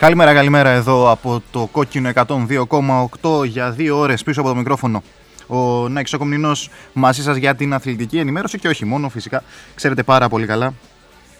[0.00, 5.02] Καλημέρα, καλημέρα εδώ από το κόκκινο 102,8 για δύο ώρες πίσω από το μικρόφωνο.
[5.46, 9.42] Ο Νάκης Οκομνηνός μαζί σας για την αθλητική ενημέρωση και όχι μόνο φυσικά.
[9.74, 10.74] Ξέρετε πάρα πολύ καλά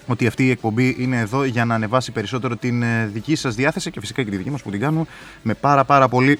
[0.06, 3.90] ότι αυτή η εκπομπή είναι εδώ για να ανεβάσει περισσότερο την ε, δική σας διάθεση
[3.90, 5.04] και φυσικά και τη δική μας που την κάνουμε
[5.42, 6.38] με πάρα πάρα πολύ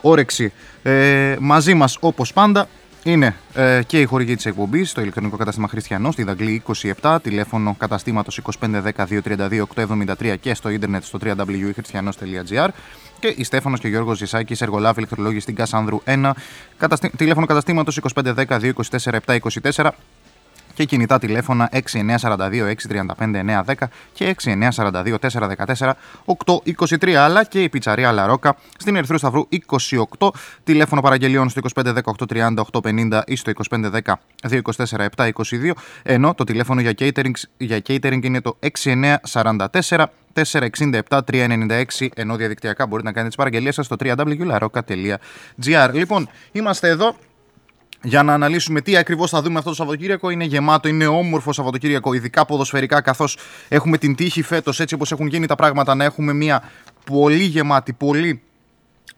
[0.00, 0.52] όρεξη.
[0.82, 2.68] Ε, μαζί μας όπως πάντα
[3.02, 6.62] είναι ε, και η χορηγή της εκπομπής στο ηλεκτρονικό κατάστημα Χριστιανός, στη Δαγκλή
[7.00, 12.68] 27, τηλέφωνο καταστήματος 2510-232-873 και στο ίντερνετ στο www.christianos.gr
[13.18, 16.30] και η Στέφανος και ο Γιώργος Ζησάκης, εργολάβη ηλεκτρολόγη στην Κασάνδρου 1,
[16.78, 19.88] καταστή, τηλέφωνο καταστήματος 2510-224-724
[20.78, 23.74] και κινητά τηλέφωνα 6942 635 910
[24.12, 25.14] και 6942
[25.76, 25.92] 414
[26.64, 29.48] 823 αλλά και η πιτσαρία Λαρόκα στην Ερυθρού Σταυρού
[30.18, 30.28] 28
[30.64, 34.00] τηλέφωνο παραγγελιών στο 2510 830 850 ή στο 2510
[34.48, 35.32] 224 722
[36.02, 38.58] ενώ το τηλέφωνο για catering, για catering είναι το
[39.32, 41.00] 6944 467
[41.32, 47.16] 396 ενώ διαδικτυακά μπορείτε να κάνετε τις παραγγελίες σας στο www.laroca.gr Λοιπόν, είμαστε εδώ
[48.02, 50.30] για να αναλύσουμε τι ακριβώς θα δούμε αυτό το Σαββατοκύριακο.
[50.30, 53.38] Είναι γεμάτο, είναι όμορφο Σαββατοκύριακο, ειδικά ποδοσφαιρικά, καθώς
[53.68, 56.62] έχουμε την τύχη φέτος, έτσι όπως έχουν γίνει τα πράγματα, να έχουμε μια
[57.04, 58.42] πολύ γεμάτη, πολύ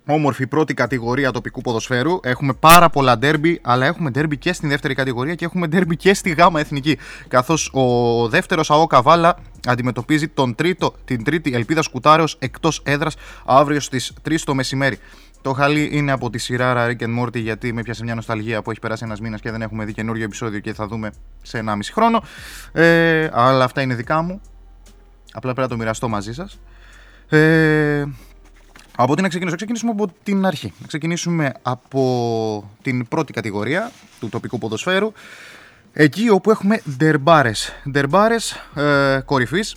[0.07, 2.21] όμορφη πρώτη κατηγορία τοπικού ποδοσφαίρου.
[2.23, 6.15] Έχουμε πάρα πολλά ντέρμπι, αλλά έχουμε ντέρμπι και στην δεύτερη κατηγορία και έχουμε ντέρμπι και
[6.15, 6.99] στη γάμα εθνική.
[7.29, 13.81] Καθώς ο δεύτερος ΑΟ Καβάλα αντιμετωπίζει τον τρίτο, την τρίτη ελπίδα Σκουτάρεως εκτός έδρας αύριο
[13.81, 14.99] στις 3 το μεσημέρι.
[15.43, 18.71] Το χαλί είναι από τη σειρά Rick and Morty γιατί με πιάσε μια νοσταλγία που
[18.71, 21.13] έχει περάσει ένας μήνας και δεν έχουμε δει καινούριο επεισόδιο και θα δούμε
[21.43, 22.23] σε 1,5 χρόνο.
[22.73, 24.41] Ε, αλλά αυτά είναι δικά μου.
[25.33, 26.61] Απλά πρέπει να το μοιραστώ μαζί σας.
[27.29, 28.05] Ε,
[28.97, 30.73] από τι να ξεκινήσω, ξεκινήσουμε από την αρχή.
[30.81, 33.91] Να ξεκινήσουμε από την πρώτη κατηγορία
[34.21, 35.13] του τοπικού ποδοσφαίρου.
[35.93, 37.73] Εκεί όπου έχουμε ντερμπάρες.
[37.91, 39.77] Ντερμπάρες ε, κορυφής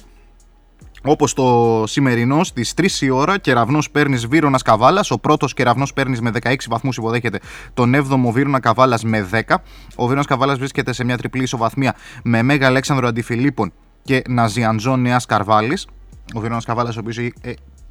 [1.06, 5.12] Όπως το σημερινό στις 3 η ώρα, κεραυνό παίρνεις Βύρονα Καβάλας.
[5.12, 7.40] Ο πρώτος κεραυνό παίρνεις με 16 βαθμούς, υποδέχεται
[7.74, 9.64] τον 7ο Βύρονα Καβάλας με 10.
[9.96, 13.74] Ο Βύρονας Καβάλας βρίσκεται σε μια τριπλή ισοβαθμία με Μέγα Αλέξανδρο Αντιφιλίππων
[14.04, 15.88] και Ναζιαντζό Νέας Καρβάλης.
[16.34, 17.32] Ο Βύρονας Καβάλας, ο οποίος ε,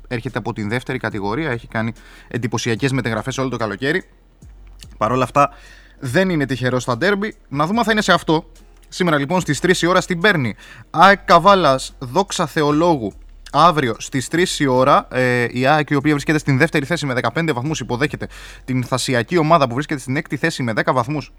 [0.08, 1.92] έρχεται από την δεύτερη κατηγορία, έχει κάνει
[2.28, 4.04] εντυπωσιακές μετεγραφές όλο το καλοκαίρι.
[4.98, 5.50] Παρ' όλα αυτά,
[5.98, 7.34] δεν είναι τυχερός στα ντέρμπι.
[7.48, 8.44] Να δούμε αν θα είναι σε αυτό.
[8.94, 10.54] Σήμερα λοιπόν στις 3 η ώρα στην Πέρνη.
[10.90, 13.12] ΑΕΚ Καβάλας, δόξα θεολόγου.
[13.52, 17.14] Αύριο στις 3 η ώρα ε, η ΑΕΚ, η οποία βρίσκεται στην δεύτερη θέση με
[17.34, 18.28] 15 βαθμούς, υποδέχεται
[18.64, 21.32] την Θασιακή ομάδα που βρίσκεται στην έκτη θέση με 10 βαθμούς.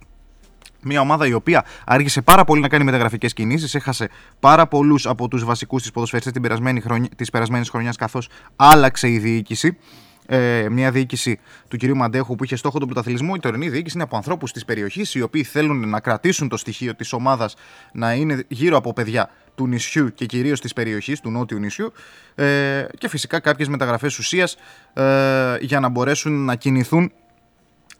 [0.81, 4.09] Μια ομάδα η οποία άργησε πάρα πολύ να κάνει μεταγραφικές κινήσεις, έχασε
[4.39, 6.33] πάρα πολλούς από τους βασικούς της ποδοσφαιριστές
[7.15, 9.77] της περασμένης χρονιάς, καθώς άλλαξε η διοίκηση
[10.33, 13.33] ε, μια διοίκηση του κυρίου Μαντέχου που είχε στόχο τον πρωταθλητισμό.
[13.35, 16.95] Η τωρινή διοίκηση είναι από ανθρώπους της περιοχής οι οποίοι θέλουν να κρατήσουν το στοιχείο
[16.95, 17.55] της ομάδας
[17.91, 21.91] να είναι γύρω από παιδιά του νησιού και κυρίως της περιοχής, του νότιου νησιού.
[22.35, 24.55] Ε, και φυσικά κάποιες μεταγραφές ουσίας
[24.93, 27.11] ε, για να μπορέσουν να κινηθούν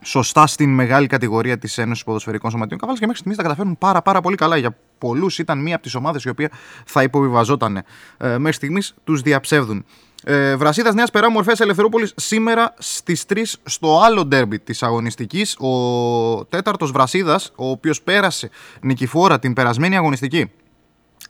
[0.01, 4.01] σωστά στην μεγάλη κατηγορία της Ένωσης Ποδοσφαιρικών Σωματείων Καβάλα και μέχρι στιγμής τα καταφέρνουν πάρα,
[4.01, 4.57] πάρα πολύ καλά.
[4.57, 6.50] Για πολλούς ήταν μία από τις ομάδες η οποία
[6.85, 7.77] θα υποβιβαζόταν.
[8.18, 9.85] Ε, μέχρι στιγμής τους διαψεύδουν.
[10.25, 15.57] Ε, Βρασίδας Νέας Περά Μορφές Ελευθερούπολης σήμερα στις 3 στο άλλο ντέρμπι της αγωνιστικής.
[15.59, 18.49] Ο τέταρτος Βρασίδας, ο οποίος πέρασε
[18.81, 20.51] νικηφόρα την περασμένη αγωνιστική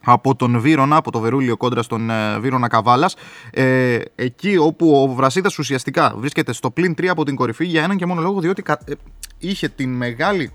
[0.04, 3.16] από τον Βύρονα, από το Βερούλιο κόντρα στον ε, Βύρονα Καβάλας.
[3.52, 7.98] Ε, εκεί όπου ο Βρασίδας ουσιαστικά βρίσκεται στο πλήν 3 από την κορυφή για έναν
[7.98, 8.94] και μόνο λόγο, διότι ε,
[9.38, 10.52] είχε την μεγάλη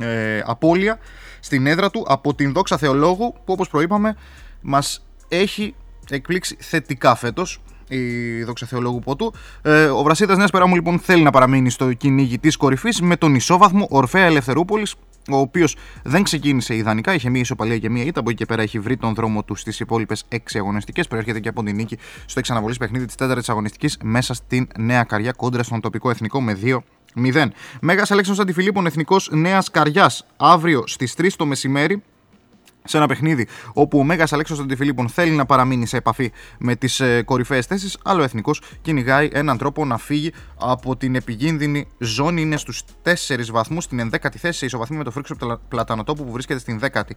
[0.00, 0.98] ε, απώλεια
[1.40, 4.16] στην έδρα του από την δόξα Θεολόγου που όπως προείπαμε
[4.60, 5.74] μας έχει
[6.10, 9.32] εκπλήξει θετικά φέτος η δόξα Θεολόγου Ποτού.
[9.62, 13.34] Ε, ο Βρασίδας Νέας Περάμου λοιπόν θέλει να παραμείνει στο κυνήγι της κορυφής με τον
[13.34, 14.94] ισόβαθμο Ορφαία Ελευθερούπολης,
[15.30, 18.20] ο οποίος δεν ξεκίνησε ιδανικά, είχε μία ισοπαλία και μία ήττα.
[18.20, 21.08] Από εκεί και πέρα έχει βρει τον δρόμο του στις υπόλοιπες 6 αγωνιστικές.
[21.08, 25.32] Προέρχεται και από την νίκη στο εξαναβολής παιχνίδι της 4η αγωνιστικής μέσα στην Νέα Καριά
[25.32, 26.78] κόντρα στον τοπικό εθνικό με 2
[27.14, 27.48] 0.
[27.80, 32.02] Μέγας Αλέξανδρος Αντιφιλίππων, εθνικός Νέας Καριάς, αύριο στις 3 το μεσημέρι
[32.86, 37.00] σε ένα παιχνίδι όπου ο Μέγας Αλέξο Αντιφιλίππων θέλει να παραμείνει σε επαφή με τις
[37.00, 42.40] ε, κορυφαίες θέσεις, αλλά ο εθνικός κυνηγάει έναν τρόπο να φύγει από την επικίνδυνη ζώνη.
[42.40, 43.12] Είναι στους 4
[43.50, 45.36] βαθμούς, στην 11η θέση, σε ισοβαθμία με το Φρίξο
[45.68, 47.10] Πλατανοτόπου που βρίσκεται στην 10η.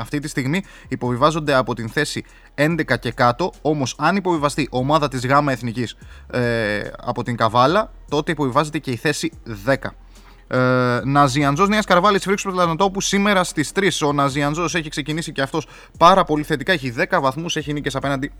[0.00, 2.24] Αυτή τη στιγμή υποβιβάζονται από την θέση
[2.54, 5.96] 11 και κάτω, όμως αν υποβιβαστεί ομάδα της ΓΑΜΑ Εθνικής
[6.30, 9.32] ε, από την Καβάλα, τότε υποβιβάζεται και η θέση
[9.66, 9.74] 10.
[10.48, 14.06] Ε, Ναζιαντζός Νέας Καρβάλη Φρίξου Πλανοτόπου σήμερα στις 3.
[14.06, 15.66] Ο Ναζιαντζός έχει ξεκινήσει και αυτός
[15.98, 16.72] πάρα πολύ θετικά.
[16.72, 18.32] Έχει 10 βαθμούς, έχει νίκες απέναντι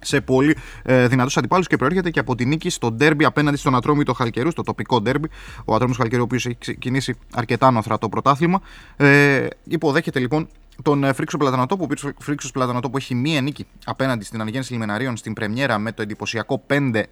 [0.00, 3.74] σε πολύ ε, δυνατούς αντιπάλους και προέρχεται και από τη νίκη στο ντέρμπι απέναντι στον
[3.74, 5.28] Ατρόμητο Χαλκερούς, στο τοπικό ντέρμπι.
[5.64, 8.60] Ο Ατρόμητος Χαλκερού, ο οποίος έχει ξεκινήσει αρκετά νοθρά το πρωτάθλημα.
[8.96, 10.48] Ε, υποδέχεται λοιπόν
[10.82, 11.88] τον ε, Φρίξο Πλατανοτόπου.
[11.90, 16.62] Ο Φρίξος Πλατανοτόπου έχει μία νίκη απέναντι στην Αναγέννηση Λιμεναρίων στην Πρεμιέρα με το εντυπωσιακό
[16.66, 17.02] 5-1,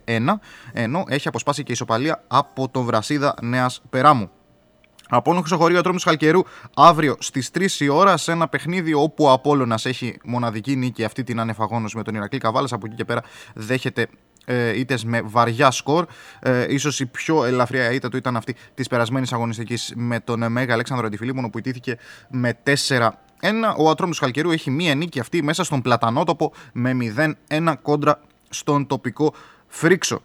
[0.73, 4.31] ενώ έχει αποσπάσει και ισοπαλία από τον Βρασίδα Νέας Περάμου.
[5.11, 6.43] Απόλλων Χρυσοχωρίου Ατρόμου Χαλκερού
[6.77, 11.25] αύριο στις 3 η ώρα σε ένα παιχνίδι όπου ο Απόλλωνας έχει μοναδική νίκη αυτή
[11.25, 12.73] την ανεφαγόνωση με τον Ηρακλή Καβάλας.
[12.73, 13.23] Από εκεί και πέρα
[13.55, 14.07] δέχεται
[14.45, 16.07] ε, είτε με βαριά σκορ.
[16.41, 20.49] Ε, ίσως η πιο ελαφριά ήττα του ήταν αυτή της περασμένης αγωνιστικής με τον ε,
[20.49, 21.97] Μέγα Αλέξανδρο Αντιφιλίππονο που ιτήθηκε
[22.29, 22.59] με
[22.99, 23.09] 4
[23.41, 26.97] ένα, ο Ατρόμου Χαλκερού έχει μία νίκη αυτή μέσα στον Πλατανότοπο με
[27.49, 29.35] 0-1 κόντρα στον τοπικό
[29.67, 30.23] Φρίξο.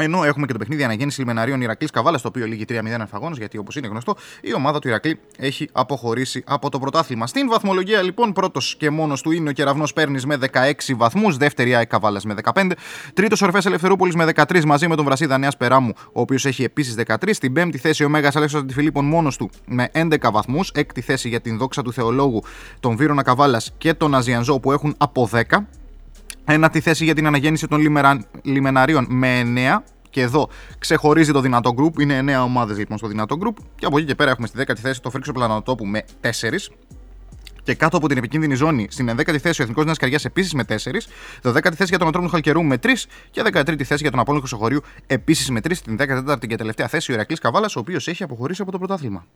[0.00, 3.58] Ενώ έχουμε και το παιχνίδι αναγέννηση λιμεναρίων Ηρακλής Καβάλας, το οποίο λύγει 3-0 εμφαγόνο, γιατί
[3.58, 7.26] όπως είναι γνωστό, η ομάδα του Ηρακλή έχει αποχωρήσει από το πρωτάθλημα.
[7.26, 11.74] Στην βαθμολογία, λοιπόν, πρώτος και μόνος του είναι ο Κεραυνός Παίρνη με 16 βαθμούς, δεύτερη
[11.74, 12.76] ΑΕΚ Καβάλας με 15,
[13.14, 16.94] τρίτος Ορφέ Ελευθερούπολης με 13 μαζί με τον Βρασίδα Νέας Περάμου, ο οποίος έχει επίσης
[16.94, 21.28] 13, στην πέμπτη θέση ο Μέγας Αλέξανδρο Αντιφιλίππων μόνος του με 11 βαθμούς, έκτη θέση
[21.28, 22.42] για την δόξα του Θεολόγου,
[22.80, 25.66] τον Βίρονα Καβάλας και τον Αζιανζό που έχουν από 10.
[26.50, 27.80] Ένατη θέση για την αναγέννηση των
[28.42, 29.42] λιμεναρίων με
[29.78, 32.00] 9 και εδώ ξεχωρίζει το δυνατό group.
[32.00, 33.62] Είναι 9 ομάδες λοιπόν στο δυνατό group.
[33.74, 36.28] Και από εκεί και πέρα έχουμε στη 10η θέση το Φρίξο Πλανοτόπου με 4.
[37.62, 40.64] Και κάτω από την επικίνδυνη ζώνη, στην 11η θέση ο Εθνικός Νέα Καριά επίσης με
[40.68, 40.74] 4.
[41.42, 42.88] Το 10η θέση για τον Ατρόμο του Χαλκερού με 3.
[43.30, 45.70] Και 13η θέση για τον Απόλυτο Χρυσοχωρίου επίσης με 3.
[45.74, 49.26] Στην 14η και τελευταία θέση ο Ηρακλής Καβάλας, ο οποίος έχει αποχωρήσει από το πρωτάθλημα.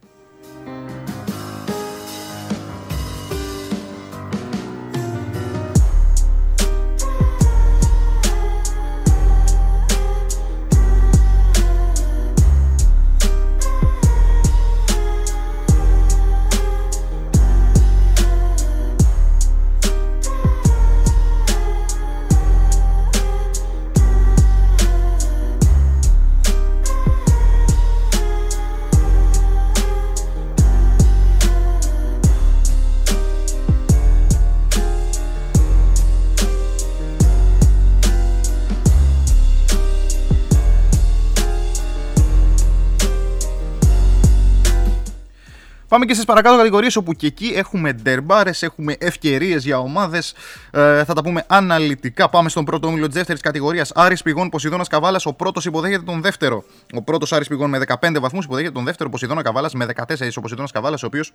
[45.95, 50.35] Πάμε και στις παρακάτω κατηγορίες όπου και εκεί έχουμε ντερμπάρε, έχουμε ευκαιρίες για ομάδες.
[50.71, 52.29] Ε, θα τα πούμε αναλυτικά.
[52.29, 53.93] Πάμε στον πρώτο όμιλο της δεύτερης κατηγορίας.
[53.95, 55.27] Άρης Πηγών Ποσειδώνας Καβάλας.
[55.27, 56.65] Ο πρώτος υποδέχεται τον δεύτερο.
[56.95, 60.37] Ο πρώτος Άρης Πηγών με 15 βαθμούς υποδέχεται τον δεύτερο Ποσειδώνα Καβάλας με 14.
[60.37, 61.33] Ο Ποσειδώνας Καβάλας, ο οποίος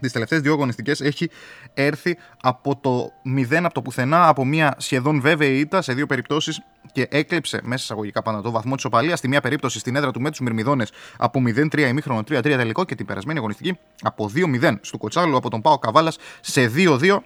[0.00, 1.30] τις τελευταίες δύο αγωνιστικές έχει
[1.74, 3.12] έρθει από το
[3.50, 6.60] 0 από το πουθενά, από μια σχεδόν βέβαιη ήττα σε δύο περιπτώσεις
[6.92, 9.18] και έκλεψε μέσα εισαγωγικά πάνω το βαθμό της οπαλίας.
[9.18, 12.94] Στη μία περίπτωση στην έδρα του με του Μυρμηδόνε από 0-3 ημίχρονο 3-3 τελικό και
[12.94, 17.18] την περασμένη αγωνιστική από 2-0 στο Κοτσάλου από τον Πάο Καβάλας σε 2-2.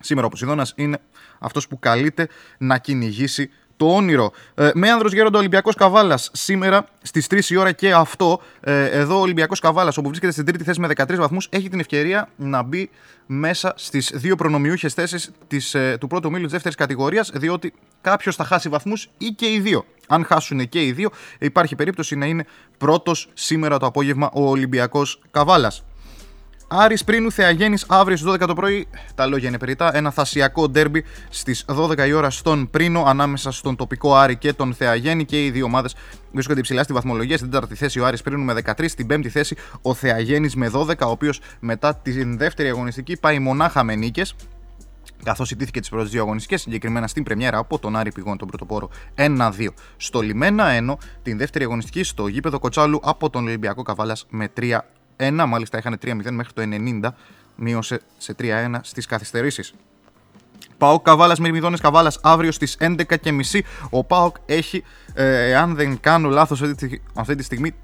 [0.00, 0.98] Σήμερα ο Ποσειδώνας είναι
[1.38, 4.32] αυτός που καλείται να κυνηγήσει το όνειρο.
[4.54, 8.40] Ε, με άνδρος γέροντα Ολυμπιακός Καβάλας σήμερα στις 3 η ώρα και αυτό.
[8.60, 11.80] Ε, εδώ ο Ολυμπιακός Καβάλας, όπου βρίσκεται στην τρίτη θέση με 13 βαθμούς, έχει την
[11.80, 12.90] ευκαιρία να μπει
[13.26, 15.30] μέσα στις δύο προνομιούχες θέσεις
[15.74, 19.60] ε, του πρώτου μήλου της δεύτερης κατηγορίας, διότι κάποιος θα χάσει βαθμούς ή και οι
[19.60, 19.84] δύο.
[20.08, 22.46] Αν χάσουν και οι δύο, υπάρχει περίπτωση να είναι
[22.78, 25.84] πρώτος σήμερα το απόγευμα ο Ολυμπιακός Καβάλας.
[26.68, 28.86] Άρης Πρίνου Θεαγέννης αύριο στις 12 το πρωί.
[29.14, 29.96] Τα λόγια είναι περιτά.
[29.96, 34.74] Ένα θασιακό ντέρμπι στις 12 η ώρα στον Πρίνο ανάμεσα στον τοπικό Άρη και τον
[34.74, 35.24] Θεαγέννη.
[35.24, 35.94] Και οι δύο ομάδες
[36.32, 37.36] βρίσκονται υψηλά στη βαθμολογία.
[37.36, 38.88] Στην τέταρτη θέση ο Άρης Πρίνου με 13.
[38.88, 41.06] Στην πέμπτη θέση ο Θεαγέννης με 12.
[41.06, 44.34] Ο οποίος μετά την δεύτερη αγωνιστική πάει μονάχα με νίκες
[45.24, 48.90] καθώς ιτήθηκε τις πρώτες δύο αγωνιστικές, συγκεκριμένα στην Πρεμιέρα από τον Άρη Πηγών τον πρωτοπόρο
[49.14, 49.50] 1-2
[49.96, 54.78] στο Λιμένα, ενώ την δεύτερη αγωνιστική στο γήπεδο Κοτσάλου από τον Ολυμπιακό Καβάλας με 3
[55.16, 56.62] 1, μάλιστα είχαν 3-0 μέχρι το
[57.02, 57.08] 90,
[57.56, 59.74] μείωσε σε 3-1 στις καθυστερήσεις.
[60.78, 63.62] Πάοκ Καβάλας Μυρμηδόνε Καβάλας αύριο στις 11.30.
[63.90, 66.62] Ο Πάοκ έχει, ε, αν δεν κάνω λάθος
[67.14, 67.74] αυτή τη στιγμή,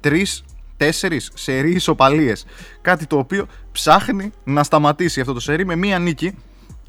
[0.00, 0.44] 3
[0.76, 2.32] τέσσερις σερί ισοπαλίε.
[2.80, 6.34] Κάτι το οποίο ψάχνει να σταματήσει αυτό το σερί με μία νίκη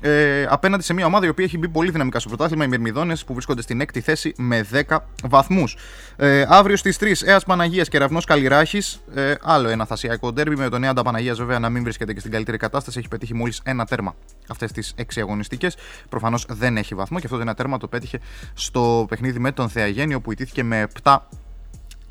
[0.05, 3.15] ε, απέναντι σε μια ομάδα η οποία έχει μπει πολύ δυναμικά στο πρωτάθλημα, οι Μυρμηδόνε
[3.25, 5.77] που βρίσκονται στην έκτη θέση με 10 βαθμούς.
[6.15, 9.03] Ε, αύριο στις 3 Αία Παναγίας και Ραυνό Καλλιράχης.
[9.13, 12.31] Ε, άλλο ένα θασιακό ντέρμπι με τον Νέα Παναγία βέβαια να μην βρίσκεται και στην
[12.31, 12.99] καλύτερη κατάσταση.
[12.99, 14.15] Έχει πετύχει μόλις ένα τέρμα
[14.47, 15.77] αυτές τις 6 αγωνιστικές.
[16.09, 18.19] Προφανώς δεν έχει βαθμό και αυτό το ένα τέρμα το πέτυχε
[18.53, 21.17] στο παιχνίδι με τον Θεαγέννιο που ητήθηκε με 7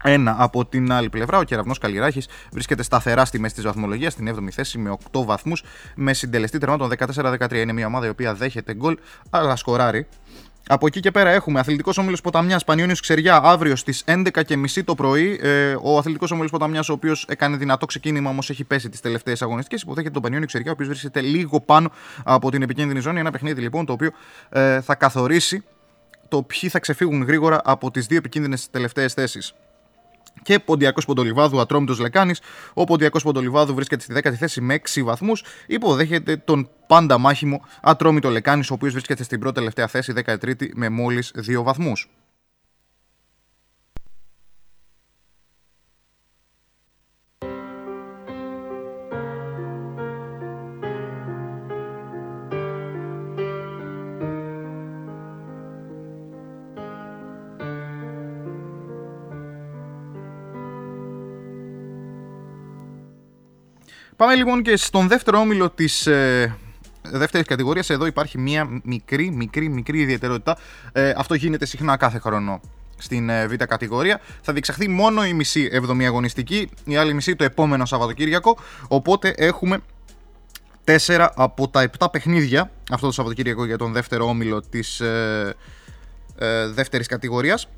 [0.02, 4.28] ένα από την άλλη πλευρά, ο κεραυνός Καλλιράχης βρίσκεται σταθερά στη μέση της βαθμολογίας, στην
[4.28, 5.62] 7η θέση με 8 βαθμούς,
[5.96, 7.60] με συντελεστή τερμάτων 14-13.
[7.60, 8.98] Είναι μια ομάδα η οποία δέχεται γκολ,
[9.30, 10.06] αλλά σκοράρει.
[10.68, 15.38] Από εκεί και πέρα έχουμε Αθλητικός Όμιλος Ποταμιάς Πανιόνιος Ξεριά αύριο στις 11.30 το πρωί.
[15.42, 19.42] Ε, ο Αθλητικός Όμιλος Ποταμιάς, ο οποίος έκανε δυνατό ξεκίνημα, όμως έχει πέσει τις τελευταίες
[19.42, 19.82] αγωνιστικές.
[19.82, 21.90] Υποδέχεται τον Πανιόνιο Ξεριά, ο οποίος βρίσκεται λίγο πάνω
[22.24, 23.20] από την επικίνδυνη ζώνη.
[23.20, 24.10] Ένα παιχνίδι λοιπόν το οποίο
[24.48, 25.62] ε, θα καθορίσει
[26.28, 29.54] το ποιοι θα ξεφύγουν γρήγορα από τις δύο επικίνδυνες τελευταίες θέσεις.
[30.42, 32.40] Και Ποντιακός Ποντολιβάδου Ατρόμητος Λεκάνης.
[32.74, 35.44] Ο Ποντιακός Ποντολιβάδου βρίσκεται στη 10η θέση με 6 βαθμούς.
[35.66, 40.88] Υποδέχεται τον πάντα μάχημο Ατρόμητο Λεκάνης, ο οποίος βρίσκεται στην πρώτη τελευταία θέση, 13η, με
[40.88, 42.10] μόλις 2 βαθμούς.
[64.22, 66.56] Πάμε λοιπόν και στον δεύτερο όμιλο της ε,
[67.02, 67.90] δεύτερης κατηγορίας.
[67.90, 70.58] Εδώ υπάρχει μία μικρή, μικρή, μικρή ιδιαιτερότητα.
[70.92, 72.60] Ε, αυτό γίνεται συχνά κάθε χρόνο
[72.98, 74.20] στην ε, β' κατηγορία.
[74.42, 78.58] Θα διεξαχθεί μόνο η μισή εβδομή αγωνιστική, η άλλη μισή το επόμενο Σαββατοκύριακο.
[78.88, 79.80] Οπότε έχουμε
[81.06, 85.54] 4 από τα 7 παιχνίδια αυτό το Σαββατοκύριακο για τον δεύτερο όμιλο της ε,
[86.38, 87.68] ε, δεύτερης κατηγορίας.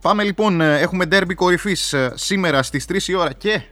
[0.00, 3.62] Πάμε λοιπόν, ε, έχουμε ντέρμπι κορυφής ε, σήμερα στις 3 η ώρα και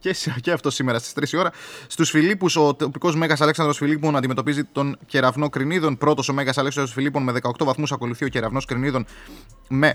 [0.00, 1.52] και, και αυτό σήμερα στις 3 η ώρα.
[1.86, 5.98] Στους Φιλίππους, ο τοπικός Μέγας Αλέξανδρος Φιλίππων αντιμετωπίζει τον κεραυνό Κρινίδων.
[5.98, 7.92] Πρώτος ο Μέγας Αλέξανδρος Φιλίππων με 18 βαθμούς.
[7.92, 9.06] Ακολουθεί ο κεραυνός Κρινίδων
[9.68, 9.94] με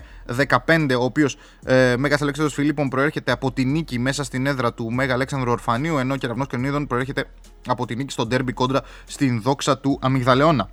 [0.66, 0.96] 15.
[0.98, 5.14] Ο οποίος ε, Μέγας Αλέξανδρος Φιλίππων προέρχεται από τη νίκη μέσα στην έδρα του Μέγα
[5.14, 5.98] Αλέξανδρου Ορφανίου.
[5.98, 7.24] Ενώ ο κεραυνός Κρινίδων προέρχεται
[7.66, 10.68] από τη νίκη στο ντέρμπι κόντρα στην δόξα του Αμυγδαλεώνα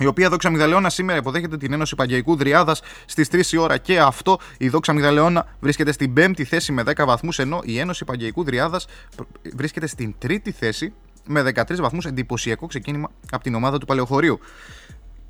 [0.00, 3.78] η οποία δόξα Μιγδαλαιώνα σήμερα υποδέχεται την Ένωση Παγκαϊκού Δριάδας στις 3 η ώρα.
[3.78, 8.04] Και αυτό η δόξα Μιγδαλαιώνα βρίσκεται στην 5η θέση με 10 βαθμούς, ενώ η Ένωση
[8.04, 8.86] Παγκαϊκού Δριάδας
[9.56, 10.92] βρίσκεται στην 3η θέση
[11.26, 12.04] με 13 βαθμούς.
[12.04, 14.38] Εντυπωσιακό ξεκίνημα από την ομάδα του Παλαιοχωρίου.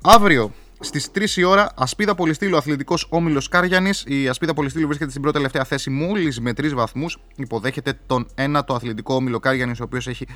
[0.01, 0.51] Αύριο
[0.83, 3.89] Στις 3 η ώρα, Ασπίδα Πολυστήλου Αθλητικός Όμιλος Κάριανη.
[4.05, 7.17] Η Ασπίδα Πολυστήλου βρίσκεται στην πρώτη τελευταία θέση μόλις με 3 βαθμούς.
[7.35, 10.27] Υποδέχεται τον ένατο Αθλητικό Όμιλο Κάριανη, ο οποίος έχει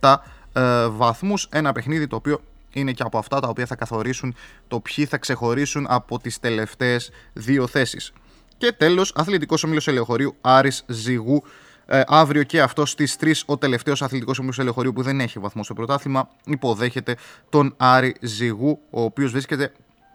[0.00, 0.14] 7
[0.52, 1.48] ε, βαθμούς.
[1.50, 2.40] Ένα παιχνίδι το οποίο
[2.72, 4.34] είναι και από αυτά τα οποία θα καθορίσουν
[4.68, 8.12] το ποιοι θα ξεχωρίσουν από τις τελευταίες δύο θέσεις.
[8.56, 11.42] Και τέλος, αθλητικός ομίλος ελεοχωρίου Άρης Ζυγού.
[11.86, 15.64] Ε, αύριο και αυτό στις 3 ο τελευταίος αθλητικός ομίλος ελεοχωρίου που δεν έχει βαθμό
[15.64, 17.16] στο πρωτάθλημα υποδέχεται
[17.48, 19.72] τον Άρη Ζυγού, ο οποίος βρίσκεται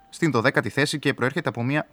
[0.10, 1.88] στην 12η θέση και προέρχεται από μια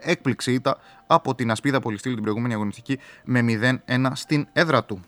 [0.00, 3.44] έκπληξη ήττα από την Ασπίδα Πολυστήλου την προηγούμενη αγωνιστική με
[3.86, 5.00] 0-1 στην έδρα του.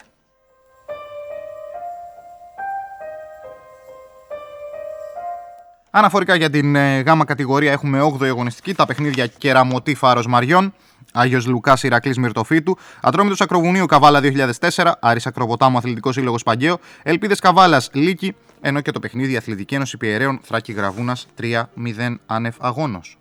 [5.96, 10.74] Αναφορικά για την ε, γάμα κατηγορία έχουμε 8η αγωνιστική, τα παιχνίδια Κεραμωτή Φάρος Μαριών,
[11.12, 17.90] Άγιος Λουκάς Ηρακλής Μυρτοφίτου, Ατρόμητος Ακροβουνίου Καβάλα 2004, Άρης Ακροβοτάμου Αθλητικός Σύλλογος Παγκαίο, Ελπίδες Καβάλας
[17.92, 23.18] Λίκη, ενώ και το παιχνίδι Αθλητική Ένωση Πιερέων Θράκη Γραβούνας 3-0 άνευ αγώνος.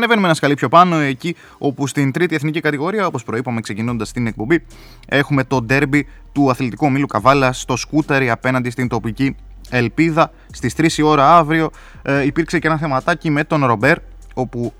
[0.00, 4.26] Ανεβαίνουμε ένα σκαλί πιο πάνω, εκεί όπου στην τρίτη εθνική κατηγορία, όπως προείπαμε ξεκινώντας την
[4.26, 4.64] εκπομπή,
[5.08, 9.36] έχουμε το ντέρμπι του αθλητικού ομίλου Καβάλα στο σκούτερι απέναντι στην τοπική
[9.70, 10.32] Ελπίδα.
[10.52, 11.70] Στις 3 η ώρα αύριο
[12.02, 13.98] ε, υπήρξε και ένα θεματάκι με τον Ρομπέρ,
[14.34, 14.72] όπου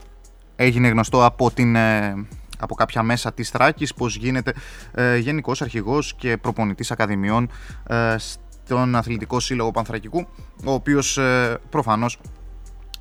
[0.57, 1.77] έγινε γνωστό από την.
[1.77, 2.15] Ε,
[2.59, 4.55] από κάποια μέσα της Θράκης πως γίνεται
[4.95, 7.51] ε, γενικός αρχηγός και προπονητής ακαδημιών
[7.87, 10.27] ε, στον Αθλητικό Σύλλογο Πανθρακικού
[10.65, 12.21] ο οποίος ε, προφανώς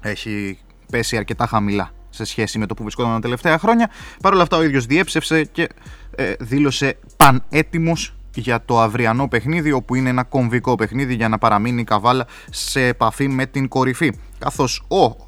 [0.01, 0.59] έχει
[0.91, 3.89] πέσει αρκετά χαμηλά σε σχέση με το που βρισκόταν τα τελευταία χρόνια.
[4.21, 5.69] Παρ' όλα αυτά ο ίδιος διέψευσε και
[6.15, 11.81] ε, δήλωσε πανέτοιμος για το αυριανό παιχνίδι όπου είναι ένα κομβικό παιχνίδι για να παραμείνει
[11.81, 14.11] η Καβάλα σε επαφή με την κορυφή.
[14.39, 15.27] Καθώς ο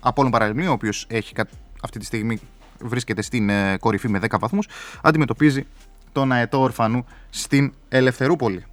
[0.00, 1.32] Απόλλων Παραλυμνίου, ο οποίος έχει
[1.82, 2.40] αυτή τη στιγμή
[2.80, 4.68] βρίσκεται στην ε, κορυφή με 10 βαθμούς,
[5.02, 5.66] αντιμετωπίζει
[6.12, 8.64] τον αετό ορφανού στην Ελευθερούπολη.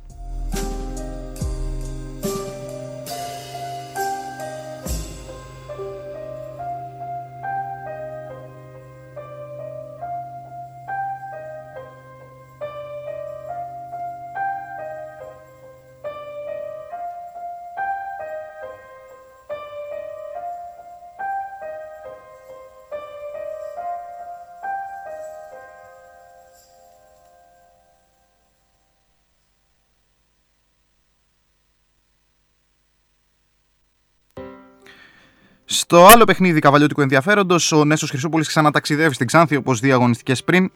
[35.93, 40.71] Στο άλλο παιχνίδι καβαλιώτικου ενδιαφέροντος, ο Νέσος Χρυσούπολη ξαναταξιδεύει στην Ξάνθη όπως δύο αγωνιστικές πριν.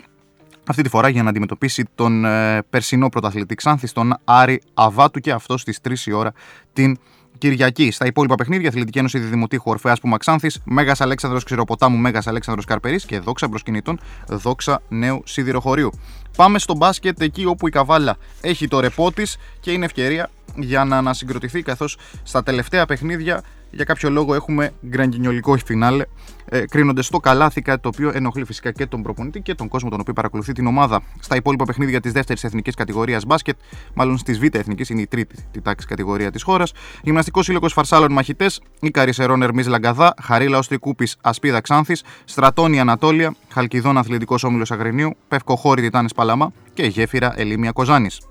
[0.67, 5.31] αυτή τη φορά για να αντιμετωπίσει τον ε, περσινό πρωταθλητή Ξάνθη, τον Άρη Αβάτου και
[5.31, 6.31] αυτό στις 3 η ώρα
[6.73, 6.97] την
[7.37, 7.91] Κυριακή.
[7.91, 13.05] Στα υπόλοιπα παιχνίδια, Αθλητική Ένωση Διδημοτήχου Ορφαία Πούμα Ξάνθης, Μέγας Αλέξανδρος Ξηροποτάμου, Μέγας Αλέξανδρος Καρπερής
[13.05, 15.91] και δόξα προσκυνητών, δόξα νέου σιδηροχωρίου.
[16.35, 20.83] Πάμε στο μπάσκετ εκεί όπου η Καβάλα έχει το ρεπό της και είναι ευκαιρία για
[20.83, 26.05] να ανασυγκροτηθεί καθώς στα τελευταία παιχνίδια για κάποιο λόγο έχουμε γκραγκινιολικό φινάλε,
[26.49, 29.89] ε, κρίνονται στο καλάθι, κάτι το οποίο ενοχλεί φυσικά και τον προπονητή και τον κόσμο
[29.89, 31.01] τον οποίο παρακολουθεί την ομάδα.
[31.19, 33.57] Στα υπόλοιπα παιχνίδια της δεύτερης εθνικής κατηγορίας μπάσκετ,
[33.93, 36.71] μάλλον στις β' εθνικής, είναι η τρίτη τη τάξη κατηγορία της χώρας.
[37.03, 43.97] Γυμναστικός σύλλογος Φαρσάλων Μαχητές, η Καρισερών Ερμής Λαγκαδά, Χαρίλα Οστρικούπη Ασπίδα Ξάνθης, Στρατόνι Ανατόλια, Χαλκιδόν
[43.97, 48.21] Αθλητικός Όμιλος Αγρινίου, Πευκοχώρη Τιτάνε Παλαμά και Γέφυρα Ελίμια Κοζάνης.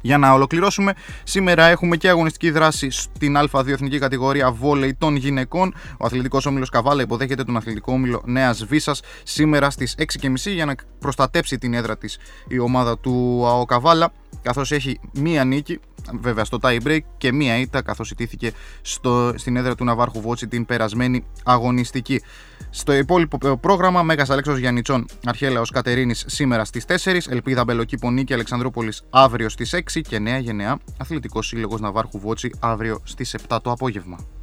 [0.00, 5.74] Για να ολοκληρώσουμε, σήμερα έχουμε και αγωνιστική δράση στην Α2 εθνική κατηγορία βόλεϊ των γυναικών.
[5.98, 10.74] Ο Αθλητικός Όμιλος Καβάλα υποδέχεται τον Αθλητικό Όμιλο Νέας Βίσα σήμερα στις 6.30 για να
[10.98, 15.78] προστατέψει την έδρα της η ομάδα του ΑΟ Καβάλα καθώς έχει μία νίκη,
[16.20, 20.48] βέβαια στο tie break και μία ήττα καθώς ιτήθηκε στο, στην έδρα του Ναβάρχου Βότσι
[20.48, 22.22] την περασμένη αγωνιστική.
[22.70, 29.02] Στο υπόλοιπο πρόγραμμα, Μέγας Αλέξος Γιαννιτσών, Αρχέλαος Κατερίνης σήμερα στις 4, Ελπίδα Μπελοκή Νίκη Αλεξανδρούπολης
[29.10, 34.37] αύριο στις 6 και Νέα Γενεά Αθλητικός Σύλλογος Ναβάρχου Βότσι αύριο στις 7 το απόγευμα.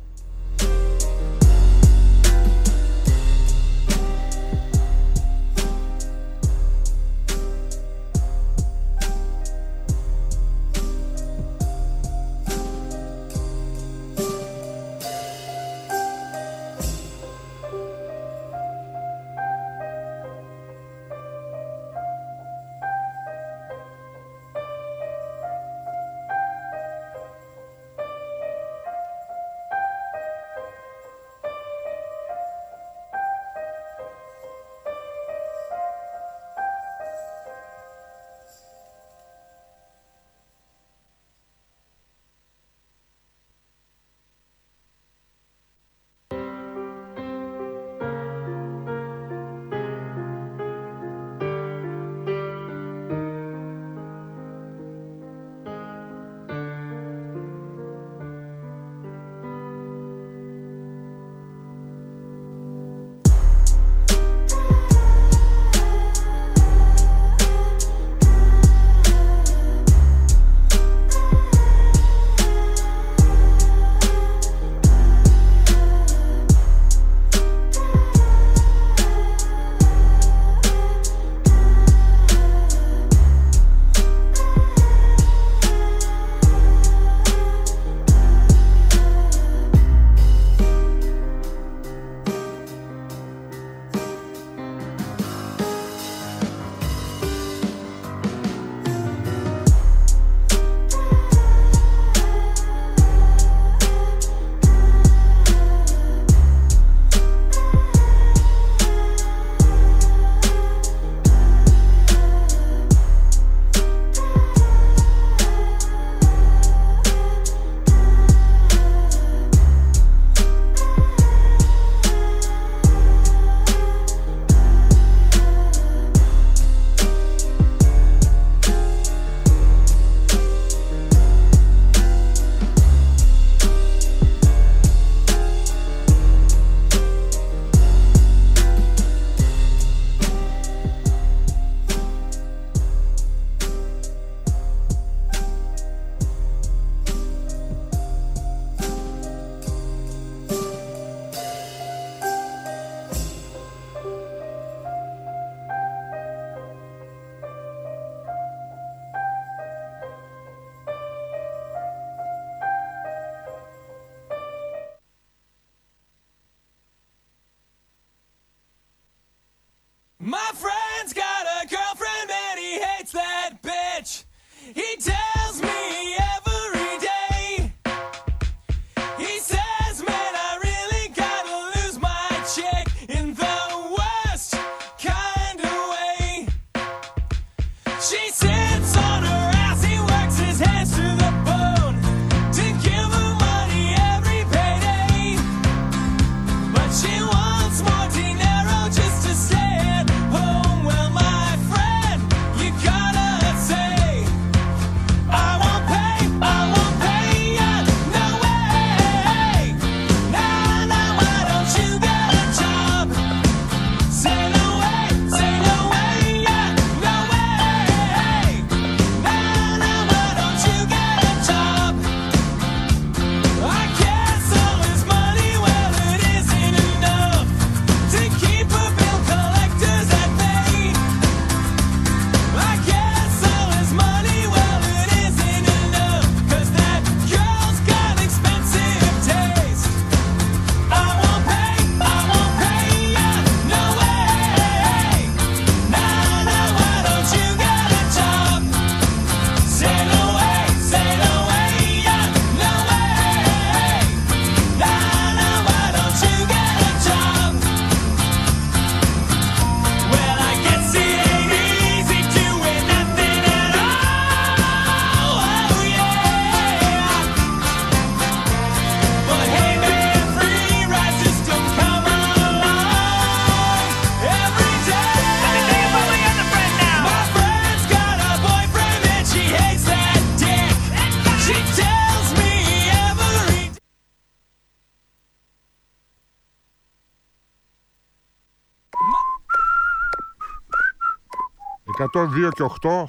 [292.36, 293.04] 102 και 8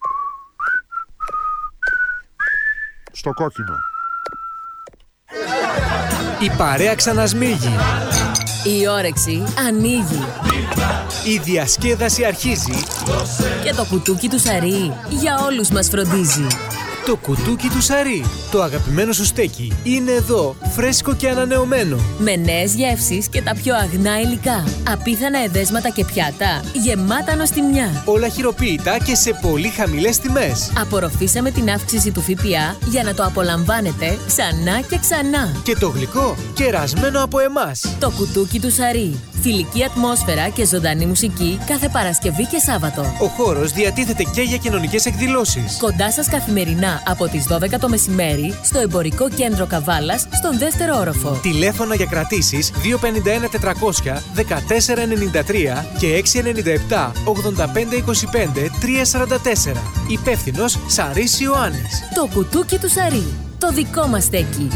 [3.13, 3.75] στο κόκκινο.
[6.41, 7.77] Η παρέα ξανασμίγει.
[8.65, 10.25] Η όρεξη ανοίγει.
[11.27, 12.83] Η διασκέδαση αρχίζει.
[13.65, 16.47] Και το κουτούκι του Σαρί για όλους μας φροντίζει.
[17.07, 21.99] Το κουτούκι του Σαρί, το αγαπημένο σου στέκι, είναι εδώ, φρέσκο και ανανεωμένο.
[22.19, 24.65] Με νέες γεύσεις και τα πιο αγνά υλικά.
[24.91, 28.03] Απίθανα εδέσματα και πιάτα, γεμάτα νοστιμιά.
[28.05, 30.73] Όλα χειροποίητα και σε πολύ χαμηλές τιμές.
[30.81, 35.61] Απορροφήσαμε την αύξηση του ΦΠΑ για να το απολαμβάνετε ξανά και ξανά.
[35.63, 37.97] Και το γλυκό, κερασμένο από εμάς.
[37.99, 39.21] Το κουτούκι του Σαρί.
[39.49, 43.01] Φιλική ατμόσφαιρα και ζωντανή μουσική κάθε Παρασκευή και Σάββατο.
[43.21, 45.77] Ο χώρος διατίθεται και για κοινωνικές εκδηλώσεις.
[45.81, 51.39] Κοντά σας καθημερινά από τις 12 το μεσημέρι στο εμπορικό κέντρο Καβάλας στον δεύτερο όροφο.
[51.43, 56.23] Τηλέφωνα για κρατήσεις 251 400 1493 και
[56.89, 58.71] 697 8525
[59.75, 59.77] 344.
[60.09, 62.03] Υπεύθυνος Σαρής Ιωάννης.
[62.15, 63.27] Το κουτούκι του Σαρί.
[63.59, 64.69] Το δικό μας στέκι.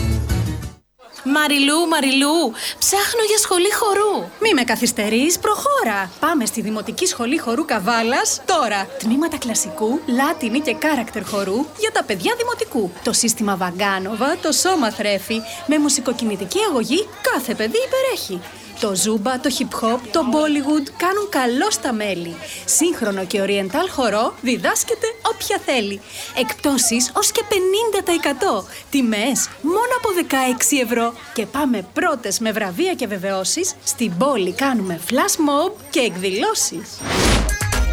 [1.24, 4.28] Μαριλού, Μαριλού, ψάχνω για σχολή χορού.
[4.40, 6.11] Μη με καθυστερείς, προχώρα.
[6.20, 8.87] Πάμε στη Δημοτική Σχολή Χορού Καβάλας τώρα.
[8.98, 12.90] Τμήματα κλασικού, λάτινη και κάρακτερ χορού για τα παιδιά δημοτικού.
[13.04, 15.40] Το σύστημα Βαγκάνοβα, το σώμα θρέφει.
[15.66, 18.40] Με μουσικοκινητική αγωγή κάθε παιδί υπερέχει.
[18.80, 22.36] Το ζούμπα, το hip hop, το bollywood κάνουν καλό στα μέλη.
[22.64, 26.00] Σύγχρονο και oriental χορό διδάσκεται όποια θέλει.
[26.36, 28.64] Εκπτώσεις ως και 50%.
[28.90, 30.08] Τιμές μόνο από
[30.70, 31.12] 16 ευρώ.
[31.34, 33.74] Και πάμε πρώτες με βραβεία και βεβαιώσεις.
[33.84, 36.98] Στην πόλη κάνουμε flash mob και εκδηλώσεις.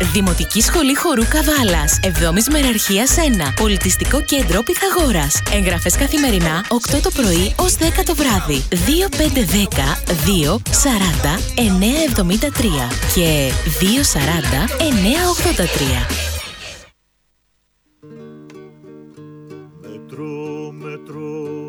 [0.01, 1.99] Δημοτική Σχολή Χορού Καβάλας.
[2.03, 3.53] 7η Μεραρχίας 1.
[3.55, 5.41] Πολιτιστικό κέντρο Πυθαγόρας.
[5.53, 8.63] Εγγραφές καθημερινά 8 το πρωί ως 10 το βράδυ.
[8.69, 16.07] 2510 240 973 και 240 983.
[19.81, 21.66] Μετρώ, μετρώ,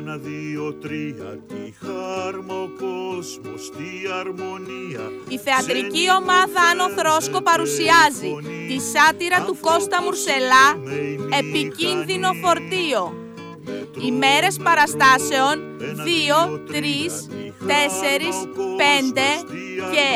[0.00, 5.04] ένα, δύο, τρία Τι χάρμα ο κόσμος, τι αρμονία.
[5.28, 8.34] Η θεατρική ομάδα Άνω Θρόσκο παρουσιάζει
[8.68, 10.66] τη σάτυρα του Κώστα Μουρσελά
[11.38, 13.19] «Επικίνδυνο φορτίο».
[14.06, 17.28] Ημέρες παραστάσεων 2, 3,
[17.66, 18.44] 4,
[18.76, 19.44] 5
[19.92, 20.08] και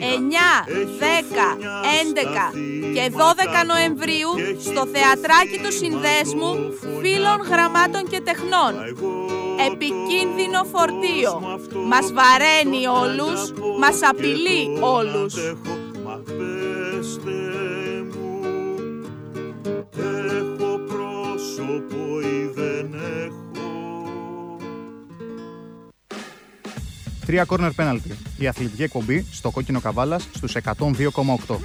[0.00, 0.66] 9,
[0.98, 1.56] 10,
[2.02, 2.52] 11
[2.94, 6.52] και 12 Νοεμβρίου στο Θεατράκι του Συνδέσμου
[7.00, 8.72] Φίλων Γραμμάτων και Τεχνών.
[9.72, 11.58] Επικίνδυνο φορτίο.
[11.86, 15.34] Μας βαραίνει όλους, μας απειλεί όλους.
[16.04, 17.40] Μα πέστε
[18.12, 18.40] μου,
[19.96, 22.01] έχω πρόσωπο
[27.32, 28.12] 3 corner penalty.
[28.38, 31.56] Η αθλητική εκπομπή στο κόκκινο καβάλας στους 102,8.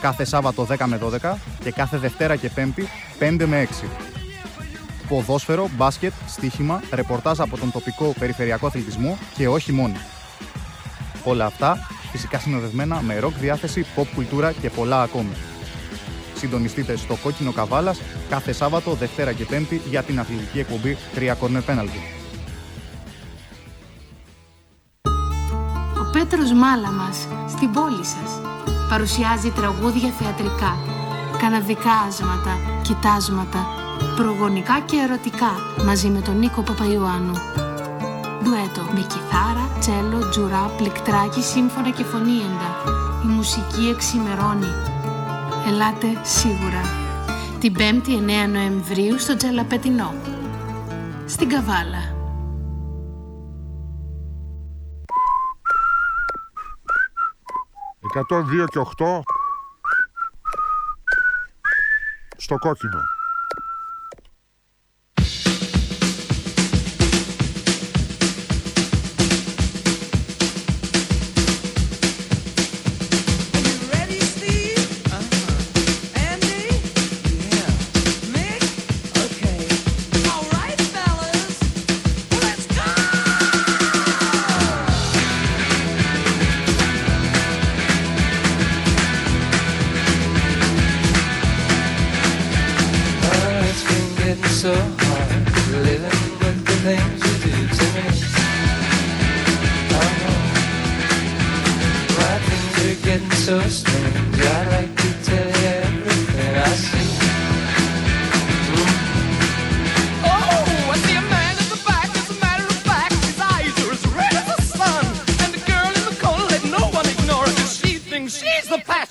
[0.00, 3.86] Κάθε Σάββατο 10 με 12 και κάθε Δευτέρα και Πέμπτη 5 με 6.
[5.08, 9.94] Ποδόσφαιρο, μπάσκετ, στοίχημα, ρεπορτάζ από τον τοπικό περιφερειακό αθλητισμό και όχι μόνο.
[11.24, 15.32] Όλα αυτά φυσικά συνοδευμένα με ροκ διάθεση, pop κουλτούρα και πολλά ακόμη.
[16.34, 21.62] Συντονιστείτε στο Κόκκινο καβάλας κάθε Σάββατο, Δευτέρα και Πέμπτη για την αθλητική εκπομπή 3 Corner
[21.66, 22.21] Penalty.
[26.12, 28.40] Πέτρος Μάλαμας στην πόλη σας
[28.88, 30.76] παρουσιάζει τραγούδια θεατρικά,
[31.38, 33.66] καναδικά άσματα, κοιτάσματα,
[34.16, 35.52] προγονικά και ερωτικά
[35.86, 37.36] μαζί με τον Νίκο Παπαϊωάννου.
[38.42, 42.70] Ντουέτο με κιθάρα, τσέλο, τζουρά, πληκτράκι, σύμφωνα και φωνήεντα.
[43.24, 44.72] Η μουσική εξημερώνει.
[45.68, 46.82] Ελάτε σίγουρα.
[47.60, 48.14] Την 5η
[48.46, 50.14] 9 Νοεμβρίου στο Τζαλαπετινό.
[51.26, 52.21] Στην Καβάλα.
[58.14, 59.20] Εκατό δύο και 8
[62.36, 63.00] στο κόκκινο.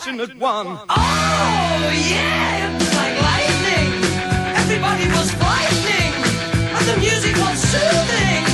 [0.02, 0.80] Passionate one.
[0.90, 3.94] Oh, yeah, it was like lightning.
[4.58, 6.14] Everybody was frightening,
[6.74, 8.51] and the music was soothing,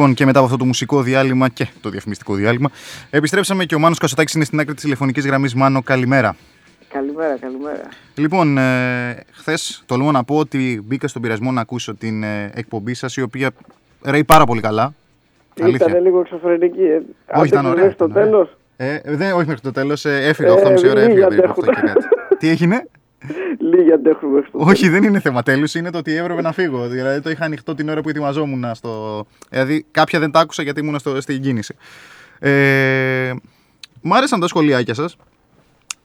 [0.00, 2.70] Λοιπόν, και μετά από αυτό το μουσικό διάλειμμα και το διαφημιστικό διάλειμμα,
[3.10, 5.54] επιστρέψαμε και ο Μάνος Κασοτάκης είναι στην άκρη της τηλεφωνικής γραμμής.
[5.54, 6.36] Μάνο, καλημέρα.
[6.88, 7.88] Καλημέρα, καλημέρα.
[8.14, 12.94] Λοιπόν, ε, χθες τολμώ να πω ότι μπήκα στον πειρασμό να ακούσω την ε, εκπομπή
[12.94, 13.50] σας, η οποία
[14.04, 14.94] ρέει πάρα πολύ καλά.
[15.54, 16.82] Ήταν λίγο εξωφρενική.
[16.82, 17.00] Ε.
[17.38, 17.74] Όχι, ήταν Άντεξες ωραία.
[17.74, 18.24] μέχρι το ήταν ωραία.
[18.24, 18.56] τέλος.
[18.76, 20.04] Ε, δεν, όχι μέχρι το τέλος.
[20.04, 21.64] Ε, έφυγα Ε, 8.30 ώρα, λίγοι έφυγα περίπου αντέχουν.
[21.64, 22.06] 8 και κάτι.
[22.38, 22.88] Τι έγινε;
[23.58, 26.88] Λίγοι αντέχουν μέχρι το Όχι, δεν είναι θέμα τέλους, είναι το ότι έπρεπε να φύγω.
[26.88, 29.24] Δηλαδή το είχα ανοιχτό την ώρα που ετοιμαζόμουν στο.
[29.48, 31.74] Δηλαδή κάποια δεν τα άκουσα γιατί ήμουν στο, στην κίνηση.
[32.38, 33.32] Ε,
[34.02, 35.16] μ' άρεσαν τα σχολιάκια σας.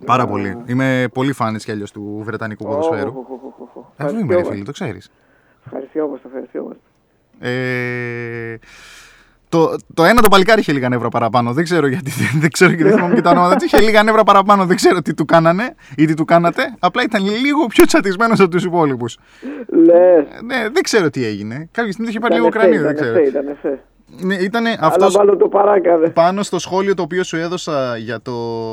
[0.06, 0.58] Πάρα πολύ.
[0.66, 3.10] Είμαι πολύ φάνης κι αλλιώς του Βρετανικού ποδοσφαίρου.
[3.10, 3.86] Οχ, οχ, οχ, οχ, οχ.
[3.98, 4.52] Αυτό είμαι, ρε Ευχαριστιόμαστε.
[4.54, 5.12] φίλε, το ξέρεις.
[5.66, 6.82] Ευχαριστιόμαστε, ευχαριστιόμαστε.
[7.40, 8.58] Ε,
[9.56, 11.54] το, το ένα το παλικάρι είχε λίγα νεύρα παραπάνω.
[11.54, 12.12] Δεν ξέρω γιατί.
[12.12, 13.66] Δεν, δεν ξέρω και δεν θυμάμαι και τα ονόματα τους.
[13.66, 14.66] Είχε λίγα νεύρα παραπάνω.
[14.66, 16.76] Δεν ξέρω τι του κάνανε ή τι του κάνατε.
[16.80, 19.18] Απλά ήταν λίγο πιο τσατισμένος από τους υπόλοιπους.
[19.68, 20.26] Λες.
[20.46, 21.70] Ναι, δεν ξέρω τι έγινε.
[21.72, 23.18] Κάποια στιγμή το είχε πάρει Ήταν λίγο εφέ, κρανίο, δεν ήταν ξέρω.
[23.20, 23.80] εφέ, ήταν εφέ.
[24.20, 26.10] Ναι, ήταν Αλλά αυτός μάλλον το παράκανε.
[26.10, 28.32] πάνω στο σχόλιο το οποίο σου έδωσα για το.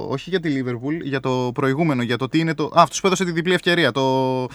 [0.08, 2.02] Όχι για τη Liverpool, για το προηγούμενο.
[2.02, 2.64] Για το τι είναι το.
[2.64, 3.92] Α, αυτός που έδωσε τη διπλή ευκαιρία.
[3.92, 4.46] Το...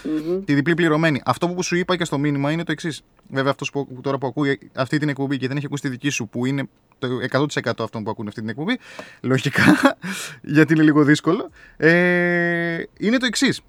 [0.46, 1.22] Τη διπλή πληρωμένη.
[1.26, 3.04] Αυτό που σου είπα και στο μήνυμα είναι το εξής.
[3.30, 5.90] Βέβαια, αυτός που, που τώρα που ακούει αυτή την εκπομπή και δεν έχει ακούσει τη
[5.90, 6.64] δική σου, που είναι
[7.00, 8.78] το 100% αυτών που ακούνε αυτή την εκπομπή,
[9.22, 9.64] λογικά,
[10.42, 13.62] γιατί είναι λίγο δύσκολο, ε, είναι το εξής.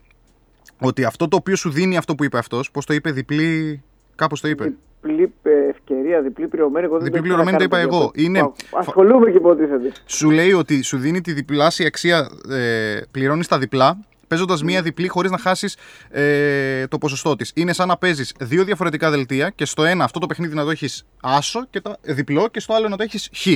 [0.80, 3.82] Ότι αυτό το οποίο σου δίνει αυτό που είπε αυτός, πώς το είπε, διπλή.
[4.18, 4.72] Κάπως το είπε.
[5.02, 6.84] Διπλή ε, ευκαιρία, διπλή πληρωμένη.
[6.86, 7.98] Εγώ δεν Διπλή το ήξερα πληρωμένη το καν, είπα παιδιά.
[7.98, 8.26] εγώ.
[8.28, 8.80] Είναι- Πάω.
[8.80, 9.92] Ασχολούμαι και υποτίθεται.
[10.06, 15.08] Σου λέει ότι σου δίνει τη διπλάσια αξία, ε, πληρώνεις τα διπλά, παίζοντας μία διπλή
[15.08, 15.76] χωρίς να χάσεις
[16.10, 17.52] ε, το ποσοστό της.
[17.54, 20.70] Είναι σαν να παίζεις δύο διαφορετικά δελτία και στο ένα αυτό το παιχνίδι να το
[20.70, 23.46] έχεις άσο και το διπλό και στο άλλο να το έχεις χ.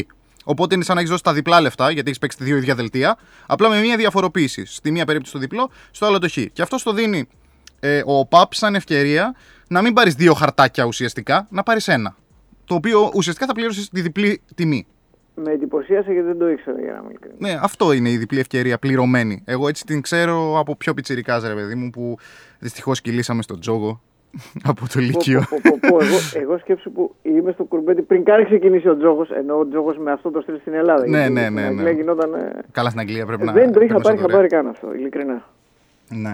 [0.44, 3.18] Οπότε είναι σαν να έχεις δώσει τα διπλά λεφτά, γιατί έχεις παίξει δύο ίδια δελτία,
[3.46, 4.64] απλά με μία διαφοροποίηση.
[4.66, 6.38] Στη μία περίπτωση το διπλό, στο άλλο το χ.
[6.52, 7.28] Και αυτό το δίνει
[7.84, 9.34] ε, ο ΠΑΠ σαν ευκαιρία
[9.68, 12.16] να μην πάρεις δύο χαρτάκια ουσιαστικά, να πάρεις ένα.
[12.64, 14.86] Το οποίο ουσιαστικά θα πληρώσει τη διπλή τιμή.
[15.34, 17.38] Με εντυπωσίασε γιατί δεν το ήξερα για να είμαι ειλικρινής.
[17.38, 19.42] Ναι, αυτό είναι η διπλή ευκαιρία πληρωμένη.
[19.46, 22.16] Εγώ έτσι την ξέρω από πιο πιτσιρικάς, ρε παιδί μου, που
[22.58, 24.00] δυστυχώς κυλήσαμε στον τζόγο
[24.70, 25.42] από το Λύκειο.
[25.50, 28.96] Πω, πω, πω, πω, εγώ, εγώ σκέψου που είμαι στο κουρμπέτι πριν καν ξεκινήσει ο
[28.96, 31.08] τζόγος, ενώ ο τζόγος με αυτό το στυλ στην Ελλάδα.
[31.08, 31.90] Ναι, γιατί ναι, στην ναι, Αγγλία ναι.
[31.90, 33.52] γινόταν, ε, Καλά στην Αγγλία πρέπει να.
[33.52, 34.30] δεν το είχα περνούσε πάρει ωραία.
[34.30, 35.42] χαμπάρι καν αυτό, ειλικρινά.
[36.08, 36.32] Ναι.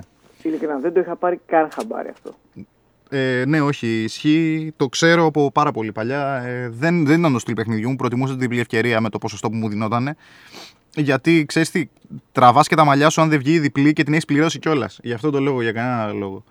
[0.48, 2.34] Ειλικρινά, δεν το είχα πάρει καν χαμπάρι αυτό.
[3.10, 4.72] Ε, ναι, όχι, ισχύει.
[4.76, 6.42] Το ξέρω από πάρα πολύ παλιά.
[6.42, 7.96] Ε, δεν, δεν ήταν το στυλ παιχνιδιού μου.
[7.96, 10.16] Προτιμούσα την διπλή ευκαιρία με το ποσοστό που μου δινόταν.
[10.94, 11.88] Γιατί ξέρεις τι,
[12.32, 14.98] τραβάς και τα μαλλιά σου αν δεν βγει η διπλή και την έχεις πληρώσει κιόλας.
[15.02, 16.44] Γι' αυτό το λόγο, για κανένα άλλο λόγο.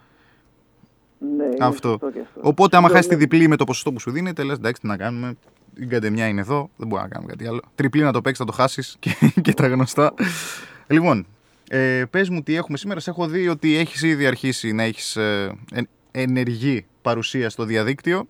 [1.37, 1.89] Ναι, είναι αυτό.
[1.89, 2.39] σωστό και αυτό.
[2.43, 3.19] Οπότε, άμα Ναι, χάσεις τη ναι.
[3.19, 5.37] διπλή με το ποσοστό που σου δίνεται, λες εντάξει, τι να κάνουμε.
[5.75, 7.61] Η καντεμιά είναι εδώ, δεν μπορούμε να κάνουμε κάτι άλλο.
[7.75, 10.13] Τριπλή να το παίξεις, θα το χάσεις και, και τα γνωστά.
[10.87, 11.25] Λοιπόν,
[11.69, 12.99] ε, πες μου τι έχουμε σήμερα.
[12.99, 18.25] Σε έχω δει ότι έχεις ήδη αρχίσει να έχεις ε, εν- ενεργή παρουσία στο διαδίκτυο.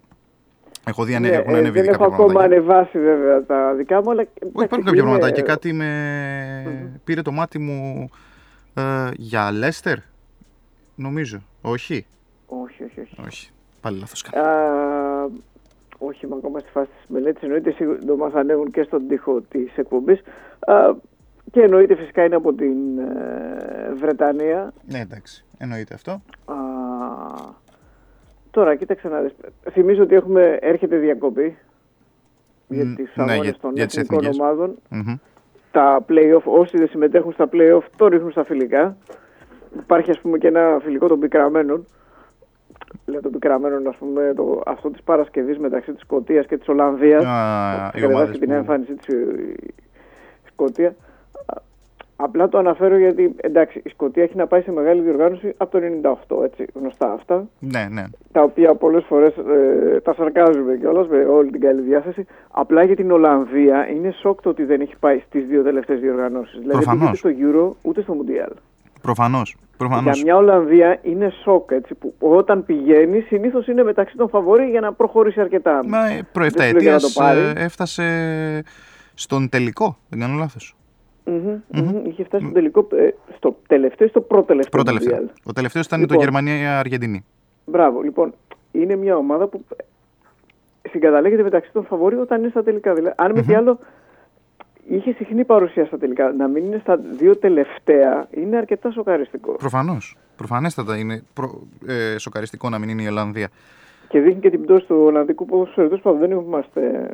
[0.87, 2.57] Έχω δει ανε, Ναι, έχουν ε, ανέβει δεν ήδη έχω κάποια ακόμα πραγματάκια.
[2.57, 4.21] ανεβάσει βέβαια τα δικά μου, αλλά.
[4.21, 5.43] Όχι, εντάξει, υπάρχουν κάποια είναι- πραγματάκια.
[5.43, 6.99] Κάτι με.
[7.03, 8.09] Πήρε το μάτι μου
[8.73, 8.81] ε,
[9.15, 9.97] για Λέστερ.
[10.95, 11.41] Νομίζω.
[11.61, 12.05] Όχι.
[12.45, 13.15] Όχι, όχι, όχι.
[13.27, 13.49] Όχι.
[13.81, 14.47] Πάλι λάθος κάνω.
[14.47, 15.29] Α,
[15.97, 17.41] όχι, είμαι ακόμα στη φάση της μελέτης.
[17.41, 20.19] Εννοείται σύντομα θα ανέβουν και στον τοίχο της εκπομπής.
[21.51, 24.73] Και εννοείται φυσικά είναι από την ε, Βρετανία.
[24.87, 25.45] Ναι, εντάξει.
[25.57, 26.11] Εννοείται αυτό.
[26.45, 26.55] Α,
[28.51, 29.35] τώρα, κοίταξε να δεις.
[29.71, 31.57] Θυμίζω ότι έχουμε, έρχεται διακοπή
[32.67, 34.39] για Μ, τις ναι, αγώνες για- των για τις εθνικών εθνικές.
[34.39, 34.75] ομάδων.
[34.89, 35.15] Μμμ.
[35.71, 38.97] Τα play-off, όσοι δεν συμμετέχουν στα play-off, το ρίχνουν στα φιλικά.
[39.79, 41.85] Υπάρχει ας πούμε και ένα φιλικό των πικραμένων.
[43.05, 47.23] Λέω των πικραμένων, ας πούμε, το, αυτό της Παρασκευής μεταξύ της Σκωτίας και της Ολλανδίας.
[47.25, 49.13] Α, που οι κατεβάσει ομάδες την που- εμφάνισή της η
[50.43, 50.91] η Σκωτίας.
[50.93, 50.95] Α,
[52.19, 55.85] Απλά το αναφέρω γιατί, εντάξει, η Σκωτία έχει να πάει σε μεγάλη διοργάνωση από το
[56.39, 57.47] 98, έτσι, γνωστά αυτά.
[57.59, 58.03] Ναι, ναι.
[58.31, 62.25] Τα οποία πολλές φορές ε, τα σαρκάζουμε κιόλας με όλη την καλή διάθεση.
[62.51, 66.59] Απλά για την Ολλανδία είναι σοκ το ότι δεν έχει πάει στις δύο τελευταίες διοργανώσεις.
[66.59, 67.21] Δηλαδή δεν Προφανώς.
[67.21, 68.51] πήγε στο Euro ούτε στο Mundial.
[69.01, 69.55] Προφανώς.
[69.77, 70.15] Προφανώς.
[70.15, 74.79] Για μια Ολλανδία είναι σοκ, έτσι, που όταν πηγαίνει συνήθως είναι μεταξύ των φαβορή για
[74.81, 75.81] να προχωρήσει αρκετά.
[75.87, 77.39] Μα ε, προ 7 Δεν σου λέω για να το πάρει.
[77.55, 78.63] έφτασε
[79.13, 79.97] στον τελικό.
[80.09, 80.76] Δεν κάνω λάθος.
[81.27, 82.05] Μμμ, μμμ.
[82.05, 84.83] Είχε φτάσει στο τελικό, ε, στο τελευταίο ή στο πρώτο-τελευταίο.
[84.83, 85.27] Πρώτο-τελευταίο.
[85.27, 85.41] Mundial.
[85.45, 86.17] Ο τελευταίος ήταν Λοιπόν.
[86.17, 87.25] το Γερμανία-Αργεντινή.
[87.65, 88.33] Μπράβο, λοιπόν,
[88.71, 89.65] είναι μια ομάδα που
[90.89, 92.93] συγκαταλέγεται μεταξύ των φαβορή όταν είναι στα τελικά.
[92.93, 93.79] Δηλαδή, αν μη τι άλλο,
[94.87, 96.31] είχε συχνή παρουσία στα τελικά.
[96.31, 99.51] Να μην είναι στα δύο τελευταία είναι αρκετά σοκαριστικό.
[99.51, 100.17] Προφανώς.
[100.35, 101.61] Προφανέστατα είναι προ...
[101.87, 103.49] ε, σοκαριστικό να μην είναι η Ολλανδία.
[104.07, 105.87] Και δείχνει και την πτώση του Ολλανδικού ποδοσφαίρου.
[105.87, 107.09] Τέλος πάντων, δεν είμαστε.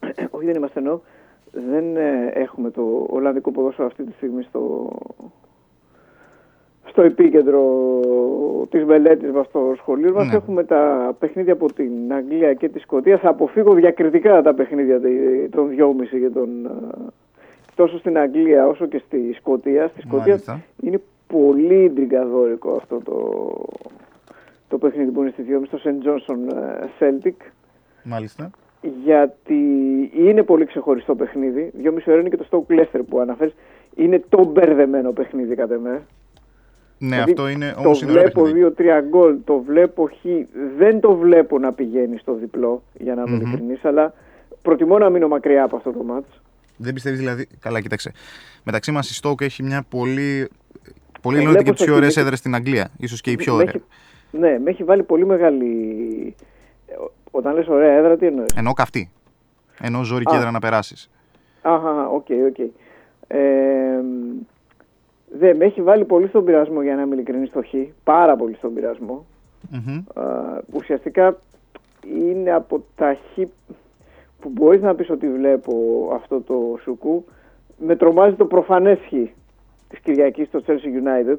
[0.36, 1.00] Όχι, δεν είμαστε εννοώ.
[1.52, 4.90] Δεν ε, έχουμε το Ολλανδικό ποδόσφαιρο αυτή τη στιγμή στο,
[6.84, 7.64] στο επίκεντρο
[8.70, 10.26] της μελέτης μας στο σχολείο μας.
[10.28, 10.34] Ναι.
[10.34, 13.18] Έχουμε τα παιχνίδια από την Αγγλία και τη Σκωτία.
[13.18, 16.70] Θα αποφύγω διακριτικά τα παιχνίδια τε- των 2,5 και των, α,
[17.74, 19.88] τόσο στην Αγγλία όσο και στη Σκωτία.
[19.88, 20.60] Στη Σκωτία Μάλιστα.
[20.80, 23.50] είναι πολύ ντριγκαδόρικο αυτό το,
[24.68, 26.06] το παιχνίδι που είναι στη 2,5 στο St.
[26.08, 27.46] Johnson ε, Celtic
[28.04, 28.50] Μάλιστα.
[29.04, 29.54] Γιατί
[30.18, 31.70] είναι πολύ ξεχωριστό παιχνίδι.
[31.78, 33.54] Δυόμιση ώρα είναι και το Stoke Leicester που αναφέρεις.
[33.94, 35.90] Είναι το μπερδεμένο παιχνίδι κατά με.
[35.90, 38.58] Ναι, Δηλαδή, αυτό είναι Το όμως είναι ωραίο βλέπω παιχνίδι.
[38.64, 40.24] δύο-τρία γκολ, το βλέπω χ.
[40.76, 43.40] Δεν το βλέπω να πηγαίνει στο διπλό, για να είμαι Μμμ.
[43.40, 44.14] ειλικρινής, αλλά
[44.62, 46.40] προτιμώ να μείνω μακριά από αυτό το μάτς.
[46.76, 47.46] Δεν πιστεύεις δηλαδή.
[47.60, 48.12] Καλά, κοίταξε.
[48.64, 50.48] Μεταξύ μας η Στόκ έχει μια πολύ.
[51.22, 52.20] Πολύ Το λένε ότι και βλέπω τι πιο στο ωραίες κινητό.
[52.20, 52.88] έδρες στην Αγγλία.
[53.08, 53.72] σω και η πιο Με ωραία.
[53.74, 53.84] έχει-
[54.30, 55.66] ναι, με έχει βάλει πολύ μεγάλη...
[56.92, 56.96] ε,
[57.30, 59.10] Όταν λες ωραία έδρα, τι εννοείς; Ενώ καυτή.
[59.80, 60.38] Ενώ ζώρικη Α.
[60.38, 61.10] έδρα να περάσεις.
[61.62, 62.58] Αχα, οκ, οκ.
[63.26, 64.00] Ε,
[65.38, 67.74] δε, με έχει βάλει πολύ στον πειρασμό για να είμαι ειλικρινής στο χ.
[68.04, 69.26] Πάρα πολύ στον πειρασμό.
[70.14, 70.22] Α,
[70.72, 71.38] ουσιαστικά
[72.18, 73.38] είναι από τα χ
[74.40, 75.74] που μπορείς να πεις ότι βλέπω
[76.14, 77.24] αυτό το σουκού.
[77.78, 79.10] Με τρομάζει το προφανές χ
[79.88, 81.38] της Κυριακής στο Chelsea United.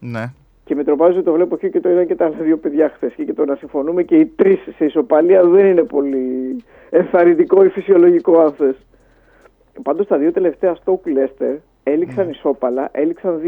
[0.00, 0.32] Ναι.
[0.66, 2.92] Και με τρομάζει ότι το βλέπω και, και το είδαν και τα άλλα δύο παιδιά
[2.94, 3.12] χθες.
[3.16, 6.56] Και, και το να συμφωνούμε και οι τρεις σε ισοπαλία δεν είναι πολύ
[6.90, 8.76] ενθαρρυντικό ή φυσιολογικό, αν θες.
[9.82, 13.40] Πάντως τα δύο τελευταία στο Leicester έληξαν ισόπαλα, έληξαν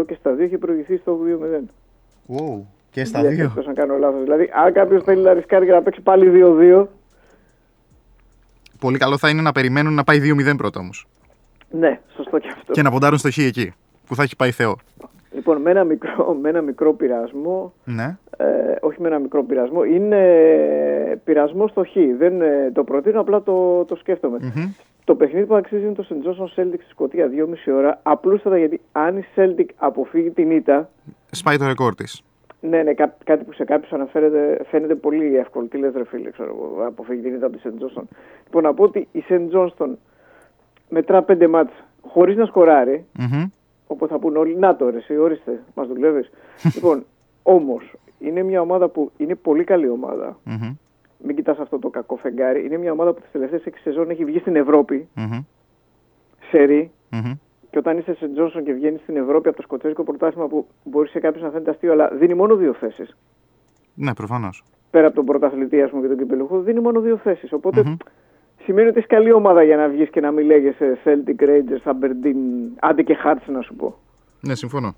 [0.00, 1.64] 2-2 και στα δύο είχε προηγηθεί στο 2-0.
[2.36, 2.60] Wow.
[2.90, 3.44] Και στα Δεν δύο.
[3.44, 4.22] εκτός αν κάνω λάθος.
[4.22, 6.86] Δηλαδή, αν κάποιος θέλει να ρισκάρει και να παίξει πάλι 2-2,
[8.80, 10.18] Πολύ καλό θα είναι να περιμένουν να πάει
[10.52, 11.06] 2-0 πρώτα όμως.
[11.70, 12.72] ναι, σωστό και αυτό.
[12.72, 13.72] Και να ποντάρουν στο χ εκεί.
[14.06, 14.76] Που θα έχει πάει Θεό.
[15.34, 18.16] Λοιπόν, με ένα μικρό, με ένα μικρό πειρασμό, Ναι.
[18.36, 18.44] ε,
[18.80, 21.92] όχι με ένα μικρό πειρασμό, είναι πειρασμό στο χ.
[22.18, 24.38] Δεν ε, το προτείνω, απλά το, το σκέφτομαι.
[24.40, 24.72] Μμμ.
[25.04, 26.26] Το παιχνίδι που αξίζει είναι το St.
[26.28, 27.30] Johnson Celtic στη Σκωτία
[27.66, 28.00] 2,5 ώρα.
[28.02, 30.88] Απλούστατα γιατί αν η Celtic αποφύγει την ήττα,
[31.30, 32.22] Σπάει το ρεκόρ της.
[32.60, 35.66] ναι, ναι, κά- κάτι που σε κάποιους αναφέρεται φαίνεται πολύ εύκολο.
[35.66, 37.82] Τι λες ρε φίλε, ξέρω εγώ, αποφύγει την ήττα από τη St.
[37.82, 38.02] Johnson.
[38.44, 39.40] Λοιπόν, να πω ότι η St.
[39.52, 39.88] Johnston
[40.88, 43.04] μετρά πέντε μάτς χωρίς να σκοράρει,
[43.86, 46.30] Οπότε θα πούνε όλοι, να το ρε, εσύ, ορίστε, μας δουλεύεις.
[46.74, 47.04] λοιπόν,
[47.42, 50.38] Όμως, είναι μια ομάδα που είναι πολύ καλή ομάδα.
[50.44, 50.76] Μμμ.
[51.26, 52.64] Μην κοιτάς αυτό το κακό φεγγάρι.
[52.64, 55.38] Είναι μια ομάδα που τις τελευταίες 6 σεζόν έχει βγει στην Ευρώπη, Μμμ.
[56.50, 56.90] σερή.
[57.10, 57.32] Μμμ.
[57.70, 61.10] Και όταν είσαι σε Τζόνσον και βγαίνεις στην Ευρώπη από το σκοτσέζικο πρωτάθλημα που μπορείς
[61.10, 63.16] σε κάποιους να φαίνεται αστείο, αλλά δίνει μόνο δύο θέσεις.
[63.94, 64.64] Ναι, προφανώς.
[64.90, 67.52] Πέρα από τον πρωταθλητή ας πούμε, και τον κυπελούχο, δίνει μόνο δύο θέσεις.
[67.52, 67.96] Οπότε
[68.64, 72.36] σημαίνει ότι έχει καλή ομάδα για να βγεις και να μην λέγεσαι Celtic Rangers, Aberdeen,
[72.80, 73.94] άντε και Hearts να σου πω.
[74.40, 74.94] Ναι, συμφωνώ.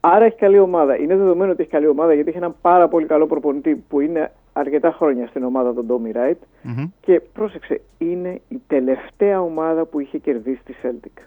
[0.00, 0.96] Άρα έχει καλή ομάδα.
[0.96, 4.32] Είναι δεδομένο ότι έχει καλή ομάδα γιατί έχει έναν πάρα πολύ καλό προπονητή που είναι
[4.52, 6.42] αρκετά χρόνια στην ομάδα των Ντόμι Ράιτ.
[6.62, 6.84] Μμμ.
[7.00, 11.22] Και πρόσεξε, είναι η τελευταία ομάδα που είχε κερδίσει τη Celtic.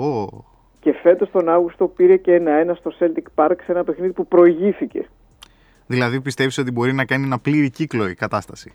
[0.00, 0.26] Ω,
[0.80, 5.08] Και φέτος τον Αύγουστο πήρε και ένα-ένα στο Celtic Park σε ένα παιχνίδι που προηγήθηκε.
[5.86, 8.72] Δηλαδή πιστεύεις ότι μπορεί να κάνει ένα πλήρη κύκλο η κατάσταση;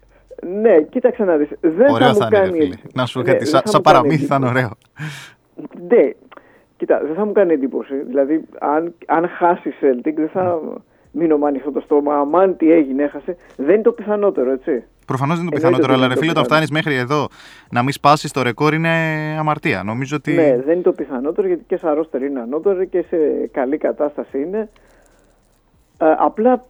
[0.62, 1.50] Ναι, κοίταξε να δεις.
[1.62, 2.60] Δεν ωραίο θα θα μου είναι, ρε κάνει...
[2.62, 2.76] φίλε.
[2.94, 4.66] Να σου πω Ναι, κάτι, δεν σαν θα σαν μου κάνεις παραμύθι θα είναι εντύπωση.
[4.66, 4.78] ωραίο.
[5.88, 6.10] Ναι,
[6.78, 7.94] κοίτα, δεν θα μου κάνει εντύπωση.
[8.08, 10.60] Δηλαδή, αν, αν χάσει η Celtic, δεν θα
[11.12, 12.16] μείνω με ανοιχτό το στόμα.
[12.18, 13.38] Αμάν τι έγινε, έχασε.
[13.58, 14.84] Δεν είναι το πιθανότερο, έτσι.
[15.06, 16.72] Προφανώς δεν είναι το Εννοείται πιθανότερο, ότι αλλά δεν ρε είναι φίλε, το όταν φτάνεις
[16.72, 17.28] μέχρι εδώ
[17.72, 18.90] να μην σπάσεις το ρεκόρ είναι
[19.40, 19.84] αμαρτία.
[19.84, 20.32] Νομίζω ότι.
[20.34, 23.18] Ναι, δεν είναι το πιθανότερο γιατί και σαν ρόστερ είναι ανώτερο και σε
[23.52, 24.70] καλή κατάσταση είναι.
[25.98, 26.66] Ε, απλά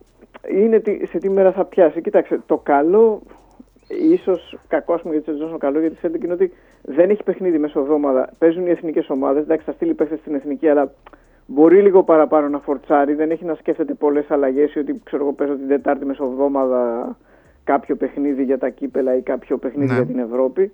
[0.55, 2.01] είναι τι- σε τι μέρα θα πιάσει.
[2.01, 3.22] Κοίταξε, το καλό,
[3.88, 7.23] ίσως κακός ας πούμε για τη Τζόνσον, καλό για τη Celtic είναι ότι δεν έχει
[7.23, 8.29] παιχνίδι μέσα εβδομάδα.
[8.38, 9.43] Παίζουν οι εθνικές ομάδες.
[9.43, 10.91] Εντάξει, θα στείλει παίχτε στην εθνική, αλλά
[11.45, 13.13] μπορεί λίγο παραπάνω να φορτσάρει.
[13.13, 17.15] Δεν έχει να σκέφτεται πολλές αλλαγές ή ότι ξέρω εγώ παίζω την Τετάρτη μεσοβδόμαδα
[17.63, 19.95] κάποιο παιχνίδι για τα κύπελλα ή κάποιο παιχνίδι Ναι.
[19.95, 20.71] για την Ευρώπη.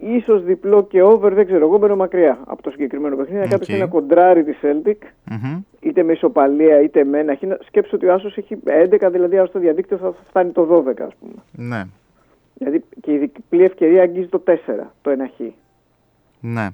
[0.00, 3.40] Ίσως διπλό και over, δεν ξέρω, εγώ μπαίνω μακριά από το συγκεκριμένο παιχνίδι.
[3.42, 3.66] Αν κάποιος Οκ.
[3.74, 4.96] θέλει να κοντράρει της Celtic,
[5.30, 5.60] Μμμ.
[5.80, 7.38] είτε με ισοπαλία είτε με ένα χ.
[7.66, 11.14] Σκέψου ότι ο Άσος έχει 11, δηλαδή άρα στο διαδίκτυο θα φτάνει το 12 ας
[11.20, 11.68] πούμε.
[11.68, 11.82] Ναι,
[12.58, 14.52] Δηλαδή και η διπλή ευκαιρία αγγίζει το 4,
[15.02, 15.40] το 1 χ.
[16.40, 16.68] ναι.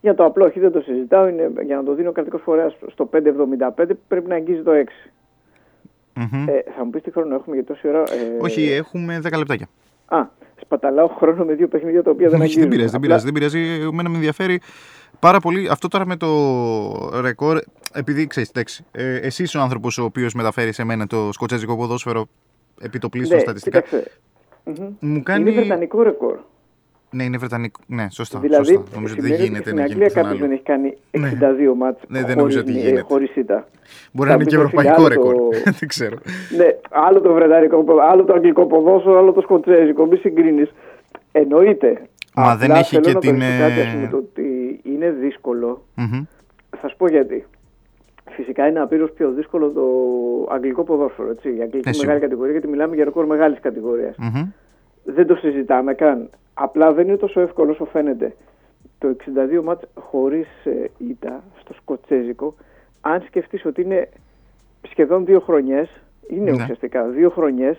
[0.00, 2.76] Για το απλό χ δεν το συζητάω, είναι, για να το δίνει ο κρατικός φορέας
[2.92, 4.84] στο 5,75 πρέπει να αγγίζει το 6.
[6.14, 6.48] Μμμ.
[6.48, 8.00] Ε, θα μου πεις τι χρόνο έχουμε για τόση ώρα.
[8.00, 9.68] Ε, Όχι, έχουμε 10 λεπτάκια.
[10.06, 10.24] Α,
[10.60, 12.60] σπαταλάω χρόνο με δύο παιχνίδια τα οποία δεν Όχι, αγγίζουν.
[12.62, 13.82] δεν πειράζει, δεν Απλά- πειράζει, δεν πειράζει.
[13.92, 14.60] Εμένα με ενδιαφέρει
[15.18, 15.68] πάρα πολύ.
[15.70, 16.28] Αυτό τώρα με το
[17.20, 17.58] ρεκόρ,
[17.94, 21.76] επειδή ξέρεις, εντάξει, ε, εσύ είσαι ο άνθρωπος ο οποίος μεταφέρει σε μένα το σκοτσέζικο
[21.76, 22.26] ποδόσφαιρο
[22.80, 23.80] επί το πλήστος Ναι, στατιστικά.
[23.80, 24.10] κοίταξε.
[24.68, 24.88] Μμμ.
[25.00, 25.50] Μου κάνει.
[25.50, 26.36] Είναι βρετανικό ρεκόρ.
[27.10, 27.80] Ναι, είναι βρετανικό.
[27.86, 28.38] Ναι, σωστά.
[28.38, 28.82] δηλαδή, σωστά.
[28.94, 30.48] Νομίζω ότι δεν σημαίνει γίνεται στην να γίνει Αγγλία πουθενά κάποιος άλλο.
[30.48, 31.72] δεν έχει κάνει Ναι.
[31.72, 33.00] 62 μάτς Ναι, δεν χωρίς, νομίζω ότι ε, γίνεται.
[33.00, 33.68] χωρίς ήττα.
[34.12, 35.34] Μπορεί να είναι και Θα μου ευρωπαϊκό πεις, ρεκόρ.
[35.34, 36.16] άλλο το- δεν ξέρω.
[36.56, 40.06] Ναι, άλλο το βρετανικό, ποδο- άλλο το αγγλικό ποδόσφαιρο, άλλο το σκοτσέζικο.
[40.06, 40.70] Μη συγκρίνεις.
[41.32, 42.02] Εννοείται.
[42.34, 44.80] Μα δεν Απλά έχει θέλω και να την, τονίσω κάτι, ε, ας πούμε, το ότι
[44.82, 45.84] είναι δύσκολο.
[45.94, 46.22] Μμμ.
[46.80, 47.44] Θα σου πω γιατί.
[48.38, 49.82] Φυσικά είναι απείρως πιο δύσκολο το
[50.54, 51.30] αγγλικό ποδόσφαιρο.
[51.30, 51.48] Έτσι.
[51.48, 52.18] Η αγγλική Ε, μεγάλη σίγουρα.
[52.18, 54.16] κατηγορία, γιατί μιλάμε για ρεκόρ μεγάλης κατηγορίας.
[54.18, 54.50] Μμμ.
[55.04, 56.30] Δεν το συζητάμε καν.
[56.54, 58.34] Απλά δεν είναι τόσο εύκολο όσο φαίνεται.
[58.98, 62.54] Το 62 μάτς χωρίς ε, ήττα στο σκοτσέζικο,
[63.00, 64.08] αν σκεφτείς ότι είναι
[64.90, 65.88] σχεδόν δύο χρονιές,
[66.28, 66.62] είναι Ναι.
[66.62, 67.76] ουσιαστικά δύο χρονιές,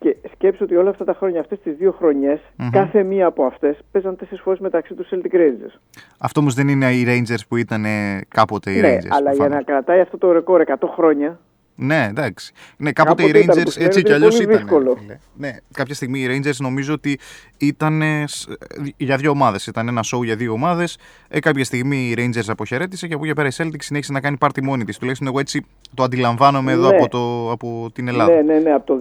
[0.00, 2.70] και σκέψου ότι όλα αυτά τα χρόνια, αυτές τις δύο χρονιές, Μμμ.
[2.70, 5.78] κάθε μία από αυτές παίζαν τέσσερις φορές μεταξύ τους Celtic Rangers.
[6.18, 9.08] Αυτό όμως δεν είναι οι Rangers που ήταν ε, κάποτε οι ναι, Rangers.
[9.10, 9.54] αλλά για προφανώς.
[9.56, 11.38] να κρατάει αυτό το ρεκόρ 100 χρόνια,
[11.82, 12.52] Ναι, εντάξει.
[12.76, 14.56] Ναι, κάποτε, Κάποτε οι ήταν, Rangers που σημαίνει έτσι ότι κι είναι αλλιώς πολύ ήταν.
[14.56, 14.98] δύσκολο.
[15.36, 17.18] Ναι, κάποια στιγμή οι Rangers νομίζω ότι
[17.58, 18.48] ήταν ε, σ-
[18.96, 19.66] για δύο ομάδες.
[19.66, 20.98] Ήταν ένα show για δύο ομάδες.
[21.28, 24.20] Ε, κάποια στιγμή οι Rangers αποχαιρέτησε και από εκεί και πέρα η Celtic συνέχισε να
[24.20, 24.98] κάνει πάρτι μόνη της.
[24.98, 26.96] Τουλάχιστον εγώ έτσι το αντιλαμβάνομαι εδώ Ναι.
[26.96, 28.32] από, το, από την Ελλάδα.
[28.34, 28.98] Ναι, ναι, ναι, από το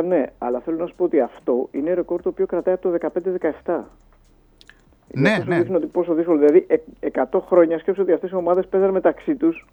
[0.00, 0.24] 2012 ναι.
[0.38, 3.10] Αλλά θέλω να σου πω ότι αυτό είναι ρεκόρ το οποίο κρατάει από το
[3.64, 3.72] 15-17.
[5.14, 5.58] Ναι, Αυτό σου ναι.
[5.58, 6.38] δείχνει ότι πόσο δύσκολο.
[6.38, 6.66] Δηλαδή,
[7.00, 9.66] ε, 100 χρόνια σκέψω ότι αυτές οι ομάδες παίζαν μεταξύ τους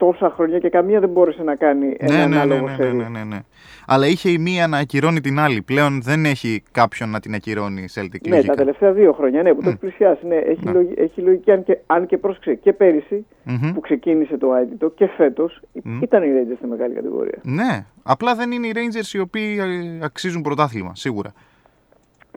[0.00, 2.76] τόσα χρόνια και καμία δεν μπόρεσε να κάνει ένα Ναι, ναι, ναι, ανάλογο ναι, ναι,
[2.76, 2.96] σερί.
[2.96, 3.38] ναι, ναι, ναι.
[3.86, 5.62] Αλλά είχε η μία να ακυρώνει την άλλη.
[5.62, 8.20] Πλέον δεν έχει κάποιον να την ακυρώνει η Celtic.
[8.28, 8.52] Ναι, λογικά.
[8.52, 10.26] τα τελευταία δύο χρόνια, ναι, που το έχει πλησιάσει.
[10.26, 10.72] Ναι, έχει, Ναι.
[10.72, 13.72] λογι- έχει λογική, αν και, αν και πρόσεξε και πέρυσι Μμμ.
[13.74, 16.02] που ξεκίνησε το άιτητο και φέτος Μμ.
[16.02, 17.38] ήταν οι Rangers στη μεγάλη κατηγορία.
[17.42, 21.32] Ναι, απλά δεν είναι οι Rangers οι οποίοι ε, αξίζουν πρωτάθλημα, σίγουρα.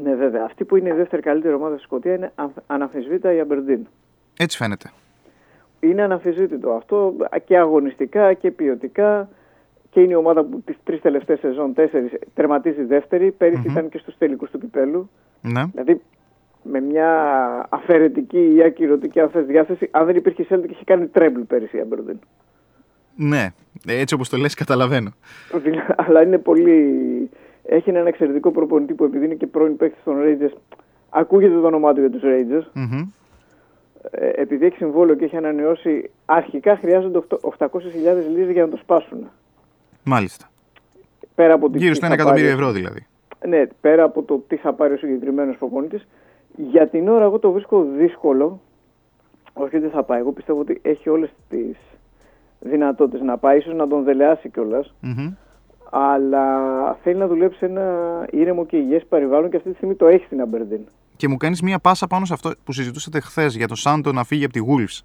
[0.04, 0.44] Ναι, βέβαια.
[0.44, 3.80] Αυτή που είναι η δεύτερη καλύτερη ομάδα στη Σκωτία είναι αν- αναμφισβήτητα η Aberdeen.
[4.38, 4.92] Έτσι φαίνεται.
[5.84, 7.16] Είναι αναμφισβήτητο αυτό
[7.46, 9.30] και αγωνιστικά και ποιοτικά
[9.90, 13.32] και είναι η ομάδα που τις τρεις τελευταίες σεζόν, τέσσερις, τερματίζει δεύτερη.
[13.32, 15.10] Πέρυσι ήταν και στους τελικούς του κυπέλου.
[15.42, 15.64] Ναι.
[15.72, 16.02] Δηλαδή
[16.64, 17.10] με μια
[17.70, 21.78] αφαιρετική ή ακυρωτική αν θες, διάθεση, αν δεν υπήρχε η Celtic είχε κάνει τρέμπλ πέρυσι
[21.78, 22.18] η Aberdeen.
[23.16, 23.48] Ναι,
[23.88, 25.12] ε, έτσι όπως το λες καταλαβαίνω.
[25.64, 27.30] Δηλαδή, Αλλά είναι πολύ...
[27.66, 30.58] Έχει έναν εξαιρετικό προπονητή που επειδή είναι και πρώην παίκτης των Rangers,
[31.10, 32.68] ακούγεται το όνομά του για τους Rangers.
[32.74, 33.08] Μμμ.
[34.12, 37.20] Ε, επειδή έχει συμβόλαιο και έχει ανανεώσει, αρχικά χρειάζονται
[37.58, 37.70] 800.000
[38.36, 39.30] λίρες για να το σπάσουν.
[40.04, 40.50] Μάλιστα.
[41.36, 43.06] Πέρα από το Γύρω τι στο θα 1 εκατομμύριο πάρει- ευρώ δηλαδή.
[43.48, 46.08] Ναι, πέρα από το τι θα πάρει ο συγκεκριμένος προπονητής,
[46.56, 48.60] για την ώρα εγώ το βρίσκω δύσκολο.
[49.54, 50.20] Όχι ότι θα πάει.
[50.20, 51.78] Εγώ πιστεύω ότι έχει όλες τις
[52.60, 54.94] δυνατότητες να πάει, ίσως να τον δελεάσει κιόλας.
[55.00, 55.34] Μμμ.
[55.90, 56.58] Αλλά
[57.04, 60.26] θέλει να δουλέψει σε ένα ήρεμο και υγιές περιβάλλον και αυτή τη στιγμή το έχει
[60.26, 60.80] στην Αμπερντίν.
[61.16, 64.24] Και μου κάνεις μία πάσα πάνω σε αυτό που συζητούσατε χθες για το Σάντο να
[64.24, 65.00] φύγει από τη Wolves.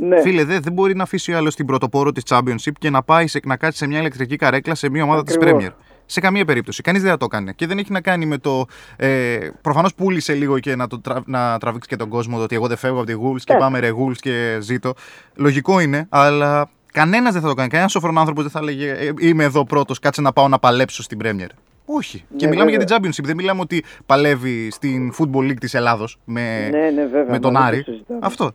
[0.00, 3.02] Ναι, Φίλε, δε, δεν μπορεί να αφήσει ο άλλος την πρωτοπόρο της Championship και να
[3.02, 5.64] πάει σε, να κάτσει σε μια ηλεκτρική καρέκλα σε μια ομάδα της Ακριβώς.
[5.64, 5.70] Premier.
[6.06, 6.82] Σε καμία περίπτωση.
[6.82, 7.54] Κανείς δεν θα το κάνει.
[7.54, 8.64] Και δεν έχει να κάνει με το.
[8.96, 12.54] Ε, Προφανώς πούλησε λίγο και να, το τρα, να τραβήξει και τον κόσμο το ότι
[12.54, 13.58] εγώ δεν φεύγω από τη Wolves και Ναι.
[13.58, 14.94] πάμε ρε Wolves και ζήτω.
[15.34, 17.68] Λογικό είναι, αλλά κανένας δεν θα το κάνει.
[17.68, 21.02] Κανένας σοφρόν άνθρωπος δεν θα λέγε ε, Είμαι εδώ πρώτος, κάτσε να πάω να παλέψω
[21.02, 21.48] στην Premier.
[21.86, 22.24] Όχι.
[22.36, 22.86] και Ναι, μιλάμε βέβαια.
[22.86, 23.24] για την Championship.
[23.26, 27.30] Δεν μιλάμε ότι παλεύει στην Football League της Ελλάδος με, ναι, ναι, βέβαια.
[27.30, 27.82] με τον μα δεν Άρη.
[27.84, 28.18] το συζητάμε.
[28.22, 28.52] Αυτό.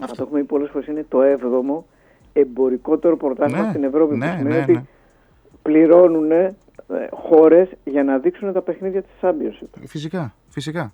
[0.00, 1.82] Να το έχουμε πει πολλές φορές, είναι το 7ο
[2.32, 4.16] εμπορικότερο πρωτάθλημα Ναι, στην Ευρώπη.
[4.16, 4.82] ναι, που σημαίνει ναι, ότι ναι.
[5.62, 6.54] πληρώνουν ε,
[7.10, 9.80] χώρες για να δείξουν τα παιχνίδια της Championship.
[9.86, 10.92] Φυσικά, φυσικά.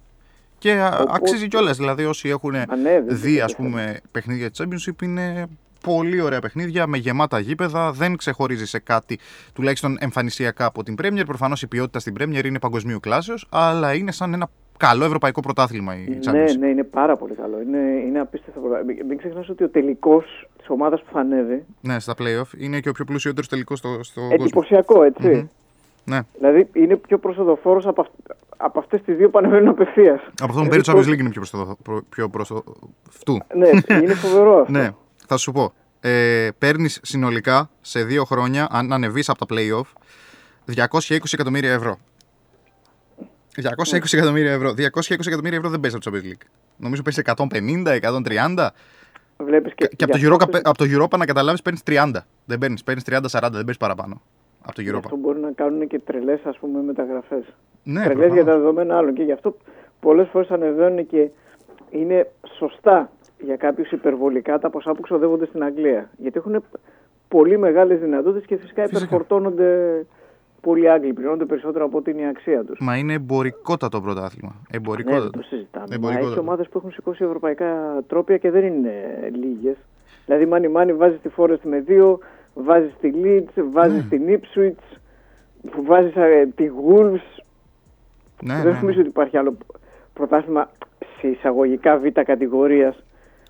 [0.59, 1.77] Και α, Οπότε- αξίζει κιόλας.
[1.77, 5.47] Δηλαδή, όσοι έχουν ναι, δεν δει το ας πούμε, παιχνίδια της Championship είναι
[5.95, 7.93] πολύ ωραία παιχνίδια με γεμάτα γήπεδα.
[7.93, 9.19] Δεν ξεχωρίζει σε κάτι
[9.55, 11.23] τουλάχιστον εμφανισιακά από την Premier.
[11.27, 15.95] Προφανώς η ποιότητα στην Premier είναι παγκοσμίου κλάσεως, αλλά είναι σαν ένα καλό ευρωπαϊκό πρωτάθλημα
[15.97, 16.59] η Ναι, Championship.
[16.59, 17.61] ναι, είναι πάρα πολύ καλό.
[17.61, 18.93] Είναι, είναι απίστευτο πρωτάθλημα.
[18.95, 22.81] Μην- Μην ξεχνάς ότι ο τελικός της ομάδας που θα ανέβει, Ναι, στα playoff είναι
[22.81, 24.37] και ο πιο πλουσιότερος τελικός στο, στο κόσμο.
[24.41, 25.29] εντυπωσιακό, έτσι.
[25.29, 25.47] Μμμ.
[26.05, 26.21] Ναι.
[26.39, 30.21] Δηλαδή είναι πιο προσοδοφόρος από, αυ- από αυτές τις δύο που ανεβαίνουν απευθείας.
[30.21, 32.29] Από αυτό που Δηλαδή, παίρνει το Champions το- League είναι πιο προ το, προ- πιο
[32.29, 32.65] προς το
[33.11, 33.39] φτού.
[33.55, 33.69] Ναι,
[34.03, 34.73] είναι φοβερός αυτό.
[34.79, 34.91] Ναι,
[35.27, 35.73] θα σου πω.
[36.01, 39.93] Ε, Παίρνεις συνολικά σε δύο χρόνια, αν ανεβείς από τα playoff,
[40.75, 41.99] 220 εκατομμύρια ευρώ.
[43.57, 44.71] 220 εκατομμύρια ευρώ.
[44.73, 46.47] 220 εκατομμύρια ευρώ δεν παίζει από το Champions League.
[46.77, 47.93] Νομίζω παίζει 150,
[48.57, 48.69] 130.
[49.39, 52.27] Βλέπεις και, Και, από, το γι' Europa, αυτό- από το Europa να καταλάβεις παίρνεις 30.
[52.45, 54.23] Δεν παίρνεις, παίρνεις 30-40, δεν παίρνεις παραπάνω.
[54.63, 54.97] Από το Γι' Europa.
[55.05, 57.45] αυτό μπορεί να κάνουν και τρελές ας πούμε μεταγραφές.
[57.83, 58.35] Ναι, τρελές προφανώς.
[58.35, 59.57] για τα δεδομένα άλλων και γι' αυτό
[60.01, 61.29] πολλές φορές ανεβαίνουν και
[61.91, 66.11] είναι σωστά για κάποιους υπερβολικά τα ποσά που ξοδεύονται στην Αγγλία.
[66.17, 66.63] Γιατί έχουν
[67.29, 68.99] πολύ μεγάλες δυνατότητες και φυσικά, Φυσικά.
[69.05, 70.05] υπερφορτώνονται
[70.61, 72.79] πολλοί Άγγλοι, πληρώνονται περισσότερο από ό,τι είναι η αξία τους.
[72.81, 74.49] Μα είναι εμπορικότατο πρωτάθλημα.
[74.55, 75.31] Ναι, δεν Εμπορικότατο.
[75.31, 75.87] το συζητάμε.
[75.89, 76.31] Μα Εμπορικότατο.
[76.31, 78.93] έχει ομάδες που έχουν σηκώσει ευρωπαϊκά τρόπια και δεν είναι
[79.35, 79.77] λίγες.
[80.27, 82.19] Δηλαδή, Μάνι Μάνι βάζει τη Forest με δύο,
[82.55, 84.03] βάζει τη Leeds, βάζει Ναι.
[84.03, 84.97] την Ipswich,
[85.87, 87.41] βάζει ε, τη Wolves.
[88.43, 88.79] Ναι, δεν ναι, ναι.
[88.81, 89.57] νομίζω ότι υπάρχει άλλο
[90.13, 90.71] πρωτάθλημα
[91.21, 93.03] σε εισαγωγικά β' κατηγορίας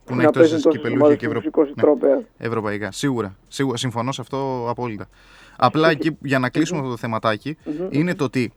[0.07, 1.82] που, να έχει παίζουν τόσες τόσες κυπελούχια ομάδες και που έχουν Ευρω- σηκώσει ναι.
[1.82, 2.24] τρόπαια.
[2.38, 2.92] Ευρωπαϊκά.
[2.92, 3.36] Σίγουρα.
[3.48, 3.76] Σίγουρα.
[3.76, 5.09] Συμφωνώ σε αυτό απόλυτα.
[5.57, 7.57] Απλά εκεί για να κλείσουμε αυτό το θεματάκι
[7.90, 8.52] είναι το ότι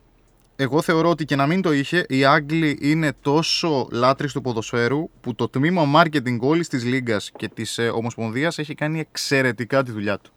[0.56, 5.08] εγώ θεωρώ ότι και να μην το είχε, οι Άγγλοι είναι τόσο λάτρεις του ποδοσφαίρου
[5.20, 9.90] που το τμήμα marketing όλης της Λίγκα και της ε, Ομοσπονδίας έχει κάνει εξαιρετικά τη
[9.92, 10.30] δουλειά του.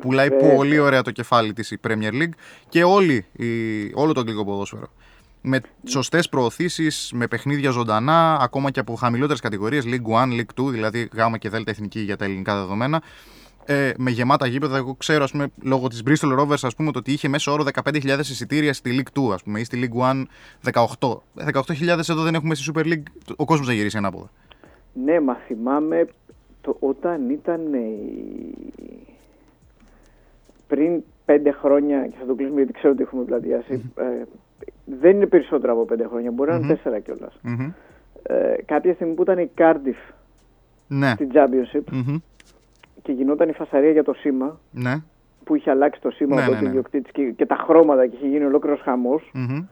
[0.00, 0.54] Πουλάει Βέβαια.
[0.54, 2.30] πολύ ωραία το κεφάλι της η Premier League
[2.68, 3.46] και όλη, η,
[3.94, 4.92] όλο το αγγλικό ποδόσφαιρο.
[5.42, 10.70] Με σωστές προωθήσεις, με παιχνίδια ζωντανά, ακόμα και από χαμηλότερες κατηγορίες, League 1, League 2,
[10.70, 13.02] δηλαδή Γ και Δ εθνική για τα ελληνικά δεδομένα.
[13.64, 16.98] Ε, με γεμάτα γήπεδα, εγώ ξέρω, ας πούμε, λόγω της Bristol Rovers, ας πούμε, το
[16.98, 20.26] ότι είχε μέσο όρο 15.000 εισιτήρια στη League 2, ας πούμε, ή στη League 1
[20.98, 21.22] 18.
[21.52, 23.02] 18.000 εδώ δεν έχουμε στη Super League,
[23.36, 24.30] ο κόσμος θα γυρίσει ανάποδα.
[25.04, 26.06] Ναι, μα θυμάμαι
[26.60, 28.72] το, όταν ήταν η-
[30.66, 34.22] πριν πέντε χρόνια, και θα το κλείσουμε γιατί ξέρω ότι έχουμε πλατιάσει, ε,
[35.00, 36.74] δεν είναι περισσότερο από πέντε χρόνια, μπορεί να είναι Μμμ.
[36.74, 37.38] τέσσερα κιόλας.
[37.42, 37.72] Μμμ.
[38.22, 40.12] Ε, κάποια στιγμή που ήταν η Cardiff
[40.88, 41.10] Ναι.
[41.10, 42.16] στην Championship Μμμ.
[43.02, 44.94] και γινόταν η φασαρία για το σήμα, Ναι.
[45.44, 46.70] που είχε αλλάξει το σήμα Ναι, από ναι, τον ναι.
[46.70, 49.30] ιδιοκτήτη και, και τα χρώματα και είχε γίνει ολόκληρος χαμός.
[49.34, 49.64] Μμμ.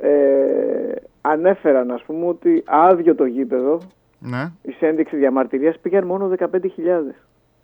[0.00, 3.78] Ε, ανέφεραν, ας πούμε, ότι άδειο το γήπεδο,
[4.18, 4.52] Ναι.
[4.62, 7.14] η ένδειξης διαμαρτυρίας πήγαν μόνο 15.000.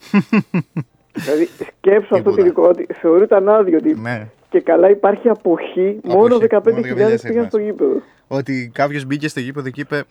[1.13, 2.37] δηλαδή, σκέψω αυτό Τίποτα.
[2.37, 4.29] το υλικό, ότι θεωρείται άδειο ότι ναι.
[4.53, 8.03] Και καλά υπάρχει αποχή, μόνο Αποχή, 15.000 μόνο 15.000 πήγαν στο γήπεδο.
[8.29, 10.05] Ότι κάποιος μπήκε στο γήπεδο και είπε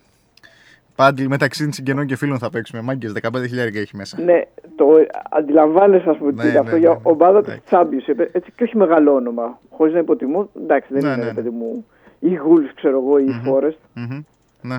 [0.96, 2.82] Πάντλ μεταξύ συγγενών και φίλων θα παίξουμε.
[2.82, 4.22] Μάγκες, 15.000 έχει μέσα.
[4.22, 4.42] Ναι,
[4.76, 4.86] το
[5.30, 7.00] αντιλαμβάνεσαι, ας πούμε, τι Ναι, είναι αυτό ναι, για ναι.
[7.04, 7.76] ομάδα τη Εντάξει.
[7.76, 8.28] Championship.
[8.32, 9.60] Έτσι και όχι μεγάλο όνομα.
[9.70, 10.50] Χωρίς να υποτιμώ.
[10.62, 11.86] Εντάξει, δεν Ναι, είναι, ναι, ρε παιδί μου.
[12.20, 13.78] Ή Wolves, ξέρω εγώ, ή Forest.
[13.94, 14.24] Μμμ.
[14.62, 14.78] Ναι.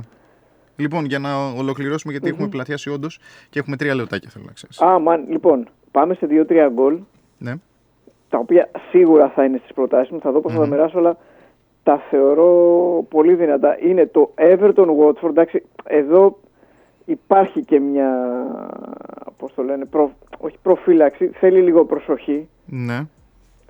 [0.76, 3.18] Λοιπόν, για να ολοκληρώσουμε, γιατί έχουμε πλατιάσει όντως
[3.50, 4.80] και έχουμε τρία λεπτάκια, θέλω να ξέρεις.
[4.80, 6.98] Α, μαν, λοιπόν, πάμε σε 2-3 γκολ.
[7.38, 7.54] Ναι.
[8.33, 11.16] Τα οποία σίγουρα θα είναι στις προτάσεις μου, θα δω πώς θα τα μοιράσω, αλλά
[11.83, 12.51] τα θεωρώ
[13.09, 13.78] πολύ δυνατά.
[13.80, 16.39] Είναι το Everton Watford, εντάξει, εδώ
[17.05, 18.11] υπάρχει και μια,
[19.37, 22.49] πώς το λένε, προ, όχι προφύλαξη, θέλει λίγο προσοχή.
[22.66, 23.01] Ναι.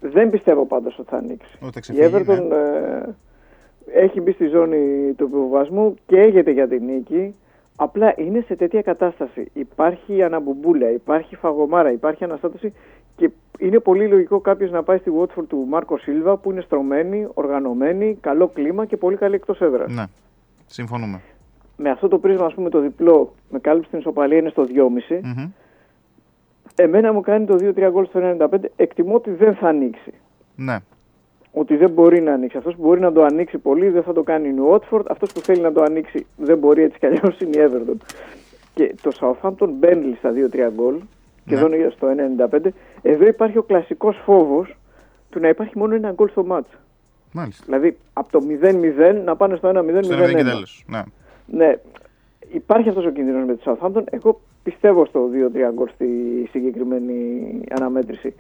[0.01, 1.59] Δεν πιστεύω πάντως ότι θα ανοίξει.
[1.63, 2.57] Ότι θα Η ξεφύγει, Everton ναι.
[2.57, 7.35] ε, έχει μπει στη ζώνη του υποβασμού και έγεται για την νίκη.
[7.77, 9.51] Απλά είναι σε τέτοια κατάσταση.
[9.53, 12.73] Υπάρχει αναμπουμπούλα, υπάρχει φαγωμάρα, υπάρχει αναστάτωση
[13.17, 13.31] και
[13.63, 18.19] είναι πολύ λογικό κάποιος να πάει στη Watford του Μάρκο Σίλβα που είναι στρωμένη, οργανωμένη,
[18.21, 19.93] καλό κλίμα και πολύ καλή εκτός έδρας.
[19.93, 20.05] Ναι.
[20.67, 21.21] Συμφωνούμε.
[21.77, 25.21] Με αυτό το πρίσμα, ας πούμε, το διπλό με κάλυψη στην ισοπαλία είναι στο 2,5.
[25.23, 25.51] Μμμ.
[26.75, 28.71] Εμένα μου κάνει το 2-3 γκολ στο 95.
[28.77, 30.13] Εκτιμώ ότι δεν θα ανοίξει.
[30.57, 30.79] Ναι.
[31.53, 32.57] Ότι δεν μπορεί να ανοίξει.
[32.57, 35.03] Αυτός που μπορεί να το ανοίξει πολύ δεν θα το κάνει η Watford.
[35.09, 37.97] Αυτός που θέλει να το ανοίξει δεν μπορεί έτσι κι αλλιώς είναι η Everton.
[38.75, 40.95] Και το Southampton μπαίνει στα 2-3 γκολ
[41.45, 41.61] και Ναι.
[41.61, 42.73] εδώ είναι στο 1,95.
[43.03, 44.77] Εδώ υπάρχει ο κλασικός φόβος
[45.31, 46.69] του να υπάρχει μόνο ένα γκολ στο μάτς.
[47.33, 47.65] Μάλιστα.
[47.65, 50.03] Δηλαδή από το 0-0 να πάνε στο 1-0-0.
[50.03, 50.85] Στο 0 και τέλος.
[50.87, 51.03] Ναι.
[51.47, 51.79] Ναι,
[52.53, 54.03] υπάρχει αυτός ο κίνδυνος με τη Southampton.
[54.11, 56.07] Εγώ πιστεύω στο 2-3 γκολ στη
[56.51, 58.35] συγκεκριμένη αναμέτρηση.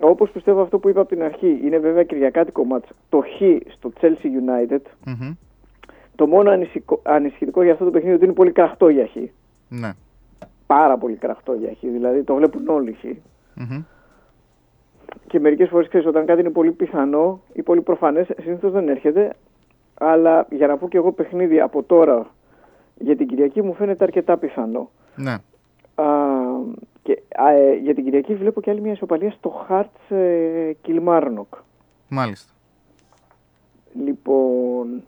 [0.00, 2.88] Όπως πιστεύω αυτό που είπα από την αρχή, είναι βέβαια κυριακάτικο μάτς.
[3.08, 3.40] Το Χ
[3.72, 4.80] στο Chelsea United.
[5.06, 5.34] Μμμ.
[6.16, 9.16] Το μόνο ανησυχητικό, ανησυχητικό για αυτό το παιχνίδι είναι ότι είναι πολύ κραχτό για Χ.
[9.68, 9.92] Ναι.
[10.70, 11.80] Πάρα πολύ κραχτό για Χ.
[11.80, 13.04] Δηλαδή το βλέπουν όλοι Χ.
[13.54, 13.84] Μμμ.
[15.26, 19.32] Και μερικές φορές ξέρεις, όταν κάτι είναι πολύ πιθανό ή πολύ προφανές, συνήθως δεν έρχεται.
[19.94, 22.26] Αλλά για να πω και εγώ παιχνίδι από τώρα
[22.96, 24.90] για την Κυριακή μου φαίνεται αρκετά πιθανό.
[25.16, 25.32] Ναι.
[25.94, 26.06] Α,
[27.02, 31.58] και, α, ε, για την Κυριακή βλέπω και άλλη μια ισοπαλία στο Hearts ε, Kilmarnock.
[32.08, 32.52] Μάλιστα.
[34.04, 35.02] Λοιπόν,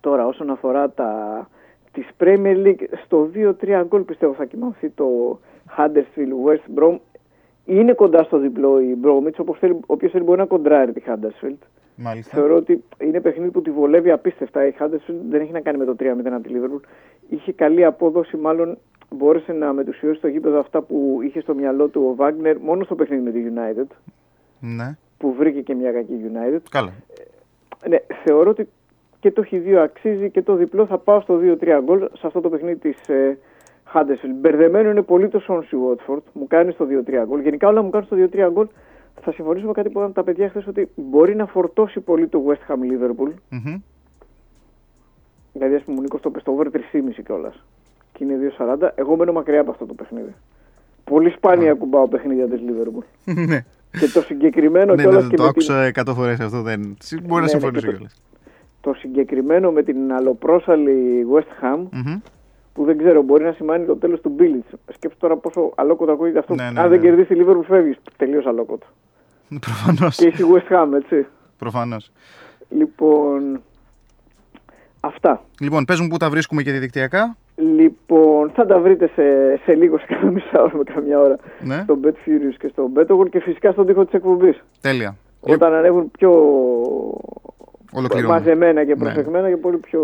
[0.00, 1.48] τώρα όσον αφορά τα,
[1.94, 5.38] της Premier League, στο 2-3 γκολ πιστεύω θα κοιμαθεί το
[5.76, 6.98] Huddersfield West Brom.
[7.64, 11.58] Είναι κοντά στο διπλό η Bromwich, όπως θέλει, όποιος θέλει μπορεί να κοντράρει τη Huddersfield.
[11.96, 12.36] Μάλιστα.
[12.36, 14.66] Θεωρώ ότι είναι παιχνίδι που τη βολεύει απίστευτα.
[14.66, 16.80] Η Huddersfield δεν έχει να κάνει με το 3-0 από τη Liverpool.
[17.28, 18.78] Είχε καλή απόδοση, μάλλον
[19.10, 22.94] μπόρεσε να μετουσιώσει στο γήπεδο αυτά που είχε στο μυαλό του ο Βάγνερ μόνο στο
[22.94, 23.86] παιχνίδι με τη United,
[24.60, 24.96] Ναι.
[25.18, 26.60] που βρήκε και μια κακή United.
[26.70, 26.92] Καλά.
[27.88, 28.68] Ναι, θεωρώ ότι
[29.24, 32.48] και το Χ2 αξίζει και το διπλό θα πάω στο 2-3 γκολ σε αυτό το
[32.48, 33.38] παιχνίδι της ε,
[33.92, 34.34] Huddersfield.
[34.40, 37.40] Μπερδεμένο είναι πολύ το Σόνσι Watford, μου κάνει στο 2-3 γκολ.
[37.40, 38.66] Γενικά όλα μου κάνουν στο 2-3 γκολ.
[39.20, 42.42] Θα συμφωνήσω με κάτι που είπαν τα παιδιά χθες ότι μπορεί να φορτώσει πολύ το
[42.48, 43.32] West Ham Liverpool.
[43.48, 43.74] Μμμ.
[45.52, 46.78] Δηλαδή, ας πούμε, ο Νίκος το πες στο over 3,5
[47.24, 47.64] κιόλας.
[48.12, 48.88] Και είναι 2,40.
[48.94, 50.34] Εγώ μένω μακριά από αυτό το παιχνίδι.
[51.04, 53.04] Πολύ σπάνια ακουμπάω παιχνίδια της Liverpool.
[53.48, 53.64] Ναι.
[54.00, 56.62] και το συγκεκριμένο Ναι, κιόλας ναι, και το με άκουσα 100 φορές αυτό.
[56.62, 56.80] Δεν...
[56.80, 58.22] Μπορεί να Ναι, ναι, συμφωνήσω και το- κιόλας.
[58.84, 62.20] Το συγκεκριμένο με την αλλοπρόσαλη West Ham, Μμμ.
[62.72, 64.66] που δεν ξέρω, μπορεί να σημαίνει το τέλος του Μπίλιτς.
[64.92, 66.54] Σκέψτε τώρα πόσο αλόκοτο ακούγεται αυτό.
[66.54, 67.06] Ναι, ναι, Αν δεν ναι.
[67.06, 67.96] κερδίσει η Liverpool, φεύγεις.
[68.16, 68.86] Τελείως αλόκοτο.
[69.60, 70.16] Προφανώς.
[70.16, 71.26] και είσαι η West Ham, έτσι.
[71.58, 72.12] Προφανώς.
[72.68, 73.60] Λοιπόν.
[75.00, 75.42] Αυτά.
[75.60, 77.36] Λοιπόν, πες μου πού τα βρίσκουμε και διαδικτυακά.
[77.56, 81.36] Λοιπόν, θα τα βρείτε σε, σε λίγο, σε κάνα μισά ώρα με καμιά ώρα.
[81.60, 81.80] Ναι.
[81.82, 84.64] Στο Bet Furious και στο Betogol και φυσικά στον τοίχο της εκπομπής.
[84.80, 85.16] Τέλεια.
[85.40, 86.30] Όταν ανέβουν πιο
[87.94, 88.38] Ολοκληρώνουμε.
[88.38, 89.02] μαζεμένα και Ναι.
[89.04, 90.00] προσεγμένα και πολύ πιο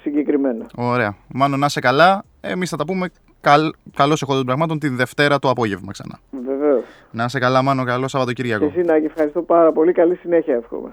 [0.00, 0.66] συγκεκριμένα.
[0.76, 1.16] Ωραία.
[1.28, 2.24] Μάνο, να είσαι καλά.
[2.40, 3.08] Εμείς θα τα πούμε
[3.40, 3.72] καλ...
[3.96, 6.18] καλώς έχω των πραγμάτων τη Δευτέρα το απόγευμα ξανά.
[6.46, 6.82] Βεβαίως.
[7.10, 7.84] Να είσαι καλά, Μάνο.
[7.84, 8.64] Καλό Και Σαββατοκύριακο.
[8.64, 9.92] εσύ Νάκη, ευχαριστώ πάρα πολύ.
[9.92, 10.90] Καλή συνέχεια εύχομαι.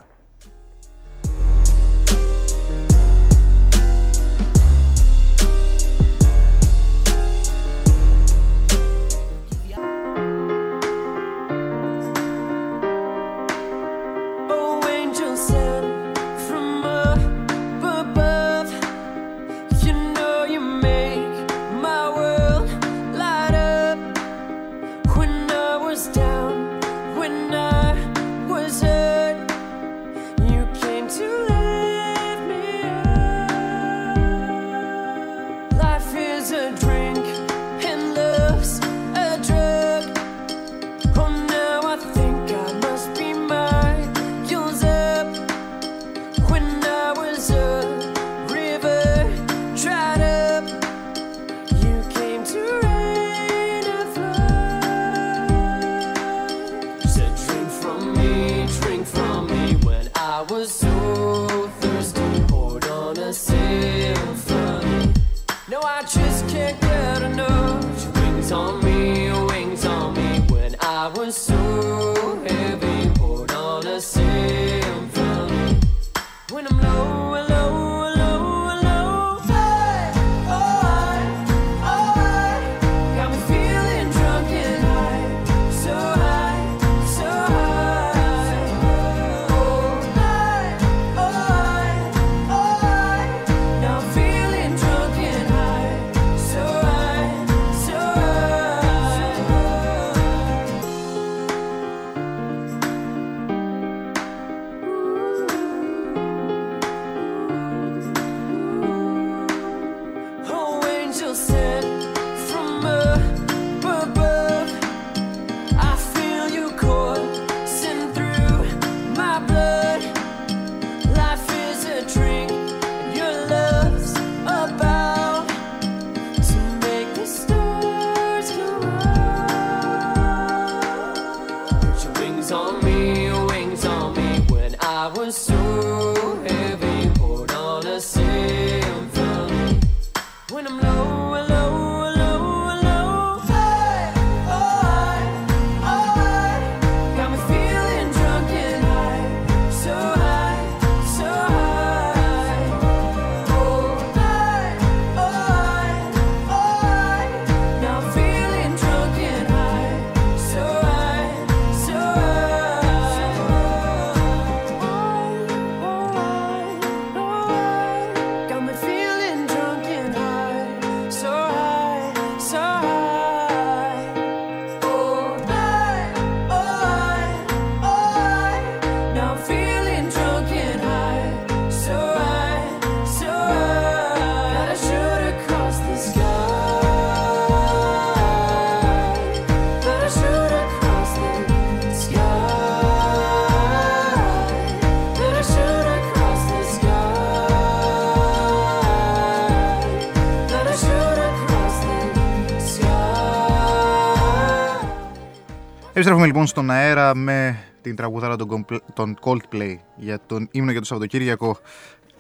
[206.07, 210.79] Επιστρέφουμε λοιπόν στον αέρα με την τραγουδάρα των Compl- των Coldplay για τον ύμνο για
[210.79, 211.57] το Σαββατοκύριακο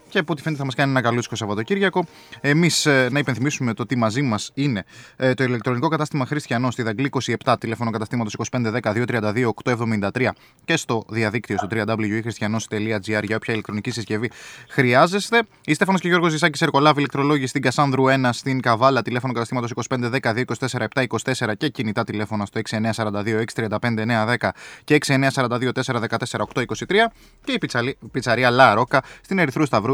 [0.09, 2.05] και από ό,τι φαίνεται θα μας κάνει ένα καλούτσικο Σαββατοκύριακο.
[2.41, 4.83] Εμείς να υπενθυμίσουμε το ότι μαζί μας είναι
[5.15, 7.09] ε, το ηλεκτρονικό κατάστημα Χριστιανός στη Δαγκλή
[7.43, 10.29] 27, τηλέφωνο καταστήματος 2510-232-873
[10.65, 14.31] και στο διαδίκτυο στο www.christianos.gr για όποια ηλεκτρονική συσκευή
[14.69, 15.41] χρειάζεστε.
[15.65, 21.51] Η Στέφανος και Γιώργος Ζησάκη Ερκολάβη, ηλεκτρολόγοι στην Κασάνδρου 1 στην Καβάλα, τηλέφωνο καταστήματος 2510-224-724
[21.57, 24.49] και κινητά τηλέφωνα στο 6942-635-910
[24.83, 27.11] και 6942-414-823
[27.43, 29.93] και η πιτσαλι- πιτσαρία La Rocca στην Ερυθρού Σταυρού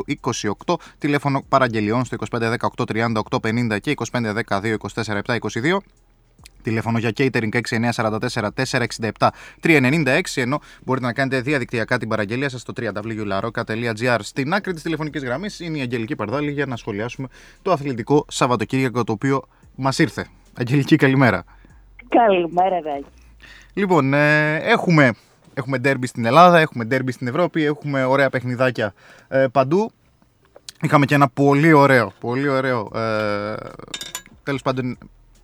[0.66, 5.78] 28, τηλέφωνο παραγγελιών στο 2510-830-850 και 2510-224-722.
[6.64, 7.60] Τηλέφωνο για catering
[9.62, 15.24] 6944-467-396 ενώ μπορείτε να κάνετε διαδικτυακά την παραγγελία σας στο www.laroca.gr Στην άκρη της τηλεφωνικής
[15.24, 17.28] γραμμής είναι η Αγγελική Παρδάλη για να σχολιάσουμε
[17.62, 19.44] το αθλητικό Σαββατοκύριακο το οποίο
[19.76, 20.28] μας ήρθε.
[20.58, 21.44] Αγγελική καλημέρα.
[22.10, 23.06] Καλημέρα, Ράκη.
[23.74, 25.14] Λοιπόν, ε, έχουμε,
[25.54, 28.94] έχουμε ντέρμπι στην Ελλάδα, έχουμε ντέρμπι στην Ευρώπη, έχουμε ωραία παιχνιδάκια
[29.28, 29.92] ε, παντού.
[30.82, 33.56] Είχαμε και ένα πολύ ωραίο, πολύ ωραίο, ε,
[34.44, 34.98] τέλος πάντων,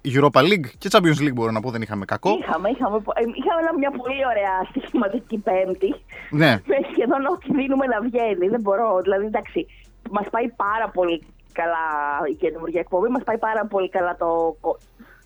[0.06, 2.30] Europa League και Champions League μπορώ να πω, δεν είχαμε κακό.
[2.42, 5.96] Είχαμε, είχαμε, ε, είχαμε ένα- μια πολύ ωραία στοιχηματική πέμπτη.
[6.30, 8.48] Ναι, Με σχεδόν ό,τι δίνουμε να βγαίνει.
[8.48, 9.02] Δεν μπορώ.
[9.02, 9.68] Δηλαδή, εντάξει,
[10.12, 11.84] μας πάει πάρα πολύ καλά
[12.32, 13.08] η καινούργια εκπομπή.
[13.10, 14.78] Μας πάει πάρα πολύ καλά το, κο-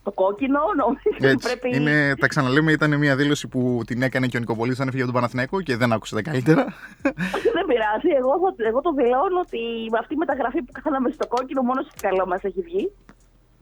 [0.04, 0.60] το κόκκινο.
[0.78, 1.48] Νομίζω ότι έτσι.
[1.60, 1.76] πρέπει.
[1.78, 5.12] Είναι, τα ξαναλέμε, ήταν μια δήλωση που την έκανε και ο Νικοπολής όταν έφυγε από
[5.12, 6.64] τον Παναθηναϊκό και δεν άκουσε τα καλύτερα.
[7.56, 8.10] Δεν πειράζει.
[8.18, 9.60] Εγώ, θα- εγώ το δηλώνω ότι
[9.92, 12.92] με αυτή η μεταγραφή που κάναμε στο κόκκινο, μόνος σε καλό μας έχει βγει.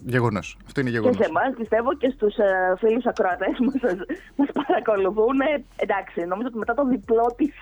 [0.06, 0.58] Γεγονός.
[0.66, 1.18] Αυτό είναι Και γεγονός.
[1.18, 3.72] σε εμάς, πιστεύω, και στους uh, φίλους ακροατές που
[4.36, 5.40] μας παρακολουθούν.
[5.42, 7.54] Ε, εντάξει, νομίζω ότι μετά το διπλό της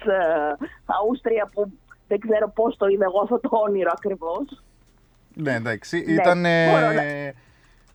[0.86, 1.72] Αούστρια που
[2.08, 4.46] δεν ξέρω πώς το είδα εγώ αυτό το όνειρο ακριβώς.
[5.34, 6.04] Ναι, εντάξει.
[6.06, 6.40] Ναι, Ήταν
[6.72, 7.34] μπορώ να-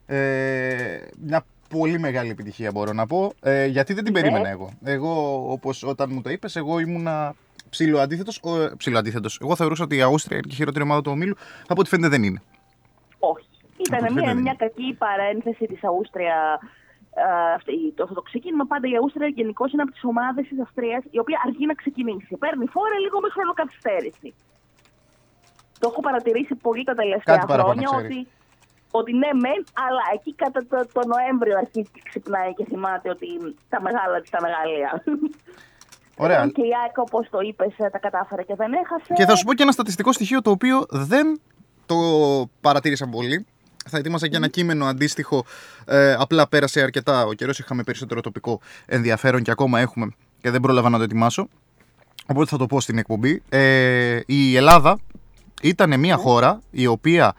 [0.05, 3.33] ε, μια πολύ μεγάλη επιτυχία μπορώ να πω.
[3.41, 4.19] Ε, γιατί δεν την Ναι.
[4.21, 4.69] περίμενα εγώ.
[4.83, 7.35] Εγώ, όπως όταν μου το είπες, εγώ ήμουνα
[7.69, 8.41] ψηλό αντίθετος.
[8.77, 9.39] Ψηλό αντίθετος.
[9.41, 11.35] Εγώ θεωρούσα ότι η Αούστρια είναι και η χειρότερη ομάδα του ομίλου.
[11.67, 12.41] Από ό,τι φαίνεται δεν είναι.
[13.19, 13.47] Όχι.
[13.61, 16.59] Από Ήταν ό,τι μια, φαίνεται μια κακή παρένθεση της Αούστρια.
[17.17, 20.59] ε, αυτή- το, αυτό το ξεκίνημα πάντα η Αούστρια γενικώς είναι από τις ομάδες της
[20.65, 22.35] Αυστρίας η οποία αργεί να ξεκινήσει.
[22.43, 24.29] Παίρνει φόρα λίγο με χρονοκαθυστέρηση.
[25.79, 28.17] Το έχω παρατηρήσει πολύ τα τελευταία Κάτι παραπάνω χρόνια ξέρεις.
[28.17, 28.27] ότι,
[28.99, 33.27] ότι ναι, μεν, αλλά εκεί κατά το, το Νοέμβριο αρχίζει και ξυπνάει και θυμάται ότι
[33.69, 35.03] τα μεγάλα της τα μεγαλεία.
[36.17, 36.47] Ωραία.
[36.47, 39.13] Και η ΑΕΚ, όπως το είπες, τα κατάφερε και δεν έχασε.
[39.13, 41.41] Και θα σου πω και ένα στατιστικό στοιχείο το οποίο δεν
[41.85, 41.95] το
[42.61, 43.45] παρατήρησα πολύ.
[43.87, 45.45] Θα ετοίμασα και ένα κείμενο αντίστοιχο.
[45.85, 47.59] Ε, απλά πέρασε αρκετά ο καιρός.
[47.59, 50.09] Είχαμε περισσότερο τοπικό ενδιαφέρον και ακόμα έχουμε
[50.41, 51.47] και δεν πρόλαβα να το ετοιμάσω.
[52.27, 53.43] Οπότε θα το πω στην εκπομπή.
[53.49, 54.99] Ε, η Ελλάδα
[55.61, 57.35] ήταν μια χώρα η οποία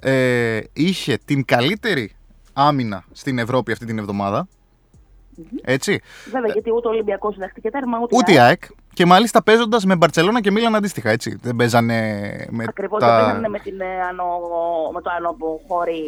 [0.00, 2.16] ε, είχε την καλύτερη
[2.52, 4.48] άμυνα στην Ευρώπη αυτή την εβδομάδα.
[5.62, 6.00] Έτσι.
[6.30, 8.62] Βέβαια, γιατί ούτε ο Ολυμπιακός δέχτηκε τέρμα, ούτε, Ούτε η ΑΕΚ.
[8.92, 11.38] Και μάλιστα παίζοντας με Μπαρσελόνα και Μίλαν αντίστοιχα, έτσι.
[11.42, 11.96] Δεν παίζανε
[12.50, 13.16] με Ακριβώς τα...
[13.16, 14.24] δεν παίζανε με, την, ε, ανω,
[14.92, 16.02] με το άνω που χώρι.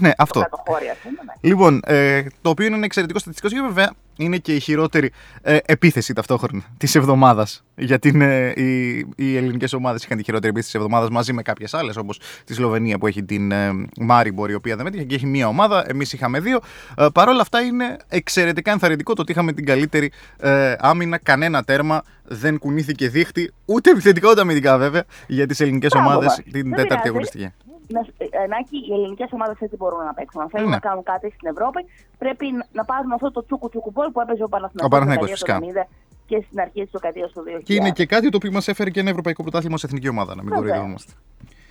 [0.00, 0.40] Ναι, αυτό.
[0.40, 1.16] Το κάτω χώρι, ας πούμε.
[1.24, 1.48] Ναι.
[1.50, 5.12] Λοιπόν, ε, το οποίο είναι ένα εξαιρετικό στατιστικό και βέβαια είναι και η χειρότερη
[5.42, 7.64] ε, επίθεση ταυτόχρονα της εβδομάδας.
[7.76, 11.74] Γιατί είναι, οι, οι ελληνικές ομάδες είχαν τη χειρότερη επίθεση της εβδομάδας μαζί με κάποιες
[11.74, 13.70] άλλες, όπως τη Σλοβενία που έχει την ε,
[14.00, 15.84] Μάριμπορ, η οποία δεν μέτυχε και έχει μία ομάδα.
[15.88, 16.60] Εμείς είχαμε δύο.
[16.98, 21.18] Ε, Παρ' όλα αυτά είναι εξαιρετικά ενθαρρυντικό το ότι είχαμε την καλύτερη ε, άμυνα.
[21.18, 26.26] Κανένα τέρμα δεν κουνήθηκε δίχτυ, ούτε επιθετικά ούτε αμυντικά βέβαια, για τις ελληνικές Μπράβο ομάδες
[26.26, 26.36] μας.
[26.36, 27.08] την Δεν τέταρτη πειράζει.
[27.08, 27.52] αγωνιστική.
[27.88, 30.40] Να, ε, Νάκη, οι ελληνικές ομάδες έτσι μπορούν να παίξουν.
[30.40, 30.74] Αν θέλουν Ναι.
[30.74, 31.84] να κάνουν κάτι στην Ευρώπη,
[32.18, 35.38] πρέπει να- να πάρουν αυτό το τσούκου τσούκου μπολ που έπαιζε ο Παναθηναϊκός Ο Παναθηναϊκός,
[35.38, 35.88] στη δεκαετία του 90
[36.26, 37.62] και στην αρχή της δεκαετίας του 2000.
[37.64, 40.34] Και είναι και κάτι το οποίο μας έφερε και ένα ευρωπαϊκό πρωτάθλημα σε εθνική ομάδα,
[40.34, 40.58] να μην Βέβαια.
[40.64, 41.12] κοροϊδευόμαστε.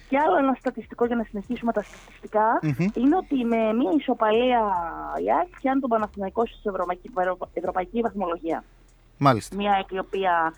[0.09, 2.87] Και άλλο ένα στατιστικό για να συνεχίσουμε τα στατιστικά Μμμ.
[2.93, 4.61] είναι ότι με μια ισοπαλία
[5.25, 7.11] η ΑΕΚ πιάνει τον Παναθηναϊκό στην ευρωπαϊκή,
[7.53, 8.63] ευρωπαϊκή βαθμολογία.
[9.17, 9.55] Μάλιστα.
[9.55, 10.53] Μια ΑΕΚ η οποία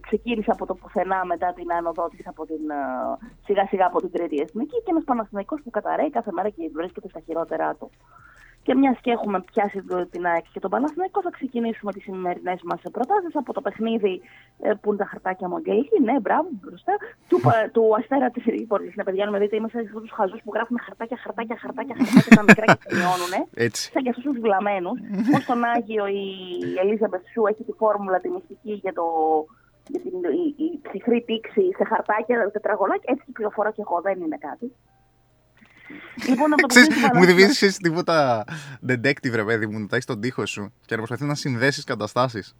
[0.00, 4.10] ξεκίνησε από το πουθενά μετά την άνοδό της από την, ε, σιγά σιγά από την
[4.10, 7.90] τρίτη εθνική και ένας Παναθηναϊκός που καταραίει κάθε μέρα και βρίσκεται στα χειρότερά του.
[8.62, 12.60] Και μιας και έχουμε πιάσει το- την ΑΕΚ και τον Παναθηναϊκό, θα ξεκινήσουμε τις σημερινές
[12.64, 14.20] μας προτάσεις από το παιχνίδι
[14.60, 16.02] ε, που είναι τα χαρτάκια μου, Αγγελική.
[16.02, 16.92] Ναι, μπράβο, μπροστά.
[17.28, 18.92] Του, πα- του αστέρα της Ρήπορη.
[18.96, 21.94] Ναι, παιδιά, να με δείτε, είμαστε σε αυτού τους χαζούς που γράφουν χαρτάκια, χαρτάκια, χαρτάκια,
[21.98, 23.32] χαρτάκια τα μικρά και σημειώνουν.
[23.54, 23.90] Έτσι.
[23.92, 24.98] Σαν και αυτούς τους βλαμμένους.
[25.32, 26.24] Πώς στον Άγιο η
[26.82, 29.04] Ελίζα Μπεσού έχει τη φόρμουλα τη μυστική για, το,
[29.88, 30.12] για την
[30.42, 33.08] η, η ψυχρή τήξη σε χαρτάκια, τετραγωνάκια.
[33.12, 34.66] Έτσι κυκλοφορώ και εγώ, δεν είναι κάτι.
[36.28, 38.44] Λοιπόν, από το Ξέρεις, παιχνίδι του μου Παναθηναϊκού- θυμίζει τίποτα
[38.90, 42.54] detective, ρε παιδί μου, να έχεις τον τύχο σου και να προσπαθείς να συνδέσεις καταστάσεις.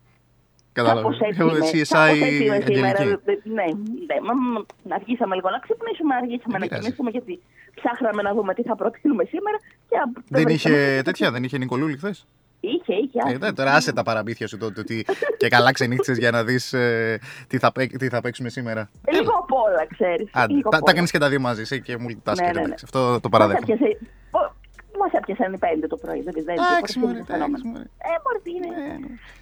[0.72, 1.02] Κατάλαβες.
[1.18, 1.66] Κάπως έτσι Εγώ είναι.
[1.70, 2.98] CSI Κάπως έτσι είναι σήμερα.
[3.00, 3.20] Αγγελική.
[3.24, 3.64] Δε- Ναι,
[4.08, 4.16] ναι.
[4.26, 6.82] Μα, μα, να αργήσαμε λίγο να ξυπνήσουμε, αργήσαμε να πειράζει.
[6.82, 7.40] κοιμήσουμε γιατί
[7.74, 9.56] ψάχναμε να δούμε τι θα προτείνουμε σήμερα.
[9.88, 12.26] Και α- Δεν βρήκαμε- είχε τέτοια, δεν είχε Νικολούλη χθες;
[12.60, 13.34] Είχε, είχε.
[13.34, 15.04] Ε, ναι, τώρα άσε τα παραμύθια σου τότε ότι
[15.36, 18.88] και καλά ξενύχτησες για να δεις ε, τι, θα, παί- τι θα παίξουμε σήμερα.
[19.04, 20.30] Ε, Λίγο απ' όλα, ξέρεις.
[20.32, 20.94] Άντε, Λίγο τα, απ' τα όλα.
[20.94, 22.34] κάνεις και τα δύο μαζί, εσύ και multitasking.
[22.40, 22.60] Ναι, ναι, ναι.
[22.60, 23.72] εντάξει, Αυτό το Μας παραδέχομαι.
[23.72, 23.98] έπιασε-
[24.30, 24.52] πο-
[25.00, 27.46] Μας έπιασαν οι πέντε το πρωί, δεν δεν Εντάξει, δεν- μωρέ, δεν- φαινόμενο.
[27.56, 27.86] εντάξει, μωρέ.
[28.10, 28.70] Ε, μπορεί τι είναι.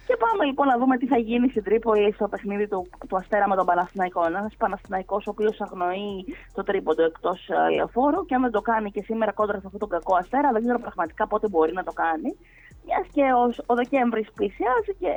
[0.07, 3.47] Και πάμε λοιπόν να δούμε τι θα γίνει στην Τρίπολη στο παιχνίδι του, του Αστέρα
[3.51, 4.25] με τον Παναθηναϊκό.
[4.25, 6.09] Ένας Παναθηναϊκός ο οποίος αγνοεί
[6.55, 7.39] το τρίποντο εκτός
[7.75, 10.61] λεωφόρου και αν δεν το κάνει και σήμερα κόντρα σε αυτόν τον κακό Αστέρα, δεν
[10.61, 12.29] ξέρω πραγματικά πότε μπορεί να το κάνει.
[12.87, 15.13] Μιας και ο, ο Δεκέμβρης πλησιάζει και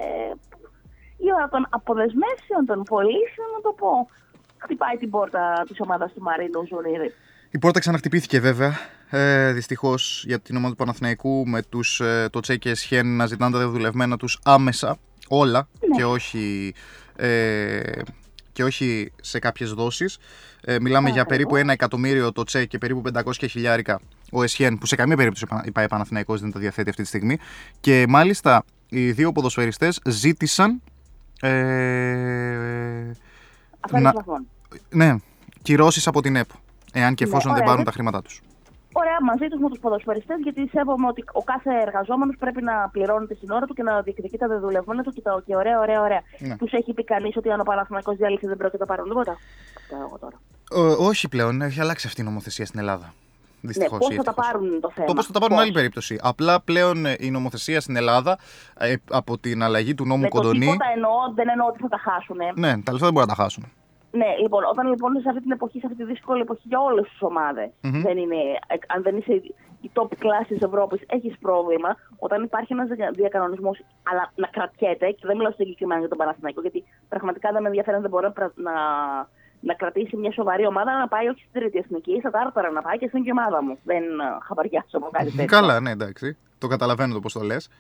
[1.24, 3.92] η ώρα των αποδεσμεύσεων, των πωλήσεων, να το πω,
[4.56, 7.10] χτυπάει την πόρτα της ομάδας του Μαρίνου Ζουρίδη.
[7.50, 8.72] Η πόρτα ξαναχτυπήθηκε βέβαια.
[9.10, 13.26] Ε, Δυστυχώς για την ομάδα του Παναθηναϊκού με τους, ε, το Τσέ και Σχέν να
[13.26, 14.98] ζητάνε τα δουλευμένα τους άμεσα
[15.28, 16.74] όλα και όχι.
[17.16, 17.80] Ε,
[18.60, 20.18] και όχι σε κάποιες δόσεις.
[20.60, 24.00] Ε, μιλάμε για περίπου ένα εκατομμύριο το Τσέ και περίπου 500 χιλιάρικα
[24.32, 27.38] ο Εσχέν, που σε καμία περίπτωση η ΠαΕ Παναθηναϊκός δεν τα διαθέτει αυτή τη στιγμή.
[27.80, 30.82] Και μάλιστα οι δύο ποδοσφαιριστές ζήτησαν.
[31.40, 31.50] Ε,
[33.80, 34.46] Αφαίρεση να- βαθμών.
[34.90, 35.14] ναι,
[35.62, 36.54] κυρώσεις από την ΕΠΟ.
[36.92, 38.40] Εάν και Ναι, εφόσον δεν ωραία, πάρουν δεν- τα χρήματά τους.
[39.00, 43.34] Ωραία, μαζί τους με τους ποδοσφαιριστές, γιατί σέβομαι ότι ο κάθε εργαζόμενος πρέπει να πληρώνεται
[43.34, 46.22] στην ώρα του και να διεκδικεί τα δεδουλευμένα του και, τα, και ωραία, ωραία, ωραία.
[46.38, 46.56] Ναι.
[46.56, 49.36] Τους έχει πει κανείς ότι αν ο Παναθηναϊκός διάλυσε δεν πρόκειται να πάρουν τίποτα;
[49.92, 50.36] Λέω εγώ τώρα.
[50.74, 53.12] Ε, όχι πλέον, έχει αλλάξει αυτή η νομοθεσία στην Ελλάδα.
[53.60, 54.08] Δυστυχώς.
[54.08, 56.18] ναι, πώς θα τα πάρουν το θέμα; Το πώς θα τα πάρουν είναι άλλη περίπτωση.
[56.22, 58.38] Απλά πλέον ε, η νομοθεσία στην Ελλάδα
[58.78, 60.58] ε, από την αλλαγή του νόμου Με το Κοντονή.
[60.58, 62.36] τίποτα εννοώ, δεν εννοώ ότι θα τα χάσουν.
[62.54, 63.64] Ναι, τα λεφτά δεν μπορούν να τα χάσουν.
[64.12, 67.08] Ναι, λοιπόν, όταν λοιπόν σε αυτή την εποχή, σε αυτή τη δύσκολη εποχή για όλες
[67.08, 68.00] τις ομάδες, Μμμ.
[68.02, 69.32] δεν είναι, ε, αν δεν είσαι
[69.80, 71.96] η top class της Ευρώπης, έχεις πρόβλημα.
[72.18, 76.84] Όταν υπάρχει ένας διακανονισμός, αλλά να κρατιέται, και δεν μιλάω συγκεκριμένα για τον Παναθηναϊκό, γιατί
[77.08, 78.72] πραγματικά δεν με ενδιαφέρει αν δεν μπορεί να, πρα- να,
[79.60, 82.98] να κρατήσει μια σοβαρή ομάδα να πάει όχι στην τρίτη εθνική, στα τάρταρα να πάει
[82.98, 83.78] και στην και η ομάδα μου.
[83.84, 85.44] Δεν ε, χαπαριάζω από κάτι τέτοιο.
[85.44, 86.36] Καλά, ναι, εντάξει.
[86.58, 87.70] Το καταλαβαίνω το πώς το λες.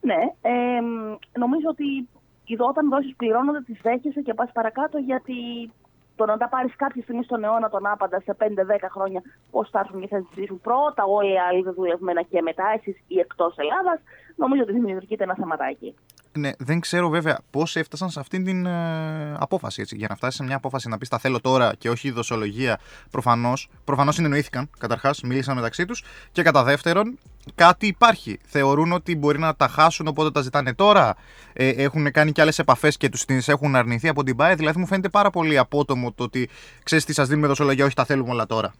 [0.00, 2.08] Ναι, ε, μ, νομίζω ότι
[2.54, 5.70] εδώ όταν δόσεις πληρώνονται τις δέχεσαι και πας παρακάτω γιατί
[6.16, 8.44] το να τα πάρεις κάποια στιγμή στον αιώνα τον άπαντα σε 5-10
[8.90, 9.20] χρόνια
[9.50, 13.18] πώς θα έρθουν και θα ζητήσουν πρώτα όλοι οι άλλοι δουλευμένα και μετά εσείς ή
[13.18, 14.00] εκτός Ελλάδας,
[14.36, 15.94] νομίζω ότι δημιουργείται ένα θεματάκι.
[16.32, 19.80] Ναι, δεν ξέρω βέβαια πώς έφτασαν σε αυτήν την ε, απόφαση.
[19.80, 19.96] Έτσι.
[19.96, 22.78] Για να φτάσεις σε μια απόφαση να πεις τα θέλω τώρα και όχι η δοσολογία,
[23.10, 23.68] προφανώς.
[23.84, 26.04] Προφανώς συνεννοήθηκαν καταρχάς, μίλησαν μεταξύ τους.
[26.32, 27.18] Και κατά δεύτερον,
[27.54, 28.38] κάτι υπάρχει.
[28.44, 31.16] Θεωρούν ότι μπορεί να τα χάσουν, οπότε τα ζητάνε τώρα.
[31.52, 34.54] Ε, έχουν κάνει και άλλες επαφές και τους τις έχουν αρνηθεί από την ΠΑΕ.
[34.54, 36.48] Δηλαδή, μου φαίνεται πάρα πολύ απότομο το ότι
[36.82, 38.72] ξέρεις τι σας δίνουμε δοσολογία, όχι τα θέλουμε όλα τώρα.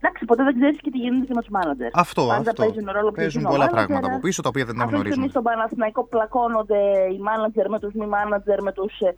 [0.00, 1.90] Εντάξει, ποτέ δεν ξέρεις και τι γίνεται και με τους μάνατζερ.
[1.94, 2.62] Αυτό, Πάντα αυτό.
[2.62, 3.86] παίζουν ρόλο ποιος Παίζουν είναι ο πολλά μάνατζερ.
[3.86, 5.42] πράγματα από πίσω τα οποία δεν τα Αυτή τη στιγμή γνωρίζουμε.
[5.42, 6.80] στον Παναθηναϊκό πλακώνονται
[7.14, 9.14] οι μάνατζερ με τους μη μάνατζερ, με τους, ε,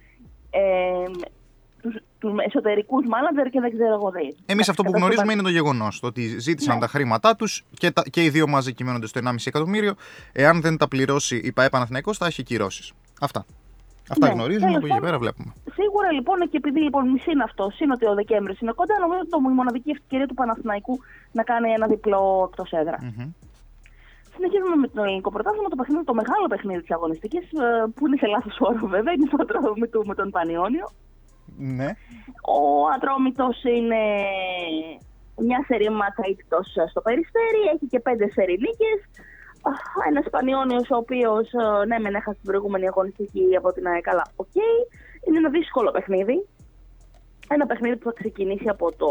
[0.60, 1.04] ε,
[1.82, 4.26] τους, τους εσωτερικούς μάνατζερ και δεν ξέρω εγώ τι.
[4.52, 6.00] Εμείς αυτό που Κατά γνωρίζουμε στο- είναι το γεγονός.
[6.00, 6.80] Το ότι ζήτησαν Ναι.
[6.80, 9.94] τα χρήματά τους και, τα- και οι δύο μαζί κυμαίνονται στο 1,5 εκατομμύριο.
[10.32, 12.92] Εάν δεν τα πληρώσει η ΠαΕ Παναθηναϊκός θα έχει κυρώσεις.
[13.20, 13.44] Αυτά.
[14.12, 15.06] Αυτά Ναι, γνωρίζουμε, τέλος από εκεί και πάντων.
[15.08, 15.50] πέρα βλέπουμε.
[15.78, 19.30] Σίγουρα λοιπόν και επειδή λοιπόν είναι αυτό, είναι ότι ο Δεκέμβρης είναι κοντά, νομίζω ότι
[19.30, 20.94] το- η μοναδική ευκαιρία του Παναθηναϊκού
[21.32, 22.98] να κάνει ένα διπλό εκτός έδρα.
[23.02, 23.30] Μμμ.
[24.34, 27.44] Συνεχίζουμε με το ελληνικό πρωτάθλημα, το, παιχνίδι, το μεγάλο παιχνίδι της αγωνιστικής,
[27.94, 30.86] που είναι σε λάθος όρο βέβαια, είναι το Ατρόμητο με τον Πανιόνιο.
[31.78, 31.88] Ναι.
[32.56, 32.58] Ο
[32.96, 34.02] Ατρόμητος είναι
[35.48, 38.98] εννιά σερί ματς αήττητος στο Περιστέρι, έχει και πέντε σερί νίκες.
[40.08, 44.24] Ένας Πανιόνιος ο οποίος ε, ναι μεν έχασε την προηγούμενη αγωνιστική από την ΑΕΚ, αλλά
[44.36, 44.54] οκ.
[45.26, 46.46] Είναι ένα δύσκολο παιχνίδι.
[47.48, 49.08] Ένα παιχνίδι που θα ξεκινήσει από το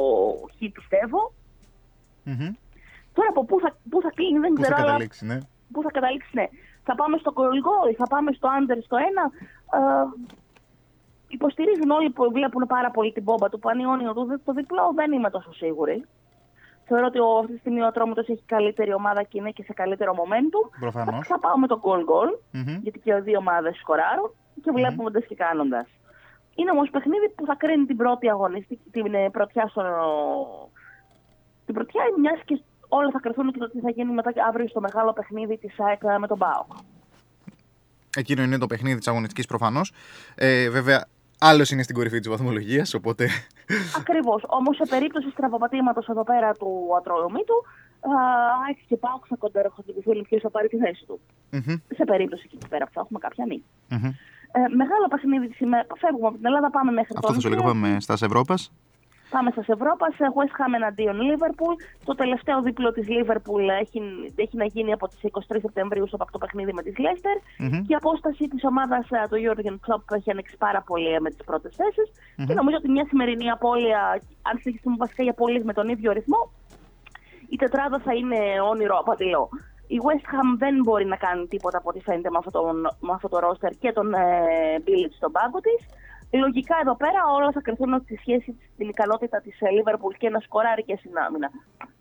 [0.55, 1.33] Χ πιστεύω.
[2.23, 2.53] Μμμ.
[3.13, 4.77] Τώρα από πού θα, πού θα κλείνει δεν Πού θα ξέρω.
[4.77, 5.37] αλλά καταλήξει, ναι.
[5.71, 6.45] Πού θα καταλήξει, ναι.
[6.83, 9.23] Θα πάμε στο goal goal, θα πάμε στο under στο ένα.
[9.77, 10.05] Ε,
[11.27, 14.13] υποστηρίζουν όλοι που βλέπουν πάρα πολύ την μπόμπα του Πανιόνιου.
[14.13, 16.05] Το, το διπλό δεν είμαι τόσο σίγουρη.
[16.87, 19.73] Θεωρώ ότι ο, αυτή τη στιγμή ο Ατρόμητος έχει καλύτερη ομάδα και είναι και σε
[19.73, 20.79] καλύτερο momentum.
[20.79, 21.27] Προφανώς.
[21.27, 22.31] Θα πάω με το goal goal,
[22.81, 24.31] γιατί και οι δύο ομάδες σκοράρουν
[24.63, 25.87] και βλέποντα και κάνοντας.
[26.55, 29.83] Είναι όμως παιχνίδι που θα κρίνει την πρώτη αγωνιστική, την ε, πρωτιά στο,
[31.65, 34.67] την πρωτιά, μιας και όλα θα κρυθούν και το τι θα γίνει μετά και αύριο
[34.67, 36.71] στο μεγάλο παιχνίδι της ΑΕΚ με τον ΠΑΟΚ.
[38.15, 39.93] Εκείνο είναι το παιχνίδι της αγωνιστικής προφανώς.
[40.35, 41.07] Ε, βέβαια,
[41.39, 43.29] άλλος είναι στην κορυφή της βαθμολογίας, οπότε.
[43.97, 44.43] Ακριβώς.
[44.47, 47.63] Όμως σε περίπτωση στραβοπατήματος εδώ πέρα του Ατρόμητου,
[48.67, 51.19] ΑΕΚ και ΠΑΟΚ θα κοντεροχωρηθούν ποιος θα πάρει τη θέση του.
[51.51, 51.75] Μμμ.
[51.95, 53.65] Σε περίπτωση εκεί πέρα που θα έχουμε κάποια νίκη.
[53.89, 54.05] Μμμ.
[54.51, 55.87] Ε, μεγάλο παιχνίδι της ημέρας.
[55.97, 57.81] Φεύγουμε από την Ελλάδα, πάμε μέχρι Αυτό το θα σου λέγω, Αγγλία.
[57.81, 58.71] πάμε στα Ευρώπας.
[59.29, 61.75] Πάμε στα Ευρώπας, σε West Ham εναντίον Liverpool.
[62.05, 63.99] Το τελευταίο δίπλο της Liverpool έχει,
[64.35, 67.37] έχει να γίνει από τις 23 Σεπτεμβρίου στο πακτό παιχνίδι με τη Leicester.
[67.57, 67.81] Μμμ.
[67.85, 71.43] Και η απόσταση της ομάδας του Jurgen Klopp έχει ανοίξει πάρα πολύ ε, με τις
[71.45, 72.07] πρώτες θέσεις.
[72.37, 72.45] Μμμ.
[72.45, 76.51] Και νομίζω ότι μια σημερινή απώλεια, αν συνεχίσουμε βασικά για απώλειες με τον ίδιο ρυθμό,
[77.49, 78.39] η τετράδα θα είναι
[78.71, 79.49] όνειρο απατηλό.
[79.87, 82.61] Η West Ham δεν μπορεί να κάνει τίποτα από ό,τι φαίνεται με αυτό το,
[82.99, 85.79] με αυτό το roster και τον ε, Μπίλιτ στον πάγκο της.
[86.31, 90.39] Λογικά εδώ πέρα όλα θα κρυθούν στη σχέση της, στην ικανότητα της Liverpool και να
[90.39, 91.49] σκοράρει και στην άμυνα.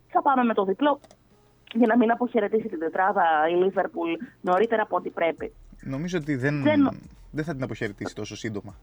[0.08, 1.00] Θα πάμε με το διπλό
[1.74, 5.52] για να μην αποχαιρετήσει την τετράδα η Liverpool νωρίτερα από ό,τι πρέπει.
[5.80, 7.00] Νομίζω ότι δεν, Δεν-
[7.30, 8.74] δεν θα την αποχαιρετήσει τόσο σύντομα.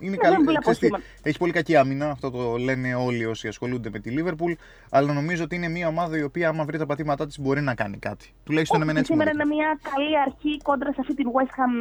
[0.00, 2.94] Είναι Ε, καλή, δεν βλέπω ξέρεις τι, σήμα- έχει πολύ κακή άμυνα, αυτό το λένε
[2.94, 4.52] όλοι όσοι ασχολούνται με τη Liverpool,
[4.90, 7.74] αλλά νομίζω ότι είναι μια ομάδα η οποία άμα βρει τα πατήματά της μπορεί να
[7.74, 8.32] κάνει κάτι.
[8.44, 9.54] Τουλάχιστον εμένα έτσι μου Σήμερα δείχνει.
[9.54, 11.72] είναι μια καλή αρχή κόντρα σε αυτή την West Ham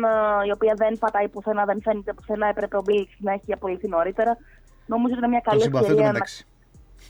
[0.43, 2.47] ε, η οποία δεν πατάει πουθενά, δεν φαίνεται πουθενά.
[2.47, 4.37] Έπρεπε ο Μπίλιτς να έχει απολυθεί νωρίτερα.
[4.85, 6.45] Νομίζω ότι είναι μια Τον καλή συμπαθώ ευκαιρία να μεταξύ.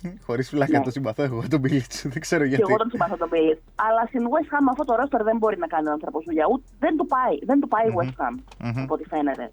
[0.27, 0.83] Χωρίς φλάκα Ναι.
[0.83, 2.07] το συμπαθώ εγώ τον Μπίλιτς.
[2.07, 2.63] Δεν ξέρω Και γιατί.
[2.67, 3.61] εγώ τον συμπαθώ τον Μπίλιτς.
[3.75, 6.45] Αλλά στην West Ham αυτό το roster δεν μπορεί να κάνει ο άνθρωπος δουλειά.
[6.51, 7.35] Ούτε, δεν του πάει.
[7.45, 8.83] Δεν του πάει η West Ham, Μμμ.
[8.83, 9.51] από ό,τι φαίνεται.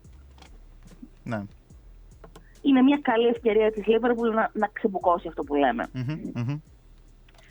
[1.25, 1.43] Ναι.
[2.63, 5.87] Είναι μια καλή ευκαιρία της Liverpool να, να ξεμπουκώσει αυτό που λέμε.
[5.93, 6.61] Μμμ, μμμ.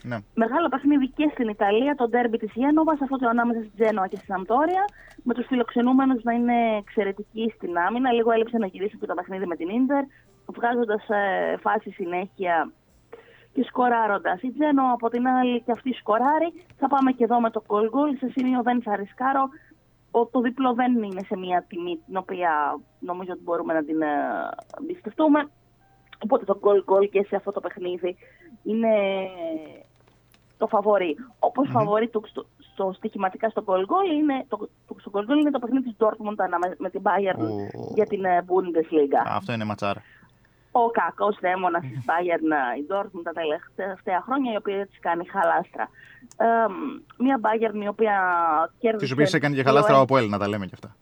[0.04, 0.18] Ναι.
[0.34, 4.16] Μεγάλο παιχνίδι και στην Ιταλία, το ντέρμπι της Γένοβας, αυτό το ανάμεσα στην Τζένοα και
[4.16, 4.86] στην Αμπτόρια,
[5.24, 8.12] με τους φιλοξενούμενους να είναι εξαιρετικοί στην άμυνα.
[8.12, 10.04] Λίγο έλειψε να γυρίσει και το παιχνίδι με την ντερ,
[10.46, 12.72] βγάζοντας ε, φάση συνέχεια
[13.54, 14.40] και σκοράροντα.
[14.42, 16.54] Η Τζένοα από την άλλη και αυτή σκοράρει.
[16.78, 18.12] Θα πάμε και εδώ με το goal goal.
[18.20, 19.50] Σε σημείο δεν θα ρισκάρω.
[20.12, 24.02] Ο, το διπλό δεν είναι σε μια τιμή την οποία νομίζω ότι μπορούμε να την
[24.02, 24.08] ε,
[24.82, 25.50] εμπιστευτούμε.
[26.24, 28.16] Οπότε το goal goal και σε αυτό το παιχνίδι
[28.64, 28.90] είναι
[30.58, 31.16] το φαβορή.
[31.40, 35.38] Όπως φαβορή του στο, στο στοιχηματικά στο goal goal είναι το, το, στο goal goal
[35.40, 39.22] είναι το παιχνίδι της Dortmund ανάμε- με την Bayern Ο- για την ε, Bundesliga.
[39.26, 40.02] Αυτό είναι ματσάρα.
[40.72, 43.32] Ο κακός δαίμονας της Bayern, ε, η Dortmund τα
[43.76, 45.90] τελευταία χρόνια, η οποία της κάνει χαλάστρα.
[46.38, 46.46] Ε,
[47.18, 48.16] μια Bayern η οποία
[48.80, 49.06] κέρδισε...
[49.16, 50.96] Τι οποίε έκανε και 2-1 χαλάστρα από Ελ, να τα λέμε κι αυτά.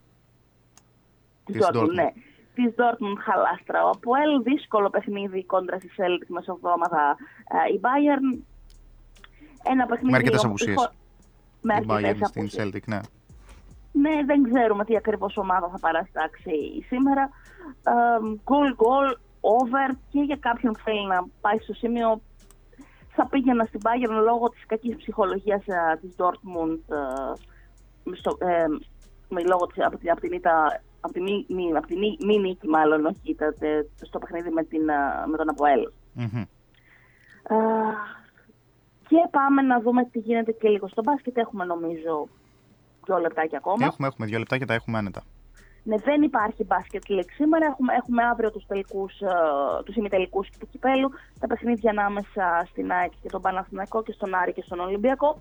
[1.44, 1.94] Της Της Dortmund, Dortmund.
[1.94, 2.08] ναι.
[2.54, 3.84] Της Dortmund χαλάστρα.
[3.84, 7.16] Ο Αποέλ δύσκολο παιχνίδι κόντρα στη Celtic μεσοβδόμαδα.
[7.68, 8.38] Ε, η Bayern
[9.62, 10.10] ένα παιχνίδι...
[10.10, 10.74] Με αρκετές ο- απουσίες.
[10.78, 10.92] χω-
[11.60, 12.66] Με Η αρκετές Bayern στην απουσίες.
[12.74, 12.98] Celtic, ναι.
[13.92, 17.30] Ναι, δεν ξέρουμε τι ακριβώς ομάδα θα παραστάξει σήμερα.
[18.44, 22.20] Γκολ, γκολ, over και για κάποιον που θέλει να πάει στο σημείο
[23.08, 26.78] θα πήγαινα στην Bayern λόγω της κακής ψυχολογίας ε, της Dortmund
[28.10, 28.64] ε, στο, ε,
[29.28, 32.16] με λόγω της, από, την, από την ήττα από τη μη, μη, από τη μη,
[32.24, 35.90] μη νίκη μάλλον, όχι ήττα, τε- στο παιχνίδι με, την, ε, με τον Αποέλ.
[36.12, 36.40] Μμμ.
[36.40, 37.56] Α,
[39.08, 41.36] και πάμε να δούμε τι γίνεται και λίγο στο μπάσκετ.
[41.36, 42.28] Έχουμε νομίζω
[43.04, 43.84] δύο λεπτάκια ακόμα.
[43.84, 45.22] Έχουμε, έχουμε δύο λεπτά και τα έχουμε άνετα.
[45.82, 47.66] Ναι, δεν υπάρχει μπάσκετ league σήμερα.
[47.66, 49.26] Έχουμε, έχουμε αύριο τους, τελικούς, ε,
[49.84, 51.10] τους ημιτελικούς του κυπέλου.
[51.40, 55.40] Τα παιχνίδια ανάμεσα στην ΑΕΚ και τον Παναθηναϊκό και στον Άρη και στον Ολυμπιακό.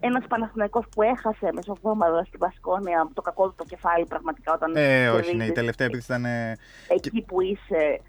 [0.00, 5.08] Ένας Παναθηναϊκός που έχασε μεσοβδόμαδα στην Πασκόνια το κακό του το κεφάλι πραγματικά όταν Ε,
[5.08, 5.52] όχι, ναι, η κερδίζεις.
[5.54, 6.24] τελευταία επίθεση ήταν.
[6.24, 6.56] ε,
[6.88, 8.00] Εκεί που είσαι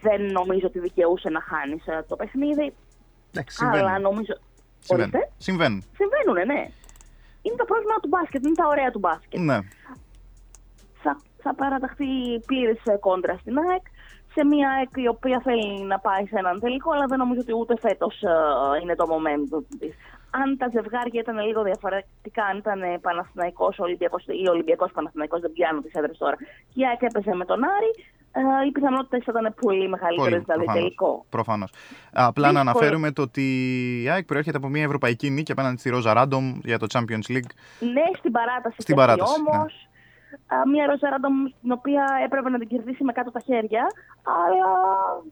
[0.00, 2.74] δεν νομίζω ότι δικαιούσε να χάνεις ε, το παιχνίδι.
[3.30, 4.00] Εντάξει, Αλλά συμβαίνουν.
[4.02, 4.34] νομίζω...
[4.78, 5.12] Συμβαίνουν.
[5.14, 5.32] Ορίστε.
[5.38, 5.84] Συμβαίνουν.
[5.96, 6.62] Συμβαίνουν, ναι.
[7.42, 9.40] Είναι το πρόβλημα του μπάσκετ, είναι τα ωραία του μπάσκετ.
[9.40, 9.58] Ναι.
[11.42, 12.06] Θα, θα παραταχθεί
[12.46, 13.84] πλήρης κόντρα στην ΑΕΚ.
[14.34, 17.54] Σε μια ΑΕΚ η οποία θέλει να πάει σε έναν τελικό, αλλά δεν νομίζω ότι
[17.54, 18.14] ούτε φέτος
[18.82, 19.94] είναι το momentum της.
[20.30, 25.80] Αν τα ζευγάρια ήταν λίγο διαφορετικά, αν ήταν Παναθηναϊκός Ολυμπιακός ή Ολυμπιακός Παναθηναϊκός, δεν πιάνω
[25.80, 26.36] τις έδρες τώρα,
[26.72, 27.90] και η ΑΕΚ έπαιζε με τον Άρη,
[28.32, 30.74] ε, οι πιθανότητες θα ήταν πολύ μεγαλύτερες, Πολύ, δηλαδή προφανώς.
[30.82, 31.24] τελικό.
[31.30, 31.70] Προφανώς.
[32.12, 32.70] Απλά να Δύσκολο.
[32.70, 33.44] αναφέρουμε το ότι
[34.02, 37.50] η ΑΕΚ προέρχεται από μια ευρωπαϊκή νίκη απέναντι στη Ρόζα Ράντομ για το Champions League.
[37.80, 38.76] Ναι, στην παράταση.
[38.78, 39.58] Στην και παράταση, ναι.
[40.54, 41.28] Όμω, μια Ροζαράντα
[41.60, 43.84] την οποία έπρεπε να την κερδίσει με κάτω τα χέρια,
[44.42, 44.68] αλλά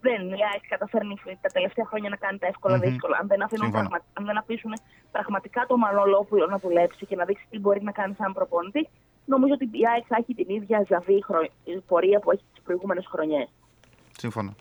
[0.00, 0.20] δεν.
[0.40, 2.82] Η ΑΕΚ καταφέρνει τα τελευταία χρόνια να κάνει τα εύκολα Μμμ.
[2.86, 3.16] δύσκολα.
[3.20, 3.88] Αν δεν, αφήνουν Σύμφωνα.
[3.88, 4.72] πραγμα- αν δεν αφήσουν
[5.10, 8.88] πραγματικά το Μανολόπουλο να δουλέψει και να δείξει τι μπορεί να κάνει σαν προπονητή,
[9.24, 11.52] νομίζω ότι η ΑΕΚ θα έχει την ίδια ζαβή χρονι-
[11.86, 13.48] πορεία που έχει τις προηγούμενες χρονιές.
[14.22, 14.52] Σύμφωνα.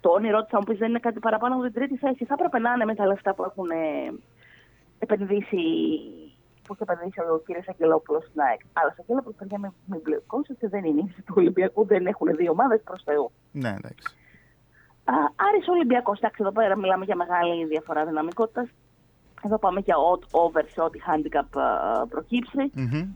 [0.00, 2.24] Το όνειρό της, θα μου πεις, δεν είναι κάτι παραπάνω από την τρίτη θέση.
[2.24, 4.12] Θα έπρεπε να είναι με τα λεφτά που έχουν ε,
[4.98, 5.56] επενδύσει,
[6.64, 7.68] που έχει επενδύσει ο κ.
[7.68, 8.60] Αγγελόπουλος στην ΑΕΚ.
[8.72, 12.50] Αλλά στο Αγγελόπουλο, παιδιά, μην, μην μπλεκόσετε, δεν είναι ύψη του Ολυμπιακού, δεν έχουν δύο
[12.50, 13.30] ομάδες προς Θεού.
[13.52, 14.06] Ναι, εντάξει.
[15.04, 15.14] Α,
[15.46, 18.68] Άρης Ολυμπιακός, εντάξει, εδώ πέρα μιλάμε για μεγάλη διαφορά δυναμικότητας.
[19.44, 22.62] Εδώ πάμε για odd over σε ό,τι handicap α, προκύψει.
[22.74, 23.14] Μμμ.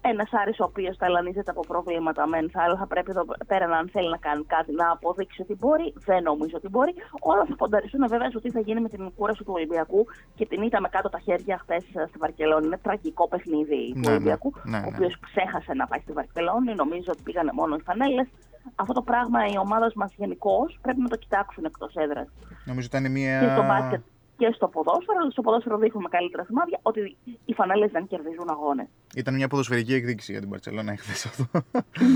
[0.00, 3.76] Ένας Άρης ο οποίος ταλανίζεται από προβλήματα μεν, θα, αλλά θα πρέπει εδώ πέρα να
[3.76, 5.92] αν θέλει να κάνει κάτι να αποδείξει ότι μπορεί.
[6.04, 6.94] Δεν νομίζω ότι μπορεί.
[7.20, 10.62] Όλα θα πονταριστούν βέβαια στο τι θα γίνει με την κούραση του Ολυμπιακού και την
[10.62, 12.66] ήττα με κάτω τα χέρια χθες στη Βαρκελόνη.
[12.66, 14.14] Είναι τραγικό παιχνίδι του Ναι, ναι.
[14.14, 14.86] Ολυμπιακού, Ναι, ο ναι.
[14.86, 16.74] οποίος ξέχασε να πάει στη Βαρκελόνη.
[16.74, 18.28] Νομίζω ότι πήγανε μόνο οι φανέλες.
[18.74, 22.28] Αυτό το πράγμα οι ομάδες μας γενικώς πρέπει να το κοιτάξουν εκτός έδρας
[22.64, 24.11] Νομίζω ήταν και στο μπάσκετ μια.
[24.36, 25.18] Και στο ποδόσφαιρο.
[25.22, 28.86] αλλά Στο ποδόσφαιρο δείχνουμε καλύτερα σημάδια ότι οι φανέλε δεν κερδίζουν αγώνες.
[29.16, 31.44] Ήταν μια ποδοσφαιρική εκδίκηση για την Παρσελόνα εχθές αυτό.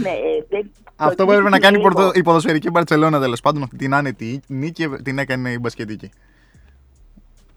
[0.02, 1.93] ναι, ε, δεν- αυτό το που έπρεπε να κάνει η λίγο.
[1.93, 6.10] πορτο- η ποδοσφαιρική Μπαρσελόνα τέλος πάντων, αυτή την άνετη νίκη, την έκανε η μπασκετική.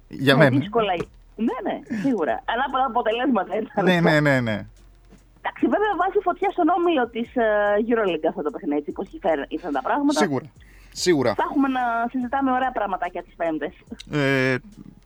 [0.07, 0.57] Για Ναι, μένα.
[0.59, 0.93] Δύσκολα,
[1.35, 2.43] Ναι, ναι, σίγουρα.
[2.45, 3.85] Ανάποδα αποτελέσματα ήταν.
[3.85, 4.65] ναι, ναι, ναι, ναι.
[5.41, 7.29] Εντάξει, βέβαια βάζει φωτιά στον όμιλο της
[7.89, 9.07] Euroleague αυτό το παιχνίδι, έτσι, πώς
[9.47, 10.19] ήρθαν τα πράγματα.
[10.19, 10.45] Σίγουρα.
[10.91, 11.33] Σίγουρα.
[11.33, 11.79] Θα έχουμε να
[12.11, 13.73] συζητάμε ωραία πραγματάκια τις Πέμπτες.
[14.11, 14.55] Ε,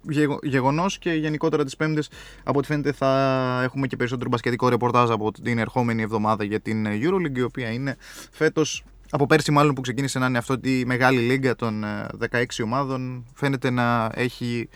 [0.10, 2.10] γεγο, Γεγονός και γενικότερα τις Πέμπτες,
[2.44, 6.88] από ό,τι φαίνεται, θα έχουμε και περισσότερο μπασκετικό ρεπορτάζ από την ερχόμενη εβδομάδα για την
[6.88, 7.96] Euroleague, η οποία είναι
[8.32, 12.44] φέτος, από πέρσι μάλλον που ξεκίνησε να είναι αυτό τη μεγάλη λίγα των ε, 16
[12.64, 14.70] ομάδων, φαίνεται να έχει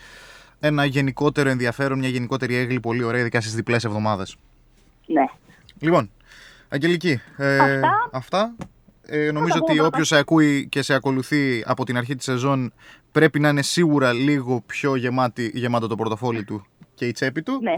[0.60, 4.36] ένα γενικότερο ενδιαφέρον, μια γενικότερη έγκλη πολύ ωραία, ειδικά στις διπλές εβδομάδες.
[5.06, 5.24] Ναι.
[5.78, 6.10] Λοιπόν,
[6.68, 8.08] Αγγελική, ε, Αυτά.
[8.12, 8.54] αυτά.
[9.10, 12.24] Ε, νομίζω τα ότι πούμε όποιος σε ακούει και σε ακολουθεί από την αρχή της
[12.24, 12.72] σεζόν
[13.12, 17.58] πρέπει να είναι σίγουρα λίγο πιο γεμάτη, γεμάτο το πορτοφόλι του και η τσέπη του.
[17.62, 17.74] Ναι.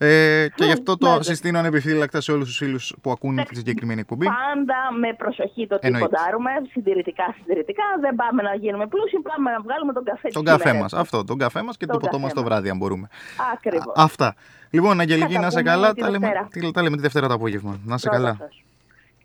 [0.00, 1.22] Ε, και γι' αυτό το βέβαια.
[1.22, 4.26] συστήνω ανεπιφύλακτα σε όλους τους φίλους που ακούν τη συγκεκριμένη εκπομπή.
[4.26, 6.08] Πάντα με προσοχή το τι Εννοείται.
[6.08, 7.82] ποντάρουμε, συντηρητικά, συντηρητικά.
[8.00, 10.92] Δεν πάμε να γίνουμε πλούσιοι, πάμε να βγάλουμε τον καφέ Τον της καφέ ημέρας.
[10.92, 11.00] μας.
[11.02, 12.48] Αυτό, τον καφέ μας και Τον το ποτό καφέ μας το μας.
[12.50, 13.08] βράδυ, αν μπορούμε.
[13.54, 13.86] Ακριβώς.
[13.96, 14.34] Α, Αυτά.
[14.70, 15.94] Λοιπόν, Αγγελική, Θα τα να σε πούμε καλά.
[15.94, 16.48] τη Τα λέμε, Δευτέρα.
[16.50, 17.78] τι- τα λέμε τη Δευτέρα το απόγευμα.
[17.84, 18.48] Να σε Πρώτα καλά.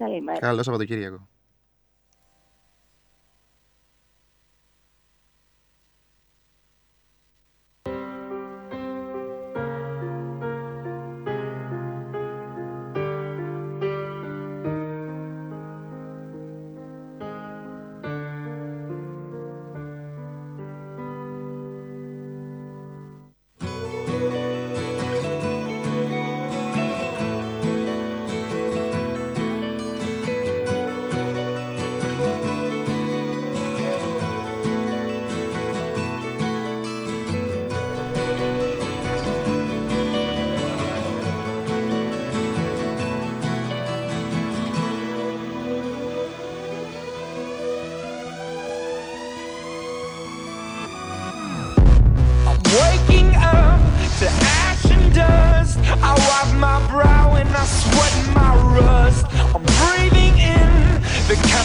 [0.03, 0.11] Σας.
[0.11, 0.39] Καλημέρα.
[0.39, 1.27] Καλό Σαββατοκύριακο.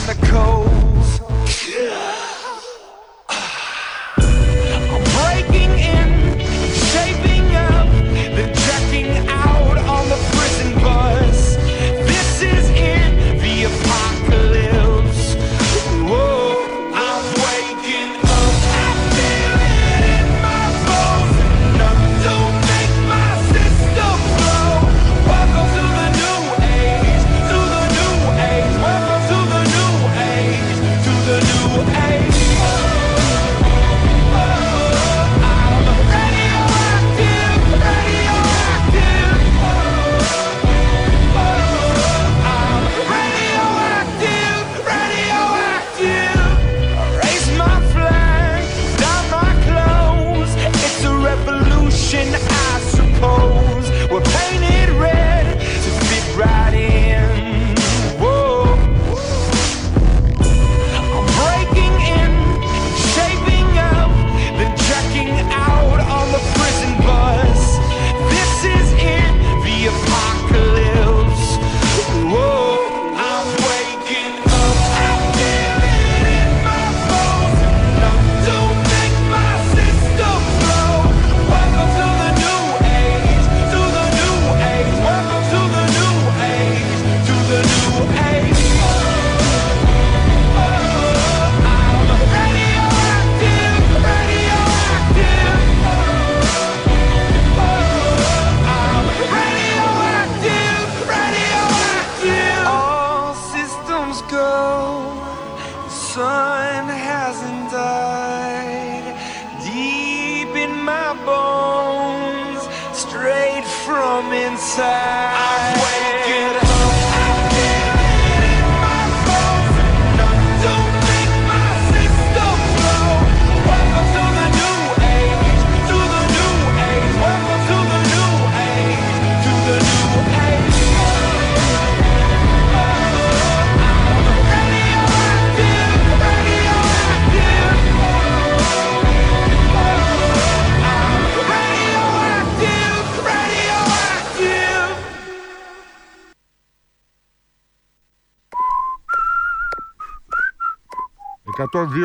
[0.09, 0.78] the code.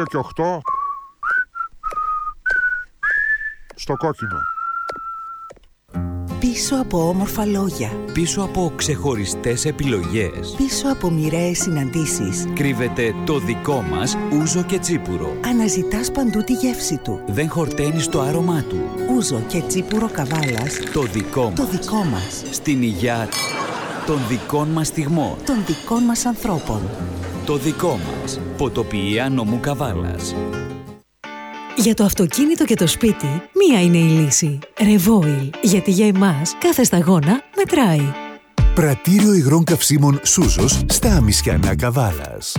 [0.03, 0.59] «102 και 8»
[3.75, 4.38] στο κόκκινο.
[6.39, 7.89] Πίσω από όμορφα λόγια.
[8.13, 12.47] Πίσω από ξεχωριστές επιλογές Πίσω από μοιραίες συναντήσεις.
[12.55, 15.38] κρύβεται το δικό μας ούζο και τσίπουρο.
[15.45, 17.21] Αναζητάς παντού τη γεύση του.
[17.27, 18.81] Δεν χορταίνεις το άρωμά του.
[19.15, 20.80] Ούζο και τσίπουρο καβάλας.
[20.93, 21.53] Το δικό μας.
[21.53, 22.43] Το δικό μας.
[22.51, 23.27] Στην υγειά
[24.05, 25.35] των δικών μας στιγμών.
[25.45, 26.81] Των δικών μας ανθρώπων.
[27.45, 28.39] Το δικό μας.
[28.57, 30.35] Ποτοποιία νομού Καβάλας.
[31.77, 34.59] Για το αυτοκίνητο και το σπίτι, μία είναι η λύση.
[34.77, 35.49] Revoil.
[35.61, 38.11] Γιατί για εμάς κάθε σταγόνα μετράει.
[38.75, 42.57] Πρατήριο υγρών καυσίμων Σούζος στα Αμισιανά Καβάλας.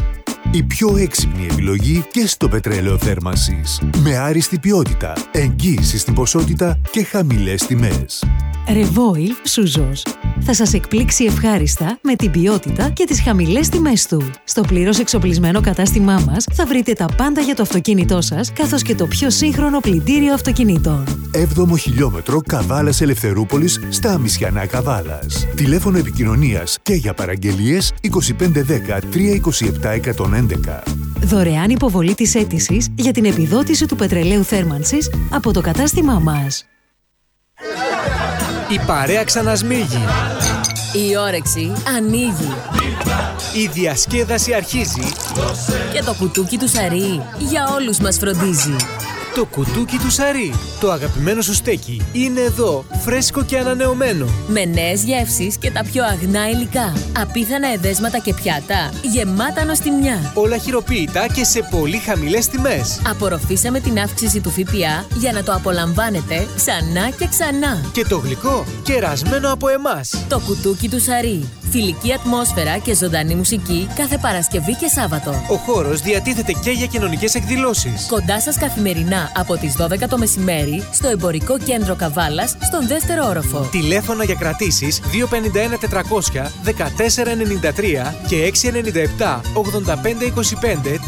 [0.51, 3.81] Η πιο έξυπνη επιλογή και στο πετρέλαιο θέρμανσης.
[4.03, 8.25] Με άριστη ποιότητα, εγγύηση στην ποσότητα και χαμηλές τιμές.
[8.69, 10.03] Revoil Σουζός.
[10.47, 14.31] Θα σας εκπλήξει ευχάριστα με την ποιότητα και τις χαμηλές τιμές του.
[14.45, 18.95] Στο πλήρως εξοπλισμένο κατάστημά μας θα βρείτε τα πάντα για το αυτοκίνητό σας, καθώς και
[18.95, 21.05] το πιο σύγχρονο πλυντήριο αυτοκινήτων.
[21.33, 25.47] 7ο χιλιόμετρο Καβάλας Ελευθερούπολης στα Αμισιανά Καβάλας.
[25.55, 30.83] Τηλέφωνο επικοινωνίας και για παραγγελίες 2510 327 111.
[31.21, 36.65] Δωρεάν υποβολή της αίτησης για την επιδότηση του πετρελαίου θέρμανσης από το κατάστημά μας.
[38.69, 40.05] Η παρέα ξανασμίγει.
[40.93, 42.55] Η όρεξη ανοίγει.
[43.55, 45.13] Η διασκέδαση αρχίζει.
[45.93, 48.77] Και το κουτούκι του Σαρή για όλους μας φροντίζει.
[49.35, 54.27] Το κουτούκι του Σαρή, το αγαπημένο σου στέκι, είναι εδώ, φρέσκο και ανανεωμένο.
[54.49, 56.93] Με νέες γεύσεις και τα πιο αγνά υλικά.
[57.21, 60.33] Απίθανα εδέσματα και πιάτα γεμάτα νοστιμιά.
[60.35, 63.01] Όλα χειροποίητα και σε πολύ χαμηλές τιμές.
[63.09, 67.91] Απορροφήσαμε την αύξηση του ΦΠΑ για να το απολαμβάνετε ξανά και ξανά.
[67.93, 70.25] Και το γλυκό, κερασμένο από εμάς.
[70.29, 71.49] Το κουτούκι του Σαρή.
[71.77, 75.31] Φιλική ατμόσφαιρα και ζωντανή μουσική κάθε Παρασκευή και Σάββατο.
[75.31, 78.07] Ο χώρος διατίθεται και για κοινωνικές εκδηλώσεις.
[78.09, 83.69] Κοντά σας καθημερινά από τις 12 το μεσημέρι στο εμπορικό κέντρο Καβάλας στον δεύτερο όροφο.
[83.71, 88.53] Τηλέφωνα για κρατήσεις 251 400 1493 και
[89.19, 90.99] 697 8525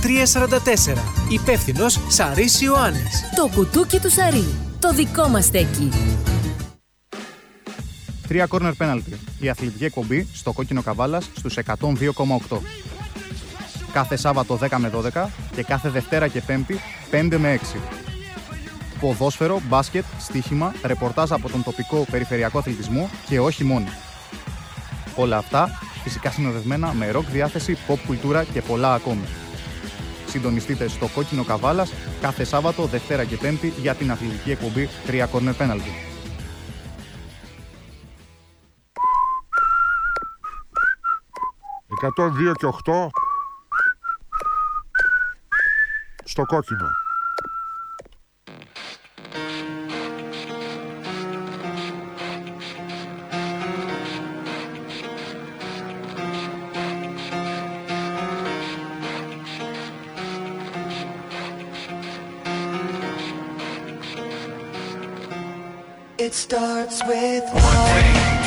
[0.94, 0.98] 344.
[1.28, 3.24] Υπεύθυνος Σαρής Ιωάννης.
[3.36, 4.46] Το κουτούκι του Σαρή.
[4.80, 5.90] Το δικό μας στέκι.
[8.28, 9.12] Τρία corner penalty.
[9.40, 12.58] Η αθλητική εκπομπή στο κόκκινο καβάλας στους 102,8.
[13.92, 16.80] Κάθε Σάββατο 10 με 12 και κάθε Δευτέρα και Πέμπτη
[17.10, 17.78] 5 με 6.
[19.00, 23.86] Ποδόσφαιρο, μπάσκετ, στοίχημα, ρεπορτάζ από τον τοπικό περιφερειακό αθλητισμό και όχι μόνο.
[25.16, 25.70] Όλα αυτά
[26.02, 29.24] φυσικά συνοδευμένα με ροκ διάθεση, pop κουλτούρα και πολλά ακόμη.
[30.26, 35.54] Συντονιστείτε στο κόκκινο καβάλας κάθε Σάββατο, Δευτέρα και Πέμπτη για την αθλητική εκπομπή 3 corner
[35.58, 36.15] penalty.
[42.02, 43.06] Εκατόν δύο και 8
[46.24, 46.88] στο κόκκινο.
[66.18, 68.35] It starts with One thing,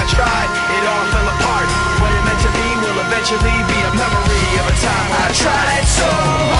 [0.00, 1.68] I tried, it all fell apart.
[2.00, 5.84] What it meant to me will eventually be a memory of a time I tried
[5.84, 6.59] so hard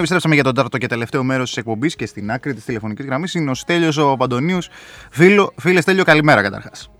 [0.00, 3.34] επιστρέψαμε για το τέταρτο και τελευταίο μέρος της εκπομπής και στην άκρη της τηλεφωνικής γραμμής
[3.34, 4.58] είναι ο Στέλιος ο Παντονίου.
[5.10, 6.90] Φίλο, φίλε Στέλιο, καλημέρα καταρχάς.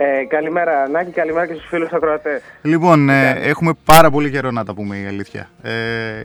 [0.00, 2.42] Ε, καλημέρα Νάκη, καλημέρα και στους φίλους ακροατές.
[2.62, 5.48] Λοιπόν, ε, έχουμε πάρα πολύ καιρό να τα πούμε η αλήθεια.
[5.62, 5.72] Ε,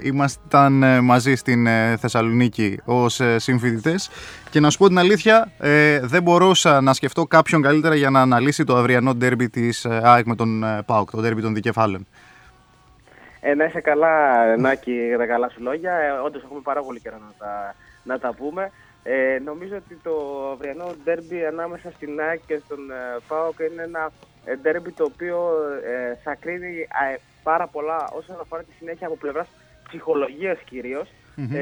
[0.02, 4.10] ήμασταν ε, μαζί στην ε, Θεσσαλονίκη ως ε, συμφοιτητές
[4.50, 8.22] και να σου πω την αλήθεια, ε, δεν μπορούσα να σκεφτώ κάποιον καλύτερα για να
[8.22, 12.08] αναλύσει το αυριανό ντέρμπι της ε, ΑΕΚ με τον ε, ΠΑΟΚ, το ντέρμπι των δικεφάλων.
[13.46, 15.94] Ε, να είσαι καλά Νάκη για τα καλά σου λόγια.
[15.94, 18.72] Ε, όντως έχουμε πάρα πολύ καιρό να τα, να τα πούμε.
[19.04, 20.14] Ε, νομίζω ότι το
[20.52, 22.96] αυριανό ντέρμπι ανάμεσα στην ΑΕΚ και στον ε,
[23.28, 24.12] ΠΑΟΚ είναι ένα
[24.46, 25.52] ε, ντέρμπι το οποίο
[25.84, 29.48] ε, θα κρίνει ε, πάρα πολλά όσον αφορά τη συνέχεια από πλευράς
[29.88, 31.10] ψυχολογίας κυρίως.
[31.36, 31.56] Μμμ.
[31.56, 31.62] Ε,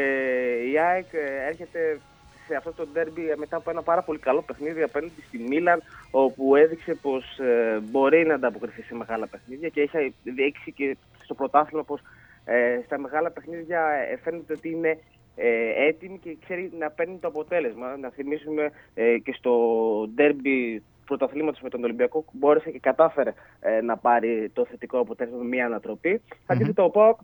[0.72, 2.00] η ΑΕΚ ε, έρχεται
[2.48, 5.82] σε αυτό το ντέρμπι μετά από ένα πάρα πολύ καλό παιχνίδι απέναντι στη Μίλαν
[6.12, 10.98] όπου έδειξε πως ε, μπορεί να ανταποκριθεί σε μεγάλα παιχνίδια και έχει δείξει και
[11.32, 12.02] στο πρωτάθλημα πως
[12.46, 13.82] ε, στα μεγάλα παιχνίδια
[14.12, 14.98] ε, φαίνεται ότι είναι
[15.36, 17.98] ε, έτοιμη και ξέρει να παίρνει το αποτέλεσμα.
[17.98, 19.54] Να θυμίσουμε ε, και στο
[20.14, 25.48] ντέρμπι πρωταθλήματος με τον Ολυμπιακό μπόρεσε και κατάφερε ε, να πάρει το θετικό αποτέλεσμα με
[25.48, 26.22] μια ανατροπή.
[26.46, 27.20] Αντίθετα, ο ΠΑΟΚ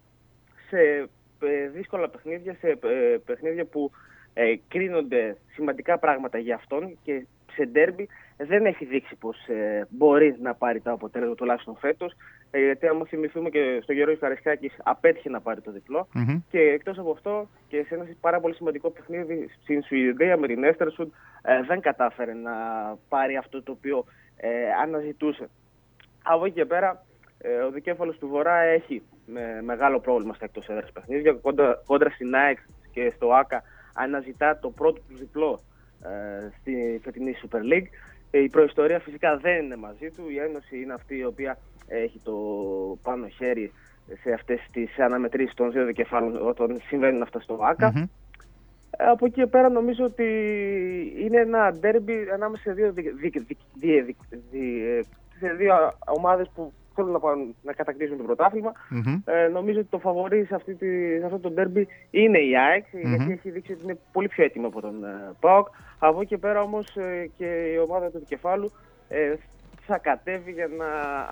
[0.69, 1.09] σε
[1.39, 3.91] ε, δύσκολα παιχνίδια, σε ε, παιχνίδια που
[4.33, 8.07] ε, κρίνονται σημαντικά πράγματα για αυτόν και σε ντέρμπι
[8.37, 12.13] δεν έχει δείξει πως ε, μπορεί να πάρει το αποτέλεσμα τουλάχιστον φέτος
[12.51, 16.41] ε, γιατί άμα θυμηθούμε και στο Γερόη Καρισκάκης απέτυχε να πάρει το διπλό Μμμ.
[16.49, 20.63] και εκτός από αυτό και σε ένα πάρα πολύ σημαντικό παιχνίδι στην Σουηδία με την
[20.63, 21.11] Έστερσουντ
[21.41, 22.51] ε, δεν κατάφερε να
[23.09, 24.05] πάρει αυτό το οποίο
[24.37, 24.49] ε,
[24.83, 25.49] αναζητούσε.
[26.23, 27.05] Από εκεί και πέρα,
[27.37, 31.33] ε, ο δικέφαλος του Βορρά έχει με, μεγάλο πρόβλημα στα εκτός έδρας παιχνίδια.
[31.33, 32.57] Κόντρα, κόντρα στην ΑΕΚ
[32.91, 33.63] και στο ΑΚΑ
[33.93, 35.59] αναζητά το πρώτο του διπλό
[36.03, 37.87] ε, στη φετινή Super League.
[38.31, 40.29] Ε, η προϊστορία φυσικά δεν είναι μαζί του.
[40.29, 41.57] Η Ένωση είναι αυτή η οποία
[41.87, 42.33] έχει το
[43.03, 43.71] πάνω χέρι
[44.21, 47.91] σε αυτές τις αναμετρήσεις των δύο δικεφάλων όταν συμβαίνουν αυτά στο ΑΚΑ.
[47.95, 48.03] Μμμ.
[48.97, 50.23] Ε, Από εκεί και πέρα νομίζω ότι
[51.19, 54.15] είναι ένα ντέρμπι ανάμεσα σε δύο, δι- δι- δι- δι- δι-
[54.51, 55.01] δι- ε,
[55.39, 55.73] σε δύο
[56.17, 58.71] ομάδες που θέλουν να, πάνε, να κατακτήσουν το πρωτάθλημα.
[58.89, 59.21] Μμμ.
[59.25, 62.85] Ε, νομίζω ότι το φαβορή σε, αυτή τη, σε αυτό το ντέρμπι είναι η ΑΕΚ,
[62.91, 63.13] Μμμ.
[63.15, 65.67] γιατί έχει δείξει ότι είναι πολύ πιο έτοιμο από τον ε, ΠΑΟΚ.
[65.99, 68.71] Από εκεί και πέρα όμως ε, και η ομάδα του δικεφάλου
[69.09, 69.33] ε,
[69.87, 70.87] θα κατέβει για να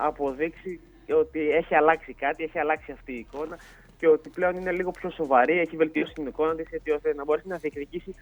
[0.06, 0.80] αποδείξει
[1.14, 3.58] ότι έχει αλλάξει κάτι, έχει αλλάξει αυτή η εικόνα
[3.98, 7.24] και ότι πλέον είναι λίγο πιο σοβαρή, έχει βελτιώσει την εικόνα της έτσι ώστε να
[7.24, 8.14] μπορέσει να διεκδικήσει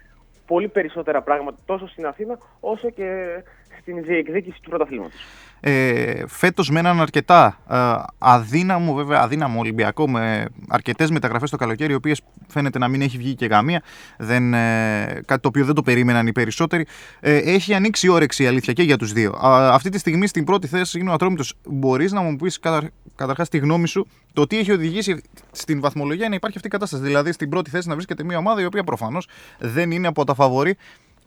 [0.47, 3.41] πολύ περισσότερα πράγματα τόσο στην Αθήνα όσο και
[3.81, 5.19] στην διεκδίκηση του πρωταθλήματος.
[5.59, 7.75] Ε, Φέτος με έναν αρκετά ε,
[8.17, 13.17] αδύναμο, βέβαια αδύναμο Ολυμπιακό με αρκετές μεταγραφές το καλοκαίρι, οι οποίες φαίνεται να μην έχει
[13.17, 13.81] βγει και καμία.
[14.17, 16.85] Δεν, ε, κάτι το οποίο δεν το περίμεναν οι περισσότεροι.
[17.19, 19.31] Ε, έχει ανοίξει η όρεξη η αλήθεια και για τους δύο.
[19.31, 21.53] Α, αυτή τη στιγμή στην πρώτη θέση είναι ο Ατρόμητος.
[21.65, 22.83] Μπορείς να μου πεις καταρ,
[23.15, 25.21] καταρχάς τη γνώμη σου το τι έχει οδηγήσει
[25.51, 27.03] στην βαθμολογία να υπάρχει αυτή η κατάσταση.
[27.03, 29.27] Δηλαδή στην πρώτη θέση να βρίσκεται μια ομάδα η οποία προφανώς
[29.59, 30.77] δεν είναι από τα φαβορή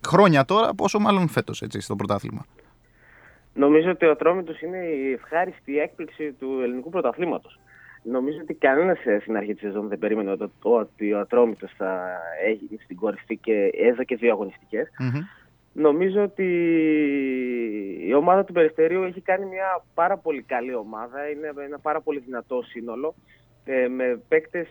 [0.08, 2.44] χρόνια τώρα, πόσο μάλλον φέτος στο πρωτάθλημα.
[3.54, 7.60] Νομίζω ότι ο Ατρόμητος είναι η ευχάριστη έκπληξη του ελληνικού πρωταθλήματος.
[8.02, 12.78] Νομίζω ότι κανένας στην αρχή της σεζόν δεν περίμενε ότι, ότι ο Ατρόμητος θα έχει
[12.84, 14.88] στην κορυφή και έδω και δύο αγωνιστικές.
[15.72, 16.44] Νομίζω ότι
[18.06, 21.28] η ομάδα του Περιστερίου έχει κάνει μια πάρα πολύ καλή ομάδα.
[21.30, 23.14] Είναι ένα πάρα πολύ δυνατό σύνολο
[23.64, 24.68] ε, με παίκτες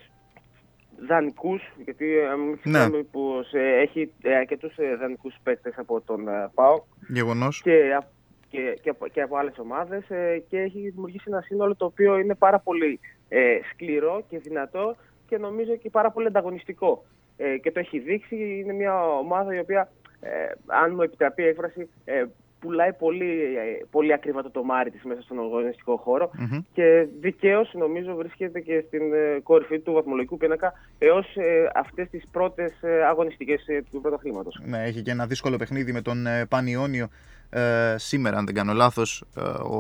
[1.07, 6.27] δανεικούς, γιατί ε, μην ξεχνάμε πως ε, έχει ε, αρκετούς ε, δανεικούς παίκτες από τον
[6.27, 7.61] ε, ΠΑΟΚ Γεγονός.
[7.61, 8.07] και, α-
[8.49, 12.17] και, και, από- και από άλλες ομάδες ε, και έχει δημιουργήσει ένα σύνολο το οποίο
[12.17, 12.99] είναι πάρα πολύ
[13.29, 14.95] ε, σκληρό και δυνατό
[15.27, 17.05] και νομίζω και πάρα πολύ ανταγωνιστικό.
[17.37, 20.29] Ε, και το έχει δείξει, είναι μια ομάδα η οποία, ε,
[20.65, 22.25] αν μου επιτραπεί η έκφραση, ε,
[22.59, 26.29] πουλάει πολύ, ε, πολύ ακριβά το τομάρι της μέσα στον αγωνιστικό χώρο
[26.73, 32.27] και δικαίως νομίζω βρίσκεται και στην ε, κορυφή του βαθμολογικού πίνακα έως ε, αυτές τις
[32.31, 34.59] πρώτες ε, αγωνιστικές ε, του πρωταθλήματος.
[34.65, 37.07] Ναι, έχει και ένα δύσκολο παιχνίδι με τον ε, Πανιόνιο
[37.49, 39.23] ε, σήμερα, αν δεν κάνω λάθος,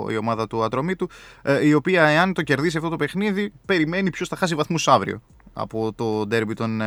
[0.09, 1.07] η ομάδα του Ατρομήτου.
[1.43, 5.21] Ε, η οποία, εάν το κερδίσει αυτό το παιχνίδι, περιμένει ποιος θα χάσει βαθμούς αύριο
[5.57, 6.85] από το ντέρμπι των ε,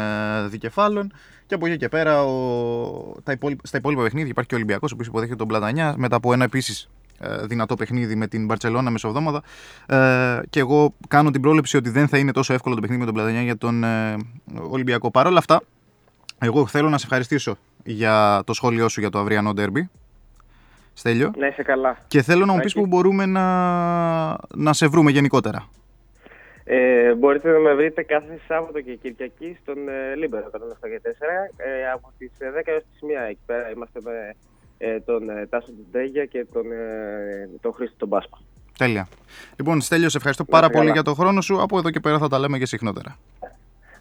[0.48, 1.12] δικεφάλων.
[1.46, 4.90] Και από εκεί και πέρα, ο, τα υπόλοιπα, στα υπόλοιπα παιχνίδια υπάρχει και ο Ολυμπιακός,
[4.90, 6.88] ο οποίος υποδέχεται τον Πλατανιά, μετά από ένα επίσης
[7.42, 9.42] δυνατό παιχνίδι με την Μπαρσελόνα μεσοβδόμαδα.
[9.86, 13.06] Ε, και εγώ κάνω την πρόληψη ότι δεν θα είναι τόσο εύκολο το παιχνίδι με
[13.06, 14.16] τον Πλατανιά για τον ε,
[14.70, 15.10] Ολυμπιακό.
[15.10, 15.62] Παρ' όλα αυτά,
[16.38, 19.90] εγώ θέλω να σε ευχαριστήσω για το σχόλιό σου για το αυριανό ντέρμπι.
[20.92, 21.30] Στέλιο.
[21.38, 21.98] Να είσαι καλά.
[22.06, 22.84] Και θέλω να μου πεις Τάκη.
[22.84, 25.68] που μπορούμε να, να σε βρούμε γενικότερα.
[26.72, 31.08] Ε, μπορείτε να με βρείτε κάθε Σάββατο και Κυριακή στον ε, Λίμπερο 107 και 4
[31.56, 34.34] ε, από τις ε, 10 έως τις 1 εκεί πέρα είμαστε με
[34.78, 38.38] ε, τον ε, Τάσο Τεντέγια και τον, ε, τον Χρήστο τον Μπάσπα.
[38.78, 39.08] Τέλεια.
[39.56, 41.00] Λοιπόν, Στέλιο, σε ευχαριστώ Να πάρα είστε πολύ καλά.
[41.02, 41.62] για το χρόνο σου.
[41.62, 43.16] Από εδώ και πέρα θα τα λέμε και συχνότερα.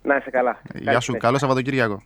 [0.01, 0.61] Να είσαι καλά.
[0.73, 2.03] Γεια σου, καλό Σαββατοκύριακο.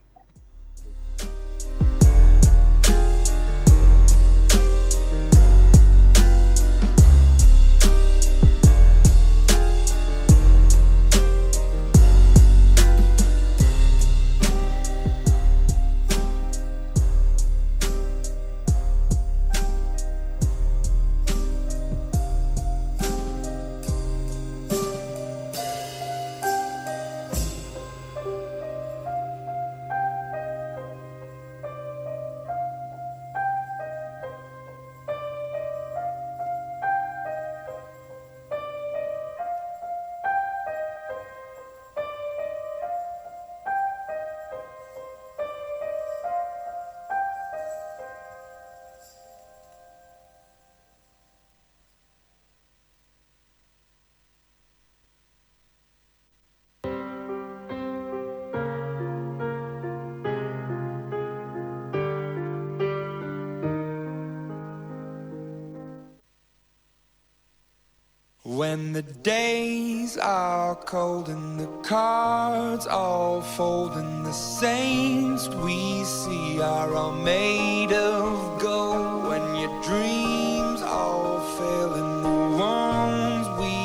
[68.74, 76.60] When the days are cold and the cards all fold and the saints we see
[76.60, 79.28] are all made of gold.
[79.30, 83.76] When your dreams all fail and the ones we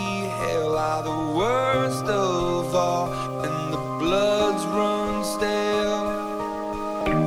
[0.40, 3.12] hail are the worst of all
[3.44, 6.08] and the bloods run stale.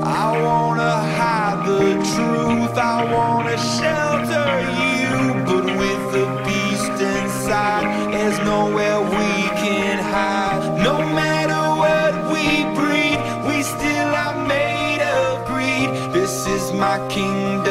[0.03, 6.60] I wanna hide the truth, I wanna shelter you, but with the
[8.21, 9.31] there's nowhere we
[9.63, 10.83] can hide.
[10.83, 12.45] No matter what we
[12.77, 13.17] breed,
[13.47, 15.89] we still are made of greed.
[16.13, 17.70] This is my kingdom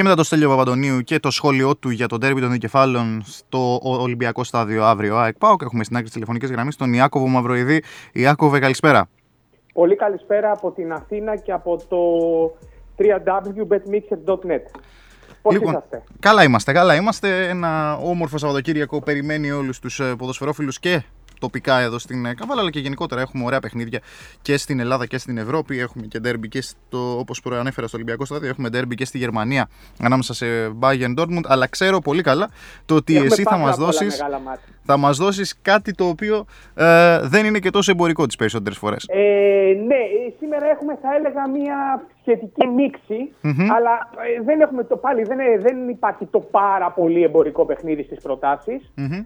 [0.00, 3.80] Και μετά το Στέλιο Παπαντονίου και το σχόλιο του για τον τέρμι των δικεφάλων στο
[3.82, 5.62] Ολυμπιακό Στάδιο αύριο ΑΕΚ ΠΑΟΚ.
[5.62, 7.82] Έχουμε στην άκρη της τηλεφωνικής γραμμής τον Ιάκωβο Μαυροειδή.
[8.12, 9.08] Ιάκωβε, καλησπέρα.
[9.72, 11.98] Πολύ καλησπέρα από την Αθήνα και από το
[12.98, 14.80] www.betmixer.net.
[15.42, 17.48] Πώς Λοιπόν, είσαστε; Καλά είμαστε, καλά είμαστε.
[17.48, 21.02] Ένα όμορφο Σαββατοκύριακο περιμένει όλους τους ε, ποδοσφαιρόφιλους και
[21.40, 24.00] τοπικά εδώ στην ε, Καβάλα, αλλά και γενικότερα έχουμε ωραία παιχνίδια
[24.42, 25.78] και στην Ελλάδα και στην Ευρώπη.
[25.78, 29.68] Έχουμε και ντέρμπι και στο, όπως προανέφερα στο Ολυμπιακό Στάδιο, έχουμε ντέρμπι και στη Γερμανία
[30.00, 30.46] ανάμεσα σε
[30.80, 32.50] Bayern Dortmund, αλλά ξέρω πολύ καλά
[32.86, 34.64] το ότι Έχουμε εσύ θα πάρα μας πολλά δώσεις μεγάλα μάτια.
[34.84, 39.04] θα μας δώσεις κάτι το οποίο ε, δεν είναι και τόσο εμπορικό τις περισσότερες φορές.
[39.08, 39.16] Ε,
[39.86, 43.72] ναι, ε, σήμερα έχουμε θα έλεγα μια σχετική μίξη, Μμμ.
[43.72, 48.02] αλλά ε, δεν έχουμε το πάλι, δεν, ε, δεν υπάρχει το πάρα πολύ εμπορικό παιχνίδι
[48.02, 48.92] στις προτάσεις.
[48.94, 49.22] Μμμ.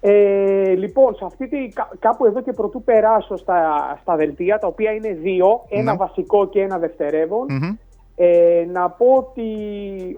[0.00, 3.58] Ε, λοιπόν, σε αυτή τη, κά- κάπου εδώ και πρωτού περάσω στα,
[4.00, 5.96] στα δελτία, τα οποία είναι δύο, ένα Ναι.
[5.98, 7.76] βασικό και ένα δευτερεύον, Μμμ.
[8.16, 9.42] ε, να πω ότι,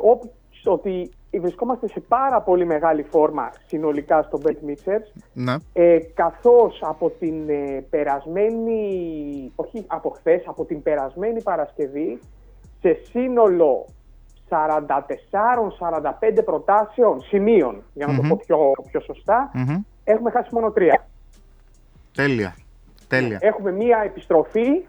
[0.01, 0.29] ό-
[0.65, 1.11] ότι
[1.41, 5.55] βρισκόμαστε σε πάρα πολύ μεγάλη φόρμα συνολικά στο Bet Mixers, Ναι.
[5.73, 12.19] ε, καθώς από την ε, περασμένη, όχι από χθες, από την περασμένη Παρασκευή,
[12.81, 13.85] σε σύνολο
[14.53, 18.21] 44-45 προτάσεων σημείων, για να Μμμ.
[18.21, 19.81] το πω πιο, πιο σωστά, Μμμ.
[20.05, 21.07] έχουμε χάσει μόνο τρία.
[22.15, 22.55] Τέλεια.
[23.09, 23.39] Τέλεια.
[23.41, 24.85] Έχουμε μία επιστροφή,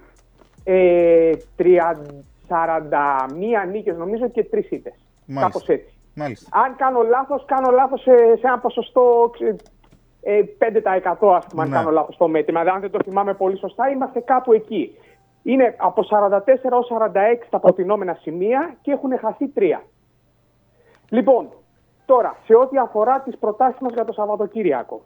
[0.63, 2.01] ε, 30,
[2.47, 4.93] 41 νίκες νομίζω και τρεις ήττες.
[5.25, 5.45] Μάλιστα.
[5.51, 5.93] Κάπως έτσι.
[6.15, 6.49] Μάλιστα.
[6.63, 9.61] Αν κάνω λάθος, κάνω λάθος σε, σε ένα ποσοστό ξε-
[10.21, 11.75] ε, 5% ας πούμε, αν Ναι.
[11.75, 12.59] κάνω λάθος το μέτρημα.
[12.59, 14.97] Δηλαδή, αν δεν το θυμάμαι πολύ σωστά, είμαστε κάπου εκεί.
[15.43, 16.39] Είναι από 44
[16.71, 17.09] ως 46
[17.49, 19.83] τα προτινόμενα σημεία και έχουν χαθεί τρία.
[21.09, 21.49] Λοιπόν,
[22.05, 25.01] τώρα, σε ό,τι αφορά τις προτάσεις μας για το Σαββατοκύριακο,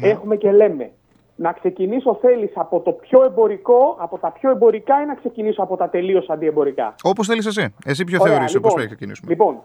[0.00, 0.90] έχουμε και λέμε
[1.36, 5.76] να ξεκινήσω θέλεις από το πιο εμπορικό, από τα πιο εμπορικά ή να ξεκινήσω από
[5.76, 7.74] τα τελείως αντιεμπορικά; Όπως θέλεις εσύ.
[7.84, 9.62] Εσύ ποιο Ωραία, θεωρείς, λοιπόν, πώ πρέπει να ξεκινήσουμε; Λοιπόν,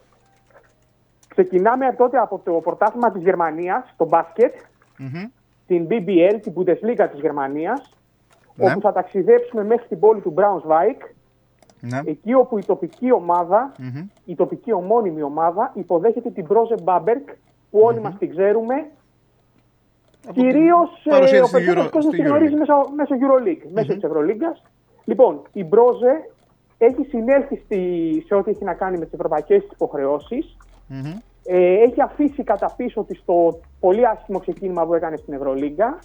[1.28, 4.54] ξεκινάμε τότε από το πρωτάθλημα της Γερμανίας, το μπάσκετ,
[4.98, 5.26] Μμμ.
[5.68, 7.98] την BBL, την Bundesliga της Γερμανίας,
[8.56, 8.72] Ναι.
[8.72, 11.10] όπου θα ταξιδέψουμε μέχρι την πόλη του Braunschweig,
[11.80, 11.99] Ναι.
[12.06, 14.07] εκεί όπου η τοπική ομάδα, Μμμ.
[14.26, 17.34] η τοπική ομώνυμη ομάδα, υποδέχεται την Brose Bamberg,
[17.72, 18.86] που όλοι μας την ξέρουμε,
[20.34, 22.60] κυρίως παρουσία ε, ο της στην περισσότερος Euro- κόσμος στην την γνωρίζει Euroleague.
[22.60, 24.64] μέσω, μέσω Euroleague, μέσω της Ευρωλίγκας.
[25.06, 26.30] Λοιπόν, η Brose
[26.78, 30.57] έχει συνέλθει στη, σε ό,τι έχει να κάνει με τις ευρωπαϊκές της υποχρεώσεις,
[30.88, 31.06] Μμμ.
[31.45, 35.99] ε, έχει αφήσει κατά πίσω της το πολύ άσχημο ξεκίνημα που έκανε στην Ευρωλίγκα.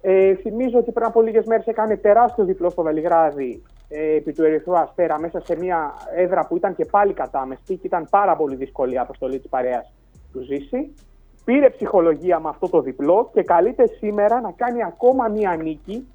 [0.00, 4.44] Ε, θυμίζω ότι πριν από λίγες μέρες έκανε τεράστιο διπλό στο Βελιγράδι ε, επί του
[4.44, 8.56] Ερυθρού Αστέρα μέσα σε μια έδρα που ήταν και πάλι κατάμεστη και ήταν πάρα πολύ
[8.56, 9.92] δύσκολη η αποστολή της παρέας
[10.32, 10.94] του Ζήση.
[11.44, 16.08] Πήρε ψυχολογία με αυτό το διπλό και καλείται σήμερα να κάνει ακόμα μία νίκη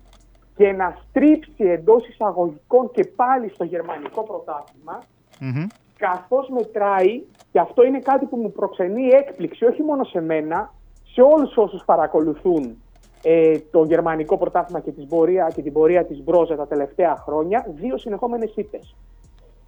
[0.55, 5.03] και να στρίψει εντός εισαγωγικών και πάλι στο γερμανικό πρωτάθλημα
[5.39, 5.67] Μμμ.
[5.97, 10.73] καθώς μετράει, και αυτό είναι κάτι που μου προξενεί έκπληξη, όχι μόνο σε μένα,
[11.13, 12.77] σε όλους όσους παρακολουθούν
[13.27, 17.65] ε, το γερμανικό πρωτάθλημα και, της πορεία, και την πορεία της Μπρόζα τα τελευταία χρόνια,
[17.75, 18.95] δύο συνεχόμενες ήττες.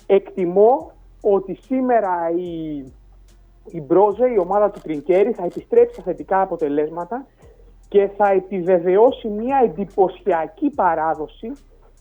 [0.06, 2.76] Εκτιμώ ότι σήμερα η,
[3.66, 7.26] η Μπρόζε, η ομάδα του Τρινκέρι, θα επιστρέψει στα θετικά αποτελέσματα
[7.88, 11.52] και θα επιβεβαιώσει μια εντυπωσιακή παράδοση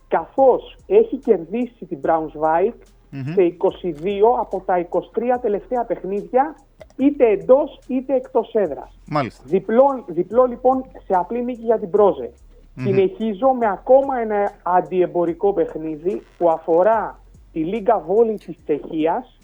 [0.08, 2.72] καθώς έχει κερδίσει την Braunschweig
[3.10, 3.92] σε 22
[4.40, 5.00] από τα 23
[5.40, 6.56] τελευταία παιχνίδια
[6.97, 8.98] είτε εντός είτε εκτός έδρας.
[9.06, 9.43] Μάλιστα.
[9.47, 12.31] Διπλό, διπλό λοιπόν σε απλή νίκη για την Μπρόζε.
[12.78, 17.20] Συνεχίζω με ακόμα ένα αντιεμπορικό παιχνίδι που αφορά
[17.52, 19.39] τη Λίγκα Βόλης της Τσεχίας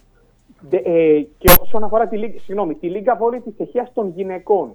[0.60, 4.72] δε- ε, και όσον αφορά τη, Λίγκα- συγγνώμη, τη Λίγκα Βόλης της Τσεχίας των γυναικών.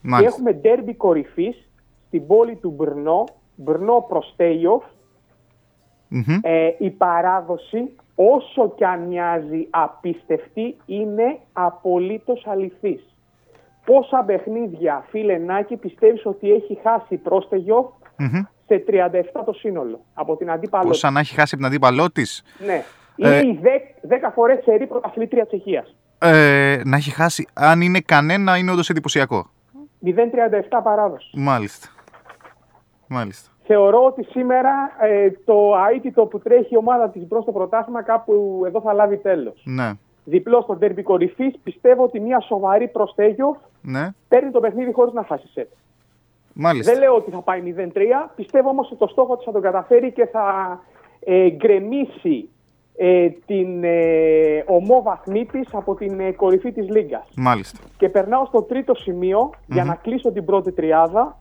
[0.00, 0.20] Μάλιστα.
[0.20, 1.68] Και έχουμε ντέρμπι κορυφής
[2.06, 3.24] στην πόλη του Μπρνό,
[3.56, 4.84] Μπρνό Προστέιοφ.
[6.08, 6.38] Μμμ.
[6.42, 7.96] Ε, η παράδοση,
[8.30, 13.06] όσο και αν μοιάζει απίστευτη, είναι απολύτως αληθής.
[13.84, 17.86] Πόσα παιχνίδια, φίλε Νάκη, πιστεύεις ότι έχει χάσει η Πρόστεγιοφ
[18.16, 18.42] Μμμ.
[18.66, 22.42] σε 37 το σύνολο από την αντίπαλο Πώ να έχει χάσει από την αντίπαλό της;
[22.66, 22.82] Ναι.
[23.16, 23.60] Είναι Ε, η
[24.08, 25.94] 10 φορές σερή πρωταθλήτρια Τσεχίας.
[26.18, 27.46] Ε, να έχει χάσει.
[27.52, 29.50] Αν είναι κανένα, είναι όντως εντυπωσιακό.
[30.04, 31.30] 0-37 παράδοση.
[31.34, 31.88] Μάλιστα.
[33.06, 33.50] Μάλιστα.
[33.74, 34.70] Θεωρώ ότι σήμερα
[35.00, 39.16] ε, το αίτητο που τρέχει η ομάδα της μπρος στο πρωτάθλημα κάπου εδώ θα λάβει
[39.16, 39.62] τέλος.
[39.64, 39.92] Ναι.
[40.24, 44.08] Διπλό στον τέρμπι κορυφής, πιστεύω ότι μια σοβαρή προστέγιο Ναι.
[44.28, 45.68] παίρνει το παιχνίδι χωρίς να χάσει σετ.
[46.52, 46.92] Μάλιστα.
[46.92, 50.12] Δεν λέω ότι θα πάει 0-3, πιστεύω όμως ότι το στόχο της θα τον καταφέρει
[50.12, 50.78] και θα
[51.20, 52.48] ε, γκρεμίσει
[52.96, 57.28] ε, την ε, ομόβαθμή της από την ε, κορυφή της Λίγκας.
[57.36, 57.78] Μάλιστα.
[57.96, 61.40] Και περνάω στο τρίτο σημείο για να κλείσω την πρώτη τριάδα,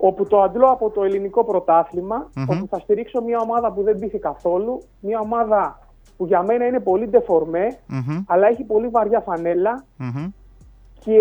[0.00, 2.44] όπου το αντλώ από το ελληνικό πρωτάθλημα, Μμμ.
[2.48, 5.78] όπου θα στηρίξω μια ομάδα που δεν πείθει καθόλου, μια ομάδα
[6.16, 8.22] που για μένα είναι πολύ ντεφορμέ, Μμμ.
[8.26, 10.26] αλλά έχει πολύ βαριά φανέλα Μμμ.
[11.04, 11.20] και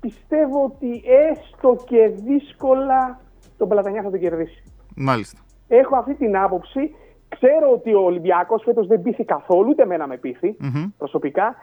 [0.00, 3.20] πιστεύω ότι έστω και δύσκολα
[3.58, 4.62] τον Πλατανιά θα τον κερδίσει.
[4.96, 5.38] Μάλιστα.
[5.68, 6.94] Έχω αυτή την άποψη.
[7.28, 10.84] Ξέρω ότι ο Ολυμπιακός φέτος δεν πείθει καθόλου, ούτε εμένα με πείθει Μμμ.
[10.98, 11.54] προσωπικά.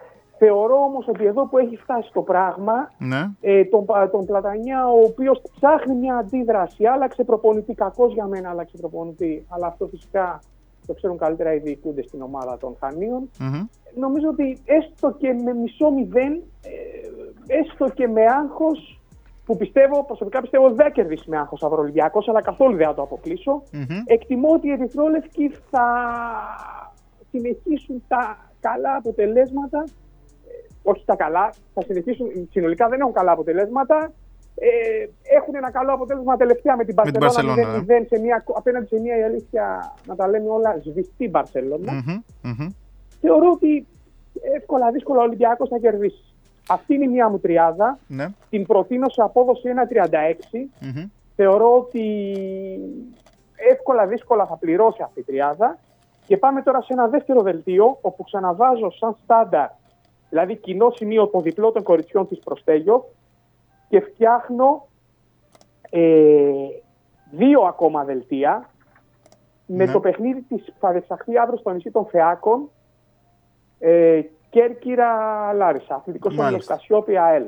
[0.42, 3.20] Θεωρώ όμως ότι εδώ που έχει φτάσει το πράγμα, Ναι.
[3.40, 8.50] ε, τον, Πα- τον Πλατανιά, ο οποίος ψάχνει μια αντίδραση, άλλαξε προπονητή, κακός για μένα
[8.50, 10.40] άλλαξε προπονητή, αλλά αυτό φυσικά
[10.86, 13.30] το ξέρουν καλύτερα οι διοικούντες στην ομάδα των Χανίων.
[13.40, 13.66] Μμμ.
[13.94, 19.00] Νομίζω ότι έστω και με μισό μηδέν, ε, έστω και με άγχος,
[19.44, 22.86] που πιστεύω, προσωπικά πιστεύω δεν θα κερδίσει με άγχος αύριο ο Ολυμπιακός, αλλά καθόλου δεν
[22.86, 23.62] θα το αποκλείσω.
[23.72, 23.84] Μμμ.
[24.06, 25.86] Εκτιμώ ότι οι Ερυθρόλευκοι θα
[27.30, 29.92] συνεχίσουν τα καλά αποτελέσματα ε,
[30.82, 34.12] όχι τα καλά, θα συνεχίσουν, συνολικά δεν έχουν καλά αποτελέσματα.
[34.54, 38.44] Ε, έχουν ένα καλό αποτέλεσμα τελευταία με την Με την Μπαρσελόνα Μπαρσελόνα, 0-0 σε μια,
[38.54, 41.92] απέναντι σε μια η αλήθεια, να τα λέμε όλα, σβηστή Μπαρσελόνα.
[41.92, 42.68] Μμμ, μμμ.
[43.20, 43.86] Θεωρώ ότι
[44.56, 46.24] εύκολα δύσκολα ο Ολυμπιακός θα κερδίσει.
[46.68, 47.98] Αυτή είναι η μία μου τριάδα.
[48.06, 48.28] Ναι.
[48.50, 50.68] Την προτείνω σε απόδοση 1,36.
[50.80, 51.08] Μμμ.
[51.36, 52.04] Θεωρώ ότι
[53.70, 55.78] εύκολα δύσκολα θα πληρώσει αυτή η τριάδα.
[56.26, 59.68] Και πάμε τώρα σε ένα δεύτερο δελτίο, όπου ξαναβάζω σαν στάνταρ,
[60.30, 63.04] δηλαδή κοινό σημείο το διπλό των κοριτσιών της Προστέγιο
[63.88, 64.86] και φτιάχνω
[65.90, 66.50] ε,
[67.30, 68.70] δύο ακόμα δελτία
[69.66, 69.92] με Ναι.
[69.92, 72.68] το παιχνίδι της που θα διεξαχθεί αύριο στο νησί των Φεάκων
[73.78, 74.20] ε,
[74.50, 75.12] Κέρκυρα
[75.52, 76.46] Λάρισα, αθλητικό Μάλιστα.
[76.48, 77.44] όμιλο Κασιόπη ΑΕΛ.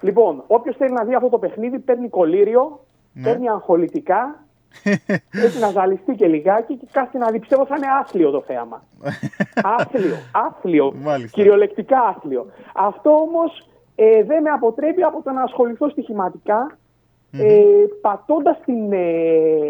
[0.00, 2.80] Λοιπόν, όποιος θέλει να δει αυτό το παιχνίδι παίρνει κολύριο,
[3.12, 3.22] Ναι.
[3.22, 4.44] παίρνει αγχολητικά,
[5.44, 7.38] έχει να ζαλιστεί και λιγάκι και κάθεται να δει.
[7.38, 8.82] Πιστεύω θα είναι άθλιο το θέαμα.
[9.78, 10.92] άθλιο, άθλιο.
[10.92, 11.36] Μάλιστα.
[11.36, 12.46] Κυριολεκτικά άθλιο.
[12.74, 16.76] Αυτό όμως ε, δεν με αποτρέπει από το να ασχοληθώ στοιχηματικά.
[17.34, 17.62] Ε,
[18.00, 18.98] πατώντας την ε,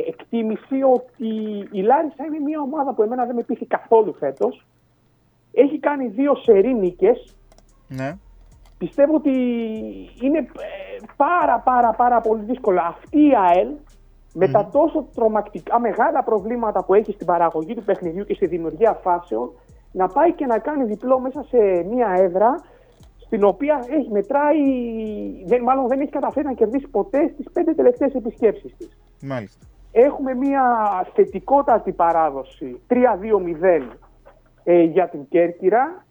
[0.07, 1.29] εκτίμηση ότι
[1.71, 4.67] η Λάρισα είναι μια ομάδα που εμένα δεν με πείθει καθόλου φέτος.
[5.53, 7.35] Έχει κάνει δύο σερή νίκες.
[7.89, 8.17] Ναι.
[8.79, 9.31] Πιστεύω ότι
[10.21, 10.45] είναι ε,
[11.17, 13.69] πάρα πάρα πάρα πολύ δύσκολο αυτή η ΑΕΛ
[14.33, 18.93] με τα τόσο τρομακτικά μεγάλα προβλήματα που έχει στην παραγωγή του παιχνιδιού και στη δημιουργία
[18.93, 19.51] φάσεων
[19.93, 21.59] να πάει και να κάνει διπλό μέσα σε
[21.91, 22.55] μια έδρα
[23.19, 24.59] στην οποία έχει μετράει,
[25.47, 28.99] δεν, μάλλον δεν έχει καταφέρει να κερδίσει ποτέ στις πέντε τελευταίες επισκέψεις της.
[29.23, 29.67] Μάλιστα.
[29.93, 30.65] Έχουμε μια
[31.15, 32.97] θετικότατη παράδοση 3-2-0
[34.65, 36.05] ε, για την Κέρκυρα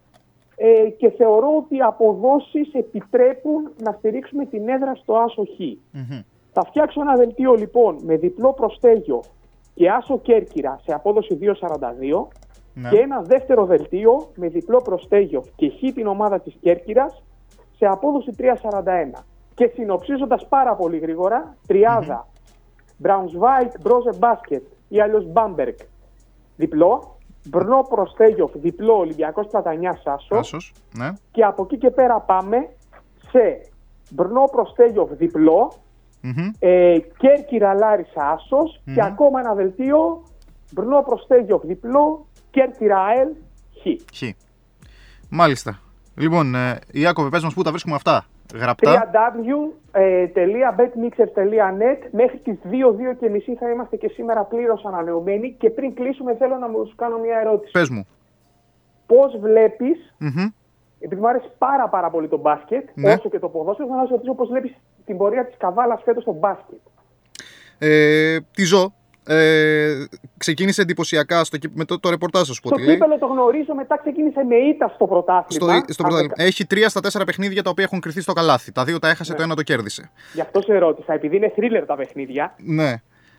[0.56, 5.60] ε, και θεωρώ ότι οι αποδόσεις επιτρέπουν να στηρίξουμε την έδρα στο άσο Χ.
[6.51, 9.21] Θα φτιάξω ένα δελτίο λοιπόν με διπλό προστέγιο
[9.73, 12.27] και άσο Κέρκυρα σε απόδοση 2,42
[12.73, 12.89] Ναι.
[12.89, 17.23] και ένα δεύτερο δελτίο με διπλό προστέγιο και χ την ομάδα της Κέρκυρας
[17.77, 19.23] σε απόδοση 3,41.
[19.53, 22.27] Και συνοψίζοντας πάρα πολύ γρήγορα, τριάδα
[23.03, 25.75] Braunschweig, Μπρόζε Μπάσκετ ή αλλιώς Μπάμπεργκ
[26.55, 27.17] διπλό,
[27.47, 30.73] Μπρνό Προστέγιοφ διπλό Ολυμπιακός Πλατανιάς Άσος Άσος.
[30.97, 31.09] Ναι.
[31.31, 32.69] και από εκεί και πέρα πάμε
[33.31, 33.69] σε
[34.11, 35.71] Μπρνό Προστέγιοφ διπλό,
[36.22, 36.49] Μμμ.
[36.60, 39.02] ε, Κέρκυρα Λάρισα Άσος και Μμμ.
[39.06, 40.23] ακόμα ένα δελτίο
[40.72, 43.27] Μπρνό Προστέγιοφ διπλό, Κέρκυρα ΑΕΛ
[43.81, 43.85] Χ.
[44.18, 44.22] Χ.
[45.30, 45.80] Μάλιστα.
[46.18, 48.26] Λοιπόν, ε, Ιάκωβε, πες μας πού τα βρίσκουμε αυτά.
[48.56, 49.10] Γραπτά.
[50.61, 55.93] www.betmixers.net Μέχρι τις 2, 2 και μισή θα είμαστε και σήμερα πλήρως ανανεωμένοι και πριν
[55.93, 57.72] κλείσουμε θέλω να μου σου κάνω μια ερώτηση.
[57.72, 58.07] Πες μου.
[59.06, 60.48] Πώς βλέπεις, Μμμ.
[60.99, 63.14] επειδή μου αρέσει πάρα πάρα πολύ το μπάσκετ, Ναι.
[63.14, 66.23] όσο και το ποδόσφαιρο, θέλω να σου ρωτήσω πώς βλέπεις την πορεία της Καβάλας φέτος
[66.23, 66.79] στο μπάσκετ.
[67.77, 68.93] Ε, τη ζω.
[69.27, 70.03] Ε,
[70.37, 72.93] ξεκίνησε εντυπωσιακά στο, κύπ- με το, το ρεπορτάζ, θα σου πω Το τι λέει.
[72.93, 75.65] κύπελο το γνωρίζω, μετά ξεκίνησε με ήττα στο Στο, πρωτάθλημα.
[75.65, 76.33] στο Αν πρωτάθλημα.
[76.37, 78.71] δεν- Έχει τρία στα τέσσερα παιχνίδια τα οποία έχουν κρυθεί στο καλάθι.
[78.71, 79.37] Τα δύο τα έχασε, Ναι.
[79.37, 80.11] το ένα το κέρδισε.
[80.33, 82.55] Γι' αυτό σε ρώτησα, επειδή είναι thriller τα παιχνίδια.
[82.57, 82.93] Ναι.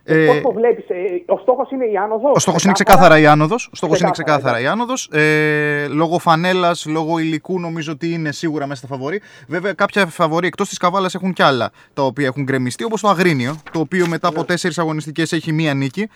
[0.05, 0.95] Ε, Ε, Πώς το βλέπεις, ε,
[1.27, 3.69] ο στόχος είναι η άνοδος; ο στόχος είναι ξεκάθαρα η άνοδος.
[3.73, 5.09] Ο στόχος είναι ξεκάθαρα η άνοδος.
[5.12, 9.20] Ε, λόγω φανέλας, λόγω υλικού, νομίζω ότι είναι σίγουρα μέσα στα φαβορή.
[9.49, 13.09] Βέβαια, κάποια φαβορή εκτός της καβάλας έχουν κι άλλα τα οποία έχουν γκρεμιστεί, όπως το
[13.09, 16.09] Αγρίνιο, το οποίο μετά από τέσσερις αγωνιστικές έχει μία νίκη.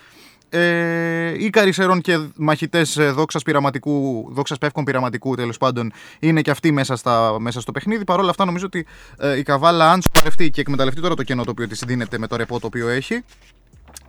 [0.50, 6.72] Ε, οι Καρισερών και μαχητές δόξας πειραματικού, δόξας πεύκων πειραματικού τέλος πάντων είναι και αυτοί
[6.72, 8.04] μέσα, στα, μέσα στο παιχνίδι.
[8.04, 8.86] Παρ' όλα αυτά, νομίζω ότι
[9.18, 12.26] ε, η Καβάλα, αν σοβαρευτεί και εκμεταλλευτεί τώρα το κενό το οποίο της δίνεται με
[12.26, 13.24] το ρεπό το οποίο έχει,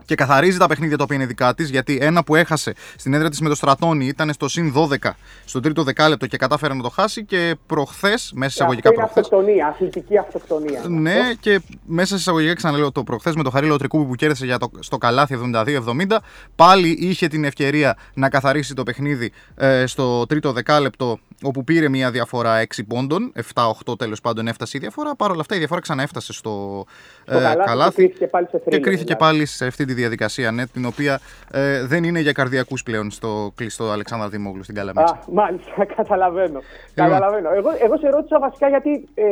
[0.07, 3.29] και καθαρίζει τα παιχνίδια τα οποία είναι δικά της, γιατί ένα που έχασε στην έδρα
[3.29, 5.09] της με το Στρατόνι ήταν στο συν 12
[5.45, 9.19] στο τρίτο δεκάλεπτο και κατάφερε να το χάσει και προχθές, μέσα εισαγωγικά Αυτό είναι προχθέ.
[9.19, 10.81] αυτοκτονία, αθλητική αυτοκτονία.
[10.87, 14.57] Ναι, και μέσα σε εισαγωγικά ξαναλέω το προχθές με το Χαρίλο Τρικούπη που κέρδισε για
[14.57, 15.39] το, στο καλάθι
[16.07, 16.17] 72-70.
[16.55, 22.11] Πάλι είχε την ευκαιρία να καθαρίσει το παιχνίδι ε, στο τρίτο δεκάλεπτο, όπου πήρε μια
[22.11, 23.31] διαφορά 6 πόντων.
[23.53, 25.15] 7-8 τέλος πάντων έφτασε η διαφορά.
[25.15, 26.85] Παρ' όλα αυτά η διαφορά ξαναέφτασε στο,
[27.25, 27.95] Στο ε, καλάθι και καλάθι.
[27.95, 29.15] κρίθηκε πάλι σε Και thriller, κρίθηκε δηλαδή.
[29.23, 31.19] πάλι σε αυτή τη διαδικασία, ναι, την οποία
[31.51, 35.13] ε, δεν είναι για καρδιακούς πλέον στο κλειστό Αλεξάνδρα Δημόγλου στην Καλαμίτσα.
[35.13, 36.59] Α, μάλιστα, καταλαβαίνω.
[36.93, 37.49] καταλαβαίνω.
[37.53, 39.23] Εγώ, εγώ σε ρώτησα βασικά γιατί ε,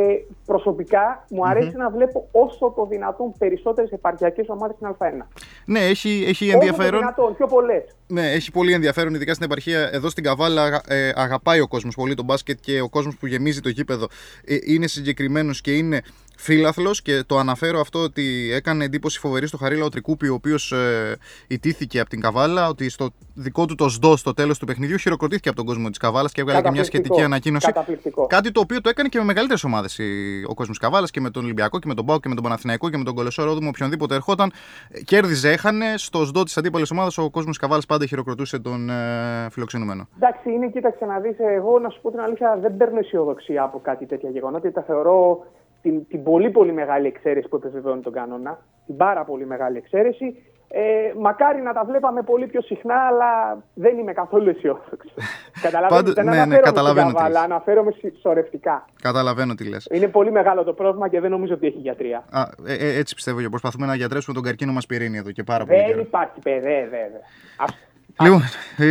[0.45, 5.25] προσωπικά μου αρεσει να βλέπω όσο το δυνατόν περισσότερες επαρχιακές ομάδες στην Α1.
[5.65, 6.99] Ναι, έχει, έχει Όσο το ενδιαφέρον.
[6.99, 7.83] δυνατόν, πιο πολλές.
[8.07, 9.89] Ναι, έχει πολύ ενδιαφέρον, ειδικά στην επαρχία.
[9.93, 13.27] Εδώ στην Καβάλα αγα- ε, αγαπάει ο κόσμος πολύ τον μπάσκετ και ο κόσμος που
[13.27, 14.09] γεμίζει το γήπεδο
[14.43, 16.01] ε, είναι συγκεκριμένος και είναι
[16.37, 20.71] φίλαθλος και το αναφέρω αυτό ότι έκανε εντύπωση φοβερή στο Χαρίλα ο Τρικούπη, ο οποίος
[20.71, 21.17] ε,
[21.47, 25.47] ιτήθηκε από την Καβάλα, ότι στο δικό του το ΣΔΟ στο τέλος του παιχνιδιού χειροκροτήθηκε
[25.49, 27.13] από τον κόσμο της Καβάλας και έβγαλε και μια Καταπληκτικό.
[27.13, 27.65] σχετική ανακοίνωση.
[27.65, 28.27] Καταπληκτικό.
[28.27, 29.99] Κάτι το οποίο το έκανε και με μεγαλύτερες ομάδες
[30.47, 32.43] ο κόσμος τη Καβάλας και με τον Ολυμπιακό και με τον Πάο και με τον
[32.43, 33.69] Παναθηναϊκό και με τον Κολοσσό Ρόδομο.
[33.69, 34.51] Οποιονδήποτε ερχόταν,
[34.89, 35.85] ε, κέρδιζε, έχανε.
[35.97, 40.07] Στο ΣΔΟ της αντίπαλης ομάδας ο κόσμος τη Καβάλας πάντα χειροκροτούσε τον ε, φιλοξενούμενο.
[40.15, 43.79] Εντάξει, είναι, κοίταξε να δεις, εγώ να σου πω την αλήθεια, δεν παίρνω αισιοδοξία από
[43.83, 45.45] κάτι τέτοια γεγονότα, γιατί τα θεωρώ
[45.85, 50.35] την, την πολύ πολύ μεγάλη εξαίρεση που επιβεβαιώνει τον κανόνα, την πάρα πολύ μεγάλη εξαίρεση.
[50.67, 55.13] Ε, μακάρι να τα βλέπαμε πολύ πιο συχνά, αλλά δεν είμαι καθόλου αισιόδοξος.
[55.65, 57.51] Καταλαβαίνετε, Πάντως- δεν ναι, ναι, αναφέρομαι καταλαβαίνω στην τι Καβάλα, λες.
[57.51, 58.85] αναφέρομαι συσσωρευτικά.
[59.01, 59.87] Καταλαβαίνω τι λες.
[59.91, 62.23] Είναι πολύ μεγάλο το πρόβλημα και δεν νομίζω ότι έχει γιατρία.
[62.31, 65.43] Α, ε, ε, έτσι πιστεύω και προσπαθούμε να γιατρέψουμε τον καρκίνο μας πυρήνη εδώ και
[65.43, 65.77] πάρα πολύ.
[65.77, 65.99] Δεν καιρό.
[66.01, 67.21] υπάρχει, παιδε, βέβαια.
[67.59, 68.41] Λοιπόν, ε, Τέλος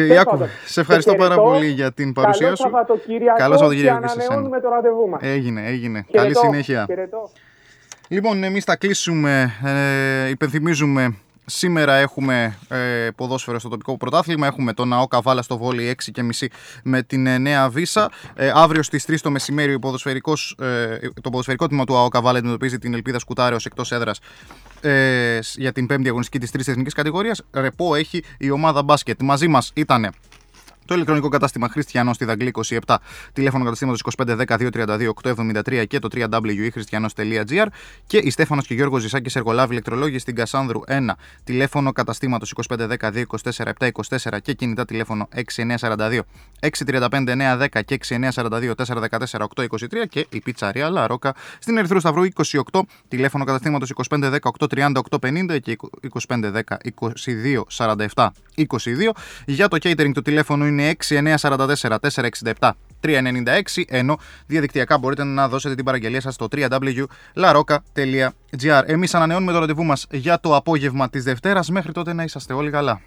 [0.08, 1.50] Ιάκου, πάντων, σε ευχαριστώ σε πάρα χαιρετώ.
[1.52, 2.62] πολύ για την παρουσία Καλό σου.
[2.62, 4.24] Σαββατοκύριακο Καλό Σαββατοκύριακο και και σε σένα.
[4.32, 5.20] ανανεώνουμε το ραντεβού μας.
[5.22, 6.04] Έγινε, έγινε.
[6.10, 6.84] Χαιρετώ, Καλή συνέχεια.
[6.88, 7.30] χαιρετώ.
[8.08, 9.52] Λοιπόν, εμείς θα κλείσουμε.
[10.24, 11.14] Ε, υπενθυμίζουμε.
[11.46, 14.46] Σήμερα έχουμε ε, ποδόσφαιρο στο τοπικό πρωτάθλημα.
[14.46, 16.46] Έχουμε τον ΑΟ Καβάλα στο βόλι 6.30
[16.82, 18.10] με την ε, νέα Βίσα.
[18.34, 22.38] Ε, αύριο στις 3 το μεσημέρι ο ποδοσφαιρικός, ε, το ποδοσφαιρικό τμήμα του ΑΟ Καβάλα
[22.38, 24.20] αντιμετωπίζει την Ελπίδα Σκουτάρεως εκτός έδρας
[24.80, 27.42] ε, για την πέμπτη αγωνιστική της τρίτη εθνικής κατηγορίας.
[27.52, 29.22] Ρεπό έχει η ομάδα μπάσκετ.
[29.22, 30.12] Μαζί μας ήταν
[30.84, 32.54] το ηλεκτρονικό κατάστημα Χριστιανό στη Δαγκλή
[32.86, 32.96] 27,
[33.32, 33.98] τηλέφωνο καταστήματο
[35.22, 37.66] 2510-232-873 και το www.christianos.gr
[38.06, 40.92] και η Στέφανος και Γιώργος Ζησάκης Εργολάβη ηλεκτρολόγοι στην Κασάνδρου 1,
[41.44, 45.28] τηλέφωνο καταστήματος 2510-224-724 και κινητά τηλέφωνο
[45.78, 46.20] 6942
[46.60, 49.76] 635 910 και 6942 414 823
[50.08, 52.24] και η πιτσαρία Λαρόκα στην Ερυθρού Σταυρού
[52.72, 55.76] 28, τηλέφωνο καταστήματος 2510 830 850 και
[56.26, 56.62] 2510
[57.76, 59.10] 2247 22.
[59.46, 62.70] Για το catering το τηλέφωνο είναι 6944 467
[63.00, 68.28] 396, ενώ διαδικτυακά μπορείτε να δώσετε την παραγγελία σας στο www.laroca.gr.
[68.86, 71.70] Εμείς ανανεώνουμε το ραντεβού μας για το απόγευμα της Δευτέρας.
[71.70, 73.00] Μέχρι τότε να είσαστε όλοι καλά.